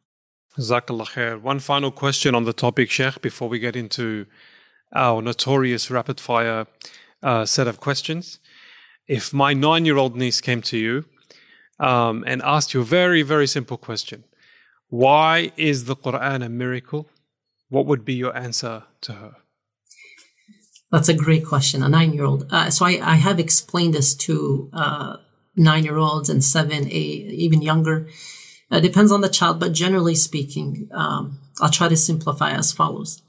Jazakallah 0.56 1.08
khair. 1.14 1.40
One 1.40 1.58
final 1.58 1.90
question 1.90 2.34
on 2.34 2.44
the 2.44 2.52
topic, 2.52 2.90
Sheikh, 2.90 3.20
before 3.20 3.48
we 3.48 3.58
get 3.58 3.74
into 3.76 4.26
our 4.94 5.20
notorious 5.20 5.90
rapid 5.90 6.20
fire 6.20 6.66
uh, 7.22 7.44
set 7.44 7.66
of 7.66 7.80
questions. 7.80 8.38
If 9.08 9.32
my 9.32 9.52
nine 9.54 9.84
year 9.84 9.96
old 9.96 10.16
niece 10.16 10.40
came 10.40 10.62
to 10.62 10.78
you 10.78 11.04
um, 11.80 12.24
and 12.26 12.40
asked 12.42 12.74
you 12.74 12.80
a 12.80 12.84
very, 12.84 13.22
very 13.22 13.46
simple 13.46 13.76
question 13.76 14.24
Why 14.88 15.52
is 15.56 15.86
the 15.86 15.96
Quran 15.96 16.44
a 16.44 16.48
miracle? 16.48 17.08
What 17.68 17.86
would 17.86 18.04
be 18.04 18.14
your 18.14 18.36
answer 18.36 18.84
to 19.02 19.12
her? 19.14 19.36
That's 20.92 21.08
a 21.08 21.14
great 21.14 21.46
question. 21.46 21.82
A 21.82 21.88
nine 21.88 22.12
year 22.12 22.24
old. 22.24 22.46
Uh, 22.52 22.70
so 22.70 22.84
I, 22.84 23.00
I, 23.02 23.16
have 23.16 23.40
explained 23.40 23.94
this 23.94 24.14
to 24.26 24.68
uh, 24.74 25.16
nine 25.56 25.84
year 25.84 25.96
olds 25.96 26.28
and 26.28 26.44
seven, 26.44 26.86
eight, 26.90 27.32
even 27.32 27.62
younger. 27.62 28.06
It 28.70 28.82
depends 28.82 29.10
on 29.10 29.22
the 29.22 29.28
child, 29.30 29.58
but 29.58 29.72
generally 29.72 30.14
speaking, 30.14 30.88
um, 30.92 31.40
I'll 31.60 31.70
try 31.70 31.88
to 31.88 31.96
simplify 31.96 32.52
as 32.52 32.72
follows. 32.72 33.22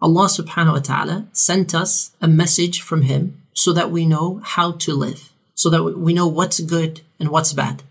Allah 0.00 0.26
subhanahu 0.26 0.72
wa 0.72 0.78
ta'ala 0.78 1.28
sent 1.32 1.74
us 1.74 2.12
a 2.20 2.28
message 2.28 2.80
from 2.80 3.02
Him 3.02 3.42
so 3.54 3.72
that 3.72 3.90
we 3.90 4.06
know 4.06 4.40
how 4.42 4.72
to 4.72 4.94
live, 4.94 5.32
so 5.54 5.68
that 5.68 5.82
we 5.98 6.14
know 6.14 6.28
what's 6.28 6.60
good 6.60 7.02
and 7.18 7.28
what's 7.28 7.52
bad. 7.52 7.82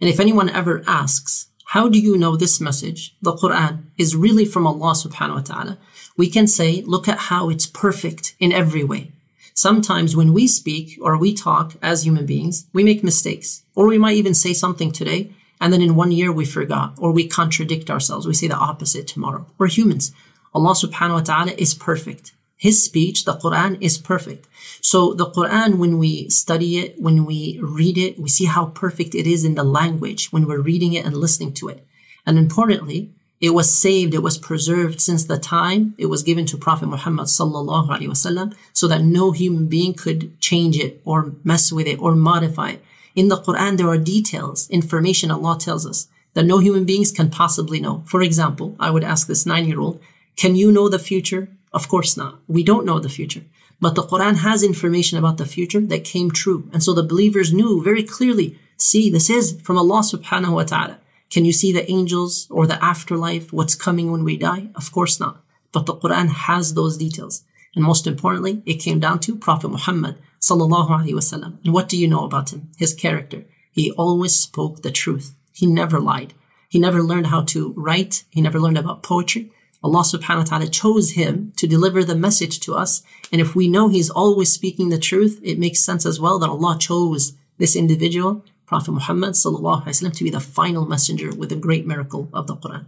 And 0.00 0.10
if 0.10 0.20
anyone 0.20 0.50
ever 0.50 0.82
asks, 0.86 1.48
how 1.64 1.88
do 1.88 1.98
you 1.98 2.16
know 2.16 2.36
this 2.36 2.60
message, 2.60 3.16
the 3.22 3.32
Quran, 3.32 3.84
is 3.98 4.14
really 4.14 4.44
from 4.44 4.66
Allah 4.66 4.92
subhanahu 4.92 5.34
wa 5.34 5.40
ta'ala? 5.40 5.78
We 6.16 6.28
can 6.28 6.46
say, 6.46 6.82
look 6.86 7.08
at 7.08 7.30
how 7.30 7.48
it's 7.50 7.66
perfect 7.66 8.34
in 8.38 8.52
every 8.52 8.84
way. 8.84 9.12
Sometimes 9.54 10.16
when 10.16 10.32
we 10.32 10.46
speak 10.46 10.98
or 11.00 11.16
we 11.16 11.32
talk 11.32 11.74
as 11.80 12.04
human 12.04 12.26
beings, 12.26 12.66
we 12.72 12.84
make 12.84 13.04
mistakes. 13.04 13.62
Or 13.74 13.86
we 13.86 13.98
might 13.98 14.16
even 14.16 14.34
say 14.34 14.52
something 14.52 14.92
today, 14.92 15.32
and 15.60 15.72
then 15.72 15.80
in 15.80 15.96
one 15.96 16.12
year 16.12 16.32
we 16.32 16.44
forgot, 16.44 16.94
or 16.98 17.12
we 17.12 17.26
contradict 17.28 17.90
ourselves. 17.90 18.26
We 18.26 18.34
say 18.34 18.48
the 18.48 18.56
opposite 18.56 19.06
tomorrow. 19.06 19.46
We're 19.56 19.68
humans. 19.68 20.12
Allah 20.52 20.74
subhanahu 20.74 21.14
wa 21.14 21.20
ta'ala 21.20 21.52
is 21.52 21.74
perfect. 21.74 22.34
His 22.56 22.84
speech, 22.84 23.24
the 23.24 23.34
Quran, 23.34 23.76
is 23.80 23.98
perfect. 23.98 24.46
So 24.80 25.12
the 25.12 25.26
Quran, 25.26 25.78
when 25.78 25.98
we 25.98 26.28
study 26.30 26.78
it, 26.78 27.00
when 27.00 27.24
we 27.24 27.58
read 27.60 27.98
it, 27.98 28.18
we 28.18 28.28
see 28.28 28.46
how 28.46 28.66
perfect 28.66 29.14
it 29.14 29.26
is 29.26 29.44
in 29.44 29.54
the 29.54 29.64
language 29.64 30.32
when 30.32 30.46
we're 30.46 30.60
reading 30.60 30.94
it 30.94 31.04
and 31.04 31.16
listening 31.16 31.52
to 31.54 31.68
it. 31.68 31.86
And 32.26 32.38
importantly, 32.38 33.10
it 33.40 33.50
was 33.50 33.74
saved, 33.74 34.14
it 34.14 34.22
was 34.22 34.38
preserved 34.38 35.00
since 35.00 35.24
the 35.24 35.38
time 35.38 35.94
it 35.98 36.06
was 36.06 36.22
given 36.22 36.46
to 36.46 36.56
Prophet 36.56 36.86
Muhammad 36.86 37.26
sallallahu 37.26 37.88
alaihi 37.88 38.08
wasallam, 38.08 38.54
so 38.72 38.88
that 38.88 39.02
no 39.02 39.32
human 39.32 39.66
being 39.66 39.92
could 39.92 40.40
change 40.40 40.78
it 40.78 41.02
or 41.04 41.34
mess 41.44 41.70
with 41.70 41.86
it 41.86 41.98
or 42.00 42.14
modify 42.14 42.70
it. 42.70 42.84
In 43.14 43.28
the 43.28 43.36
Quran, 43.36 43.76
there 43.76 43.88
are 43.88 43.98
details, 43.98 44.70
information 44.70 45.30
Allah 45.30 45.58
tells 45.58 45.84
us 45.86 46.08
that 46.32 46.46
no 46.46 46.58
human 46.58 46.84
beings 46.84 47.12
can 47.12 47.30
possibly 47.30 47.80
know. 47.80 48.02
For 48.06 48.22
example, 48.22 48.76
I 48.80 48.90
would 48.90 49.04
ask 49.04 49.26
this 49.26 49.44
nine-year-old, 49.44 50.00
can 50.36 50.56
you 50.56 50.72
know 50.72 50.88
the 50.88 50.98
future? 50.98 51.48
Of 51.74 51.88
course 51.88 52.16
not. 52.16 52.38
We 52.46 52.62
don't 52.62 52.86
know 52.86 53.00
the 53.00 53.16
future. 53.18 53.44
But 53.80 53.96
the 53.96 54.08
Quran 54.10 54.36
has 54.36 54.62
information 54.62 55.18
about 55.18 55.38
the 55.38 55.52
future 55.56 55.80
that 55.80 56.04
came 56.04 56.30
true. 56.30 56.70
And 56.72 56.82
so 56.82 56.94
the 56.94 57.10
believers 57.12 57.52
knew 57.52 57.82
very 57.82 58.04
clearly, 58.04 58.56
see, 58.78 59.10
this 59.10 59.28
is 59.28 59.60
from 59.60 59.76
Allah 59.76 60.02
subhanahu 60.12 60.54
wa 60.58 60.62
ta'ala. 60.62 61.00
Can 61.30 61.44
you 61.44 61.52
see 61.52 61.72
the 61.72 61.90
angels 61.90 62.46
or 62.48 62.64
the 62.66 62.82
afterlife, 62.92 63.52
what's 63.52 63.74
coming 63.74 64.12
when 64.12 64.22
we 64.22 64.36
die? 64.36 64.68
Of 64.76 64.92
course 64.92 65.18
not. 65.18 65.42
But 65.72 65.86
the 65.86 65.96
Quran 65.96 66.28
has 66.28 66.74
those 66.74 66.96
details. 66.96 67.42
And 67.74 67.84
most 67.84 68.06
importantly, 68.06 68.62
it 68.64 68.84
came 68.86 69.00
down 69.00 69.18
to 69.20 69.34
Prophet 69.34 69.68
Muhammad 69.68 70.16
sallallahu 70.40 70.90
alaihi 70.90 71.18
wasallam. 71.20 71.58
And 71.64 71.74
what 71.74 71.88
do 71.88 71.96
you 71.98 72.06
know 72.06 72.24
about 72.24 72.52
him? 72.52 72.70
His 72.78 72.94
character. 72.94 73.44
He 73.72 73.90
always 73.92 74.36
spoke 74.36 74.82
the 74.82 74.92
truth. 74.92 75.34
He 75.52 75.66
never 75.66 75.98
lied. 75.98 76.34
He 76.68 76.78
never 76.78 77.02
learned 77.02 77.28
how 77.28 77.42
to 77.52 77.74
write. 77.76 78.22
He 78.30 78.40
never 78.40 78.60
learned 78.60 78.78
about 78.78 79.02
poetry. 79.02 79.50
Allah 79.84 80.00
subhanahu 80.00 80.38
wa 80.38 80.44
ta'ala 80.44 80.68
chose 80.68 81.10
him 81.10 81.52
to 81.58 81.66
deliver 81.66 82.02
the 82.02 82.16
message 82.16 82.58
to 82.60 82.74
us. 82.74 83.02
And 83.30 83.40
if 83.40 83.54
we 83.54 83.68
know 83.68 83.88
he's 83.88 84.08
always 84.08 84.50
speaking 84.50 84.88
the 84.88 84.98
truth, 84.98 85.38
it 85.42 85.58
makes 85.58 85.80
sense 85.80 86.06
as 86.06 86.18
well 86.18 86.38
that 86.38 86.48
Allah 86.48 86.78
chose 86.80 87.34
this 87.58 87.76
individual, 87.76 88.42
Prophet 88.66 88.92
Muhammad 88.92 89.32
sallallahu 89.34 89.84
alaihi 89.84 89.94
wasallam, 89.94 90.16
to 90.16 90.24
be 90.24 90.30
the 90.30 90.40
final 90.40 90.86
messenger 90.86 91.34
with 91.34 91.50
the 91.50 91.60
great 91.66 91.86
miracle 91.86 92.30
of 92.32 92.46
the 92.46 92.56
Quran. 92.56 92.86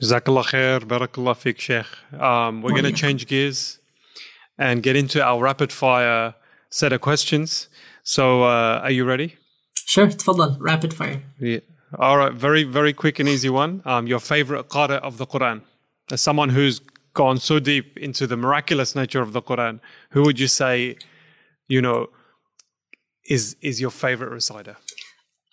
Jazakallah 0.00 0.46
khair, 0.46 0.80
barakallah 0.80 1.36
fik, 1.36 1.60
Sheikh. 1.60 1.86
Um, 2.18 2.62
we're 2.62 2.70
going 2.70 2.84
to 2.84 2.92
change 2.92 3.26
gears 3.26 3.78
and 4.56 4.82
get 4.82 4.96
into 4.96 5.22
our 5.22 5.42
rapid 5.42 5.72
fire 5.72 6.34
set 6.70 6.92
of 6.92 7.02
questions. 7.02 7.68
So, 8.02 8.44
uh, 8.44 8.80
are 8.82 8.90
you 8.90 9.04
ready? 9.04 9.36
Sure, 9.84 10.06
tfaddal, 10.06 10.56
rapid 10.58 10.94
fire. 10.94 11.22
Yeah. 11.38 11.60
All 11.98 12.16
right, 12.16 12.32
very, 12.32 12.64
very 12.64 12.92
quick 12.92 13.18
and 13.18 13.28
easy 13.28 13.50
one. 13.50 13.82
Um, 13.84 14.06
your 14.06 14.20
favorite 14.20 14.68
qari 14.68 14.98
of 15.00 15.18
the 15.18 15.26
Quran? 15.26 15.62
As 16.10 16.20
someone 16.20 16.50
who's 16.50 16.80
gone 17.14 17.38
so 17.38 17.58
deep 17.58 17.98
into 17.98 18.26
the 18.26 18.36
miraculous 18.36 18.94
nature 18.94 19.20
of 19.20 19.32
the 19.32 19.42
Quran, 19.42 19.80
who 20.10 20.22
would 20.22 20.38
you 20.38 20.48
say, 20.48 20.96
you 21.66 21.80
know, 21.82 22.08
is 23.28 23.56
is 23.60 23.80
your 23.80 23.90
favorite 23.90 24.30
reciter? 24.30 24.76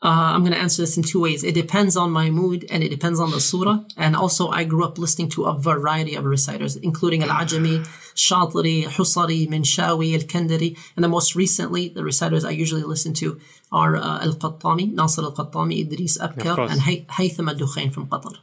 Uh, 0.03 0.33
I'm 0.33 0.41
going 0.41 0.53
to 0.53 0.59
answer 0.59 0.83
this 0.83 0.97
in 0.97 1.03
two 1.03 1.21
ways. 1.21 1.43
It 1.43 1.55
depends 1.55 1.97
on 1.97 2.11
my 2.11 2.29
mood 2.29 2.65
and 2.69 2.83
it 2.83 2.89
depends 2.89 3.19
on 3.19 3.31
the 3.31 3.39
surah. 3.39 3.79
And 3.97 4.15
also, 4.15 4.49
I 4.49 4.63
grew 4.63 4.83
up 4.83 4.99
listening 4.99 5.29
to 5.29 5.45
a 5.45 5.57
variety 5.57 6.13
of 6.15 6.25
reciters, 6.25 6.75
including 6.75 7.23
Al 7.23 7.29
Ajami, 7.29 7.79
Shatri, 8.13 8.83
Husari, 8.83 9.47
Minshawi, 9.47 10.13
Al 10.13 10.25
Kandari. 10.33 10.77
And 10.95 11.03
the 11.03 11.07
most 11.07 11.35
recently, 11.35 11.89
the 11.89 12.03
reciters 12.03 12.45
I 12.45 12.51
usually 12.51 12.83
listen 12.83 13.13
to 13.15 13.39
are 13.71 13.95
uh, 13.95 14.21
Al 14.21 14.33
Qattami, 14.33 14.93
Nasir 14.93 15.23
Al 15.23 15.31
Qattami, 15.31 15.79
Idris 15.79 16.19
Abkar, 16.19 16.69
and 16.69 16.81
Haytham 16.81 17.49
Al 17.49 17.55
Dukhain 17.55 17.91
from 17.91 18.05
Qatar. 18.07 18.35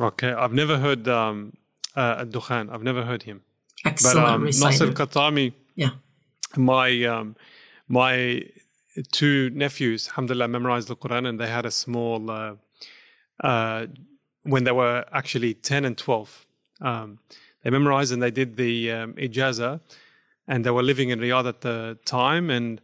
Okay, 0.00 0.32
I've 0.32 0.52
never 0.52 0.78
heard 0.78 1.06
um, 1.06 1.52
uh, 1.94 2.24
Dukhan. 2.24 2.72
I've 2.72 2.82
never 2.82 3.04
heard 3.04 3.22
him. 3.22 3.42
Excellent 3.84 4.16
but, 4.16 4.28
um, 4.28 4.44
Nasir 4.44 4.92
Qatami. 4.92 5.52
Yeah. 5.76 5.90
My 6.56 7.04
um, 7.04 7.36
my 7.88 8.42
two 9.12 9.50
nephews, 9.50 10.08
alhamdulillah, 10.08 10.48
memorized 10.48 10.88
the 10.88 10.96
Quran, 10.96 11.28
and 11.28 11.38
they 11.38 11.48
had 11.48 11.66
a 11.66 11.70
small 11.70 12.30
uh, 12.30 12.54
uh, 13.40 13.86
when 14.42 14.64
they 14.64 14.72
were 14.72 15.04
actually 15.12 15.54
ten 15.54 15.84
and 15.84 15.96
twelve. 15.96 16.44
Um, 16.80 17.18
they 17.62 17.70
memorized 17.70 18.12
and 18.12 18.22
they 18.22 18.30
did 18.30 18.56
the 18.56 18.90
um, 18.90 19.12
ijaza, 19.14 19.80
and 20.48 20.64
they 20.64 20.70
were 20.70 20.82
living 20.82 21.10
in 21.10 21.20
Riyadh 21.20 21.48
at 21.48 21.60
the 21.60 21.98
time, 22.04 22.50
and 22.50 22.80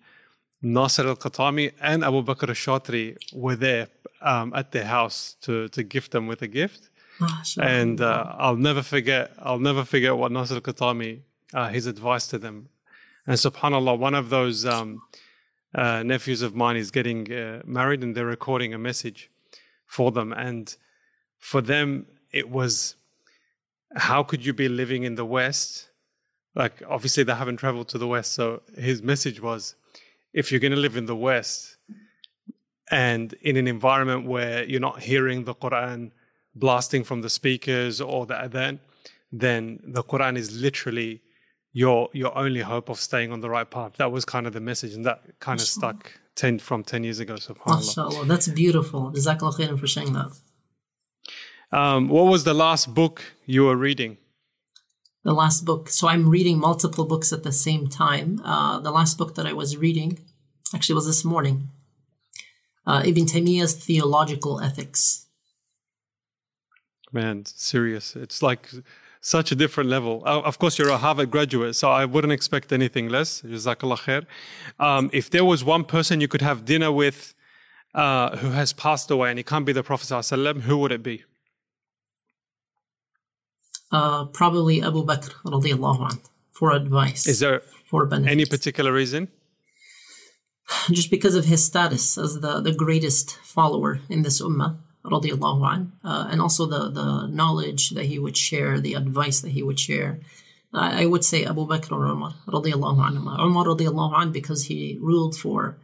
Nasir 0.63 1.09
al 1.09 1.17
Qatami 1.17 1.73
and 1.81 2.05
Abu 2.05 2.23
Bakr 2.23 2.49
al 2.49 2.55
Shatri 2.55 3.17
were 3.33 3.57
there 3.57 3.89
um, 4.21 4.53
at 4.55 4.71
their 4.71 4.85
house 4.85 5.35
to 5.43 5.69
to 5.69 5.83
gift 5.83 6.13
them 6.13 6.27
with 6.29 6.43
a 6.43 6.49
gift 6.49 6.90
and 7.59 8.01
uh, 8.01 8.35
I'll 8.39 8.57
never 8.57 8.83
forget. 8.83 9.33
I'll 9.39 9.59
never 9.59 9.85
forget 9.85 10.17
what 10.17 10.33
Nasir 10.33 10.61
Qatami, 10.61 11.21
uh, 11.55 11.69
his 11.69 11.87
advice 11.87 12.27
to 12.29 12.39
them 12.39 12.69
And 13.27 13.37
subhanAllah, 13.37 13.99
one 13.99 14.15
of 14.15 14.31
those 14.31 14.65
um, 14.67 15.03
uh, 15.75 16.03
nephews 16.03 16.43
of 16.43 16.55
mine 16.55 16.77
is 16.77 16.91
getting 16.91 17.33
uh, 17.33 17.63
married 17.65 18.03
and 18.03 18.15
they're 18.15 18.27
recording 18.27 18.75
a 18.75 18.79
message 18.79 19.31
for 19.87 20.11
them. 20.11 20.33
And 20.33 20.75
for 21.39 21.61
them, 21.61 22.07
it 22.33 22.49
was 22.51 22.97
how 23.97 24.23
could 24.23 24.45
you 24.45 24.53
be 24.53 24.69
living 24.69 25.03
in 25.05 25.17
the 25.17 25.25
West? 25.25 25.91
Like, 26.55 26.83
obviously, 26.89 27.23
they 27.23 27.35
haven't 27.35 27.59
traveled 27.59 27.89
to 27.89 27.99
the 27.99 28.07
West. 28.07 28.33
So 28.33 28.63
his 28.77 29.03
message 29.03 29.41
was 29.41 29.75
if 30.33 30.51
you're 30.51 30.61
going 30.61 30.73
to 30.73 30.79
live 30.79 30.97
in 30.97 31.07
the 31.07 31.17
West 31.17 31.77
and 32.91 33.33
in 33.35 33.57
an 33.57 33.69
environment 33.69 34.27
where 34.27 34.65
you're 34.65 34.81
not 34.81 35.01
hearing 35.01 35.45
the 35.45 35.55
Quran 35.55 36.11
blasting 36.55 37.05
from 37.05 37.23
the 37.23 37.31
speakers 37.31 38.01
or 38.01 38.27
the 38.27 38.35
adhan, 38.35 38.79
then 39.33 39.81
the 39.83 40.03
Quran 40.03 40.37
is 40.37 40.61
literally 40.61 41.23
your 41.73 42.09
your 42.13 42.37
only 42.37 42.61
hope 42.61 42.89
of 42.89 42.99
staying 42.99 43.33
on 43.33 43.41
the 43.41 43.51
right 43.51 43.71
path. 43.71 43.95
That 43.97 44.11
was 44.11 44.25
kind 44.25 44.47
of 44.47 44.53
the 44.53 44.61
message, 44.61 44.95
and 44.95 45.05
that 45.05 45.23
kind 45.41 45.61
of 45.61 45.67
stuck 45.67 46.13
ten 46.35 46.59
from 46.59 46.83
ten 46.83 47.05
years 47.05 47.21
ago. 47.21 47.35
SubhanAllah. 47.35 48.27
That's 48.27 48.49
beautiful. 48.49 49.13
Jazakallah 49.13 49.55
khairan 49.57 49.79
for 49.79 49.87
saying 49.87 50.13
that. 50.13 50.31
Um, 51.73 52.09
what 52.09 52.25
was 52.25 52.43
the 52.45 52.55
last 52.55 52.95
book 52.95 53.23
you 53.47 53.65
were 53.65 53.77
reading? 53.77 54.19
The 55.23 55.33
last 55.33 55.65
book. 55.65 55.89
So 55.89 56.09
I'm 56.09 56.29
reading 56.29 56.59
multiple 56.59 57.05
books 57.05 57.33
at 57.33 57.45
the 57.45 57.53
same 57.53 57.89
time. 57.89 58.41
Uh, 58.45 58.81
the 58.81 58.91
last 58.91 59.19
book 59.19 59.35
that 59.37 59.47
I 59.47 59.53
was 59.53 59.77
reading 59.77 60.19
actually 60.75 60.97
was 60.97 61.07
this 61.07 61.25
morning. 61.25 61.69
Uh, 62.87 63.03
Ibn 63.05 63.27
Taymiyyah's 63.27 63.75
Theological 63.75 64.61
Ethics. 64.61 65.27
Man, 67.13 67.45
serious. 67.45 68.15
It's 68.15 68.43
like 68.43 68.69
such 69.21 69.53
a 69.53 69.55
different 69.55 69.91
level. 69.91 70.23
Uh, 70.25 70.41
of 70.41 70.59
course, 70.59 70.79
you're 70.79 70.89
a 70.89 70.97
Harvard 70.97 71.31
graduate, 71.31 71.77
so 71.77 71.91
I 71.91 72.05
wouldn't 72.05 72.33
expect 72.33 72.73
anything 72.73 73.09
less. 73.09 73.43
Jazakallah 73.43 73.99
khair. 73.99 74.27
Um, 74.79 75.11
if 75.13 75.29
there 75.29 75.45
was 75.45 75.65
one 75.65 75.85
person 75.85 76.21
you 76.21 76.29
could 76.29 76.41
have 76.43 76.65
dinner 76.65 76.91
with 76.91 77.35
uh, 77.95 78.37
who 78.37 78.51
has 78.51 78.73
passed 78.73 79.11
away 79.11 79.31
and 79.31 79.39
he 79.39 79.43
can't 79.43 79.67
be 79.67 79.73
the 79.73 79.83
Prophet, 79.83 80.07
ﷺ, 80.07 80.63
who 80.63 80.79
would 80.79 80.93
it 80.93 81.03
be? 81.03 81.25
Uh, 83.93 84.27
probably 84.27 84.83
Abu 84.83 85.05
Bakr 85.05 85.33
radiallahu 85.45 86.13
anh, 86.13 86.21
for 86.53 86.73
advice. 86.73 87.27
Is 87.27 87.41
there 87.41 87.61
for 87.87 88.07
benefit. 88.07 88.31
any 88.31 88.47
particular 88.47 88.93
reason? 88.93 89.29
Just 90.93 91.11
because 91.11 91.35
of 91.35 91.47
his 91.47 91.67
status 91.67 92.17
as 92.17 92.41
the, 92.41 92.61
the 92.61 92.73
greatest 92.73 93.37
follower 93.39 94.01
in 94.09 94.23
this 94.23 94.41
ummah 94.41 94.77
radiallahu 95.05 95.91
uh, 96.05 96.29
and 96.31 96.41
also 96.41 96.67
the, 96.67 96.91
the 96.91 97.27
knowledge 97.27 97.91
that 97.91 98.07
he 98.07 98.19
would 98.19 98.37
share, 98.37 98.81
the 98.81 98.95
advice 98.95 99.41
that 99.41 99.51
he 99.51 99.63
would 99.63 99.81
share. 99.81 100.21
I, 100.73 101.03
I 101.03 101.07
would 101.07 101.25
say 101.25 101.45
Abu 101.45 101.67
Bakr 101.67 101.93
or 101.93 102.07
Umar 102.07 102.35
radiallahu 102.47 103.01
anhu. 103.09 103.39
Umar 103.39 103.65
radiallahu 103.67 104.21
an 104.23 104.33
because 104.33 104.65
he 104.65 104.99
ruled 105.01 105.37
for 105.37 105.77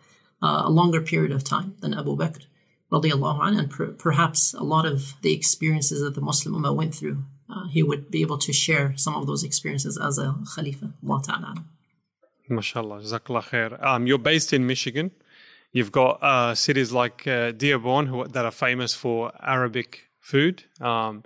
uh, 0.43 0.63
a 0.65 0.71
longer 0.71 1.01
period 1.01 1.33
of 1.33 1.45
time 1.45 1.77
than 1.81 1.95
Abu 1.95 2.17
Bakr 2.17 2.45
radiallahu 2.93 3.47
an, 3.47 3.59
and 3.59 3.71
per, 3.71 3.89
perhaps 3.89 4.55
a 4.55 4.63
lot 4.63 4.87
of 4.87 5.15
the 5.23 5.33
experiences 5.33 6.01
that 6.03 6.15
the 6.15 6.21
Muslim 6.21 6.55
Ummah 6.55 6.75
went 6.75 6.95
through, 6.95 7.25
uh, 7.51 7.67
he 7.69 7.83
would 7.83 8.11
be 8.11 8.23
able 8.23 8.39
to 8.39 8.53
share 8.53 8.97
some 8.97 9.15
of 9.15 9.27
those 9.27 9.43
experiences 9.43 9.99
as 9.99 10.19
a 10.19 10.37
Khalifa. 10.55 10.93
Allah 11.07 11.23
Ta'ala. 11.23 11.55
MashaAllah, 12.51 13.03
Jazakallah 13.03 13.45
khair. 13.45 13.85
Um, 13.85 14.07
you're 14.07 14.19
based 14.19 14.53
in 14.53 14.67
Michigan. 14.67 15.11
You've 15.77 15.93
got 15.93 16.23
uh, 16.23 16.55
cities 16.55 16.91
like 16.91 17.27
uh, 17.27 17.53
Dearborn 17.53 18.07
who, 18.07 18.27
that 18.29 18.47
are 18.47 18.51
famous 18.51 18.95
for 18.95 19.31
Arabic 19.43 20.09
food. 20.21 20.65
Um, 20.81 21.23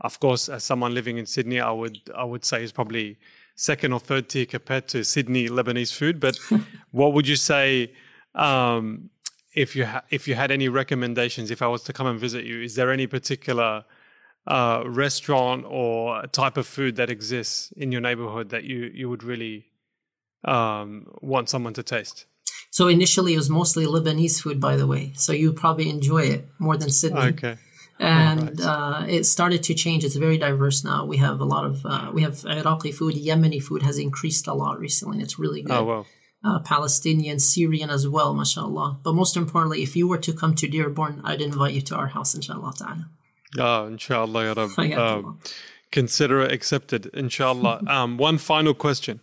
of 0.00 0.18
course, 0.18 0.48
as 0.48 0.64
someone 0.64 0.92
living 0.94 1.16
in 1.16 1.26
Sydney, 1.26 1.60
I 1.60 1.70
would 1.70 1.98
I 2.12 2.24
would 2.24 2.44
say 2.44 2.64
is 2.64 2.72
probably 2.72 3.18
second 3.54 3.92
or 3.92 4.00
third 4.00 4.28
tier 4.28 4.46
compared 4.46 4.88
to 4.88 5.04
Sydney 5.04 5.48
Lebanese 5.48 5.94
food. 5.94 6.18
But 6.18 6.40
what 6.90 7.12
would 7.12 7.28
you 7.28 7.36
say 7.36 7.92
um, 8.34 9.10
if 9.54 9.76
you 9.76 9.86
ha- 9.86 10.02
if 10.10 10.26
you 10.26 10.34
had 10.34 10.50
any 10.50 10.68
recommendations? 10.68 11.52
If 11.52 11.62
I 11.62 11.68
was 11.68 11.84
to 11.84 11.92
come 11.92 12.08
and 12.08 12.18
visit 12.18 12.44
you, 12.44 12.62
is 12.62 12.74
there 12.74 12.90
any 12.90 13.06
particular 13.06 13.84
uh, 14.48 14.82
restaurant 14.86 15.66
or 15.68 16.26
type 16.32 16.56
of 16.56 16.66
food 16.66 16.96
that 16.96 17.10
exists 17.10 17.70
in 17.76 17.92
your 17.92 18.00
neighborhood 18.00 18.48
that 18.48 18.64
you 18.64 18.90
you 18.92 19.08
would 19.08 19.22
really 19.22 19.66
um, 20.42 21.06
want 21.22 21.48
someone 21.48 21.74
to 21.74 21.84
taste? 21.84 22.26
So 22.74 22.88
initially, 22.88 23.34
it 23.34 23.36
was 23.36 23.48
mostly 23.48 23.86
Lebanese 23.86 24.42
food, 24.42 24.58
by 24.60 24.74
the 24.74 24.84
way. 24.84 25.12
So 25.14 25.32
you 25.32 25.52
probably 25.52 25.88
enjoy 25.88 26.22
it 26.34 26.48
more 26.58 26.76
than 26.76 26.90
Sydney. 26.90 27.20
Okay. 27.20 27.56
And 28.00 28.58
right. 28.58 28.66
uh, 28.66 29.04
it 29.08 29.26
started 29.26 29.62
to 29.68 29.74
change. 29.74 30.02
It's 30.02 30.16
very 30.16 30.38
diverse 30.38 30.82
now. 30.82 31.04
We 31.04 31.18
have 31.18 31.38
a 31.38 31.44
lot 31.44 31.66
of 31.66 31.86
uh, 31.86 32.10
we 32.12 32.22
have 32.22 32.44
Iraqi 32.44 32.90
food. 32.90 33.14
Yemeni 33.14 33.62
food 33.62 33.82
has 33.82 33.96
increased 33.96 34.48
a 34.48 34.54
lot 34.54 34.80
recently, 34.80 35.18
and 35.18 35.22
it's 35.22 35.38
really 35.38 35.62
good. 35.62 35.70
Oh 35.72 35.84
well. 35.84 36.06
Uh, 36.44 36.58
Palestinian, 36.64 37.38
Syrian 37.38 37.90
as 37.90 38.08
well, 38.08 38.34
mashallah. 38.34 38.98
But 39.04 39.14
most 39.14 39.36
importantly, 39.36 39.84
if 39.84 39.94
you 39.94 40.08
were 40.08 40.18
to 40.18 40.32
come 40.32 40.56
to 40.56 40.66
Dearborn, 40.66 41.20
I'd 41.22 41.40
invite 41.40 41.74
you 41.74 41.80
to 41.82 41.94
our 41.94 42.08
house, 42.08 42.34
inshallah 42.34 42.72
ta'ala. 42.76 43.06
Oh, 43.56 43.86
inshallah, 43.86 44.44
ya 44.46 44.54
Rab. 44.56 44.70
Um, 44.98 45.38
consider 45.92 46.40
it 46.40 46.50
accepted, 46.50 47.06
inshallah. 47.14 47.82
um, 47.86 48.18
one 48.18 48.38
final 48.38 48.74
question. 48.74 49.20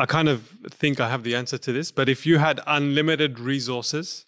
I 0.00 0.06
kind 0.06 0.30
of 0.30 0.48
think 0.70 0.98
I 0.98 1.10
have 1.10 1.24
the 1.24 1.34
answer 1.34 1.58
to 1.58 1.72
this, 1.72 1.92
but 1.92 2.08
if 2.08 2.24
you 2.24 2.38
had 2.38 2.60
unlimited 2.66 3.38
resources 3.38 4.24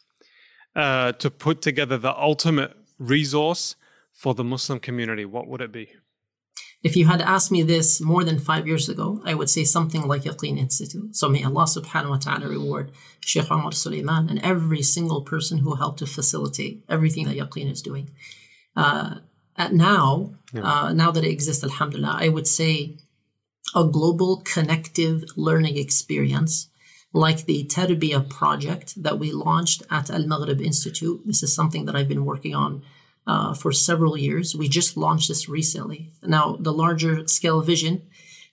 uh, 0.76 1.12
to 1.12 1.30
put 1.30 1.62
together 1.62 1.96
the 1.96 2.14
ultimate 2.14 2.76
resource 2.98 3.76
for 4.12 4.34
the 4.34 4.44
Muslim 4.44 4.80
community, 4.80 5.24
what 5.24 5.48
would 5.48 5.62
it 5.62 5.72
be? 5.72 5.88
If 6.82 6.94
you 6.94 7.06
had 7.06 7.22
asked 7.22 7.50
me 7.50 7.62
this 7.62 8.02
more 8.02 8.22
than 8.22 8.38
five 8.38 8.66
years 8.66 8.90
ago, 8.90 9.22
I 9.24 9.32
would 9.32 9.48
say 9.48 9.64
something 9.64 10.02
like 10.02 10.24
Yaqeen 10.24 10.58
Institute. 10.58 11.16
So 11.16 11.30
may 11.30 11.42
Allah 11.42 11.64
subhanahu 11.64 12.10
wa 12.10 12.18
ta'ala 12.18 12.48
reward 12.48 12.92
Sheikh 13.20 13.50
Omar 13.50 13.72
Suleiman 13.72 14.28
and 14.28 14.40
every 14.40 14.82
single 14.82 15.22
person 15.22 15.58
who 15.58 15.76
helped 15.76 16.00
to 16.00 16.06
facilitate 16.06 16.84
everything 16.86 17.24
that 17.28 17.36
Yaqeen 17.38 17.70
is 17.70 17.80
doing. 17.80 18.10
Uh, 18.76 19.20
at 19.56 19.72
now, 19.72 20.34
yeah. 20.52 20.62
uh, 20.62 20.92
now 20.92 21.10
that 21.12 21.24
it 21.24 21.30
exists, 21.30 21.64
alhamdulillah, 21.64 22.18
I 22.20 22.28
would 22.28 22.48
say 22.48 22.98
a 23.74 23.84
global 23.84 24.42
connective 24.44 25.24
learning 25.36 25.78
experience 25.78 26.68
like 27.12 27.44
the 27.44 27.64
Tarbiyah 27.64 28.28
project 28.28 29.02
that 29.02 29.18
we 29.18 29.32
launched 29.32 29.82
at 29.90 30.10
Al 30.10 30.26
Maghrib 30.26 30.60
Institute. 30.60 31.20
This 31.26 31.42
is 31.42 31.54
something 31.54 31.84
that 31.84 31.96
I've 31.96 32.08
been 32.08 32.24
working 32.24 32.54
on 32.54 32.82
uh, 33.26 33.54
for 33.54 33.72
several 33.72 34.16
years. 34.16 34.56
We 34.56 34.68
just 34.68 34.96
launched 34.96 35.28
this 35.28 35.48
recently. 35.48 36.12
Now, 36.22 36.56
the 36.58 36.72
larger 36.72 37.26
scale 37.28 37.60
vision 37.60 38.02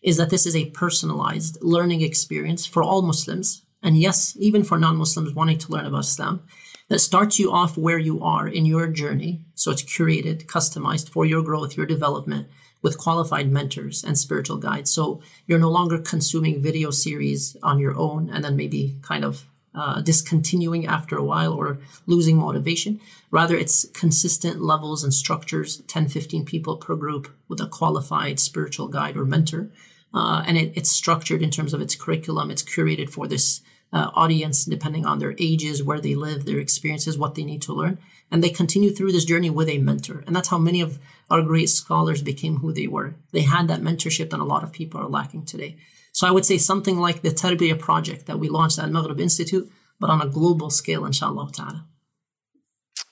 is 0.01 0.17
that 0.17 0.29
this 0.29 0.45
is 0.45 0.55
a 0.55 0.69
personalized 0.71 1.57
learning 1.61 2.01
experience 2.01 2.65
for 2.65 2.83
all 2.83 3.01
Muslims, 3.01 3.63
and 3.81 3.97
yes, 3.97 4.35
even 4.39 4.63
for 4.63 4.77
non 4.77 4.97
Muslims 4.97 5.33
wanting 5.33 5.57
to 5.59 5.71
learn 5.71 5.85
about 5.85 6.05
Islam, 6.05 6.43
that 6.89 6.99
starts 6.99 7.39
you 7.39 7.51
off 7.51 7.77
where 7.77 7.99
you 7.99 8.21
are 8.21 8.47
in 8.47 8.65
your 8.65 8.87
journey. 8.87 9.41
So 9.55 9.71
it's 9.71 9.83
curated, 9.83 10.45
customized 10.45 11.09
for 11.09 11.25
your 11.25 11.43
growth, 11.43 11.77
your 11.77 11.85
development 11.85 12.47
with 12.81 12.97
qualified 12.97 13.51
mentors 13.51 14.03
and 14.03 14.17
spiritual 14.17 14.57
guides. 14.57 14.91
So 14.91 15.21
you're 15.47 15.59
no 15.59 15.69
longer 15.69 15.99
consuming 15.99 16.61
video 16.61 16.91
series 16.91 17.57
on 17.61 17.79
your 17.79 17.97
own 17.97 18.29
and 18.29 18.43
then 18.43 18.55
maybe 18.55 18.95
kind 19.01 19.25
of 19.25 19.45
uh, 19.75 20.01
discontinuing 20.01 20.87
after 20.87 21.15
a 21.15 21.23
while 21.23 21.53
or 21.53 21.79
losing 22.07 22.37
motivation. 22.37 22.99
Rather, 23.31 23.55
it's 23.55 23.87
consistent 23.89 24.61
levels 24.61 25.03
and 25.03 25.13
structures 25.13 25.77
10, 25.87 26.07
15 26.07 26.45
people 26.45 26.77
per 26.77 26.95
group 26.95 27.29
with 27.47 27.61
a 27.61 27.67
qualified 27.67 28.39
spiritual 28.39 28.87
guide 28.87 29.15
or 29.15 29.25
mentor. 29.25 29.69
Uh, 30.13 30.43
and 30.47 30.57
it, 30.57 30.73
it's 30.75 30.89
structured 30.89 31.41
in 31.43 31.51
terms 31.51 31.73
of 31.73 31.81
its 31.81 31.95
curriculum, 31.95 32.49
it's 32.49 32.63
curated 32.63 33.09
for 33.09 33.27
this 33.27 33.61
uh, 33.93 34.09
audience 34.15 34.65
depending 34.65 35.05
on 35.05 35.19
their 35.19 35.35
ages, 35.39 35.83
where 35.83 35.99
they 35.99 36.15
live, 36.15 36.45
their 36.45 36.59
experiences, 36.59 37.17
what 37.17 37.35
they 37.35 37.43
need 37.43 37.61
to 37.61 37.73
learn. 37.73 37.97
And 38.31 38.43
they 38.43 38.49
continue 38.49 38.91
through 38.91 39.11
this 39.11 39.25
journey 39.25 39.49
with 39.49 39.69
a 39.69 39.79
mentor. 39.79 40.23
And 40.27 40.35
that's 40.35 40.49
how 40.49 40.59
many 40.59 40.81
of 40.81 40.99
our 41.29 41.41
great 41.41 41.69
scholars 41.69 42.21
became 42.21 42.57
who 42.57 42.73
they 42.73 42.87
were. 42.87 43.15
They 43.31 43.41
had 43.41 43.67
that 43.67 43.81
mentorship 43.81 44.29
that 44.31 44.39
a 44.39 44.43
lot 44.43 44.63
of 44.63 44.71
people 44.71 44.99
are 44.99 45.09
lacking 45.09 45.45
today. 45.45 45.77
So 46.11 46.27
I 46.27 46.31
would 46.31 46.45
say 46.45 46.57
something 46.57 46.97
like 46.99 47.21
the 47.21 47.29
Tarbiyah 47.29 47.79
project 47.79 48.25
that 48.25 48.39
we 48.39 48.49
launched 48.49 48.79
at 48.79 48.89
Maghrib 48.89 49.19
Institute, 49.19 49.69
but 49.99 50.09
on 50.09 50.21
a 50.21 50.27
global 50.27 50.69
scale, 50.69 51.05
inshallah 51.05 51.51
ta'ala. 51.53 51.85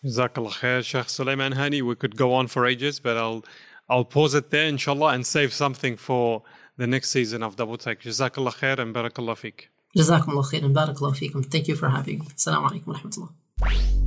Jazakallah 0.05 0.53
khair, 0.61 0.84
Sheikh 0.84 1.09
Sulaiman 1.09 1.53
Hani. 1.53 1.82
We 1.82 1.95
could 1.95 2.15
go 2.15 2.34
on 2.34 2.47
for 2.47 2.65
ages, 2.65 2.99
but 2.99 3.18
I'll 3.18 3.43
I'll 3.89 4.05
pause 4.05 4.34
it 4.34 4.49
there, 4.51 4.68
inshallah, 4.68 5.13
and 5.13 5.26
save 5.26 5.53
something 5.53 5.95
for 5.95 6.43
the 6.78 6.88
next 6.88 7.09
season 7.09 7.43
of 7.43 7.55
Double 7.55 7.78
Take. 7.78 8.01
Jazakallah 8.01 8.55
khair 8.55 8.80
and 8.80 8.93
barakallah 8.93 9.38
fik. 9.38 9.70
JazakAllah 9.97 10.45
khair 10.51 10.63
and 10.63 10.76
barakallah 10.76 11.15
fik. 11.15 11.34
Thank 11.51 11.68
you 11.68 11.76
for 11.76 11.89
having 11.89 12.20
me. 12.20 12.26
Assalamu 12.28 12.70
alaikum 12.70 12.88
wa 12.88 12.93
rahmatullah. 12.95 14.06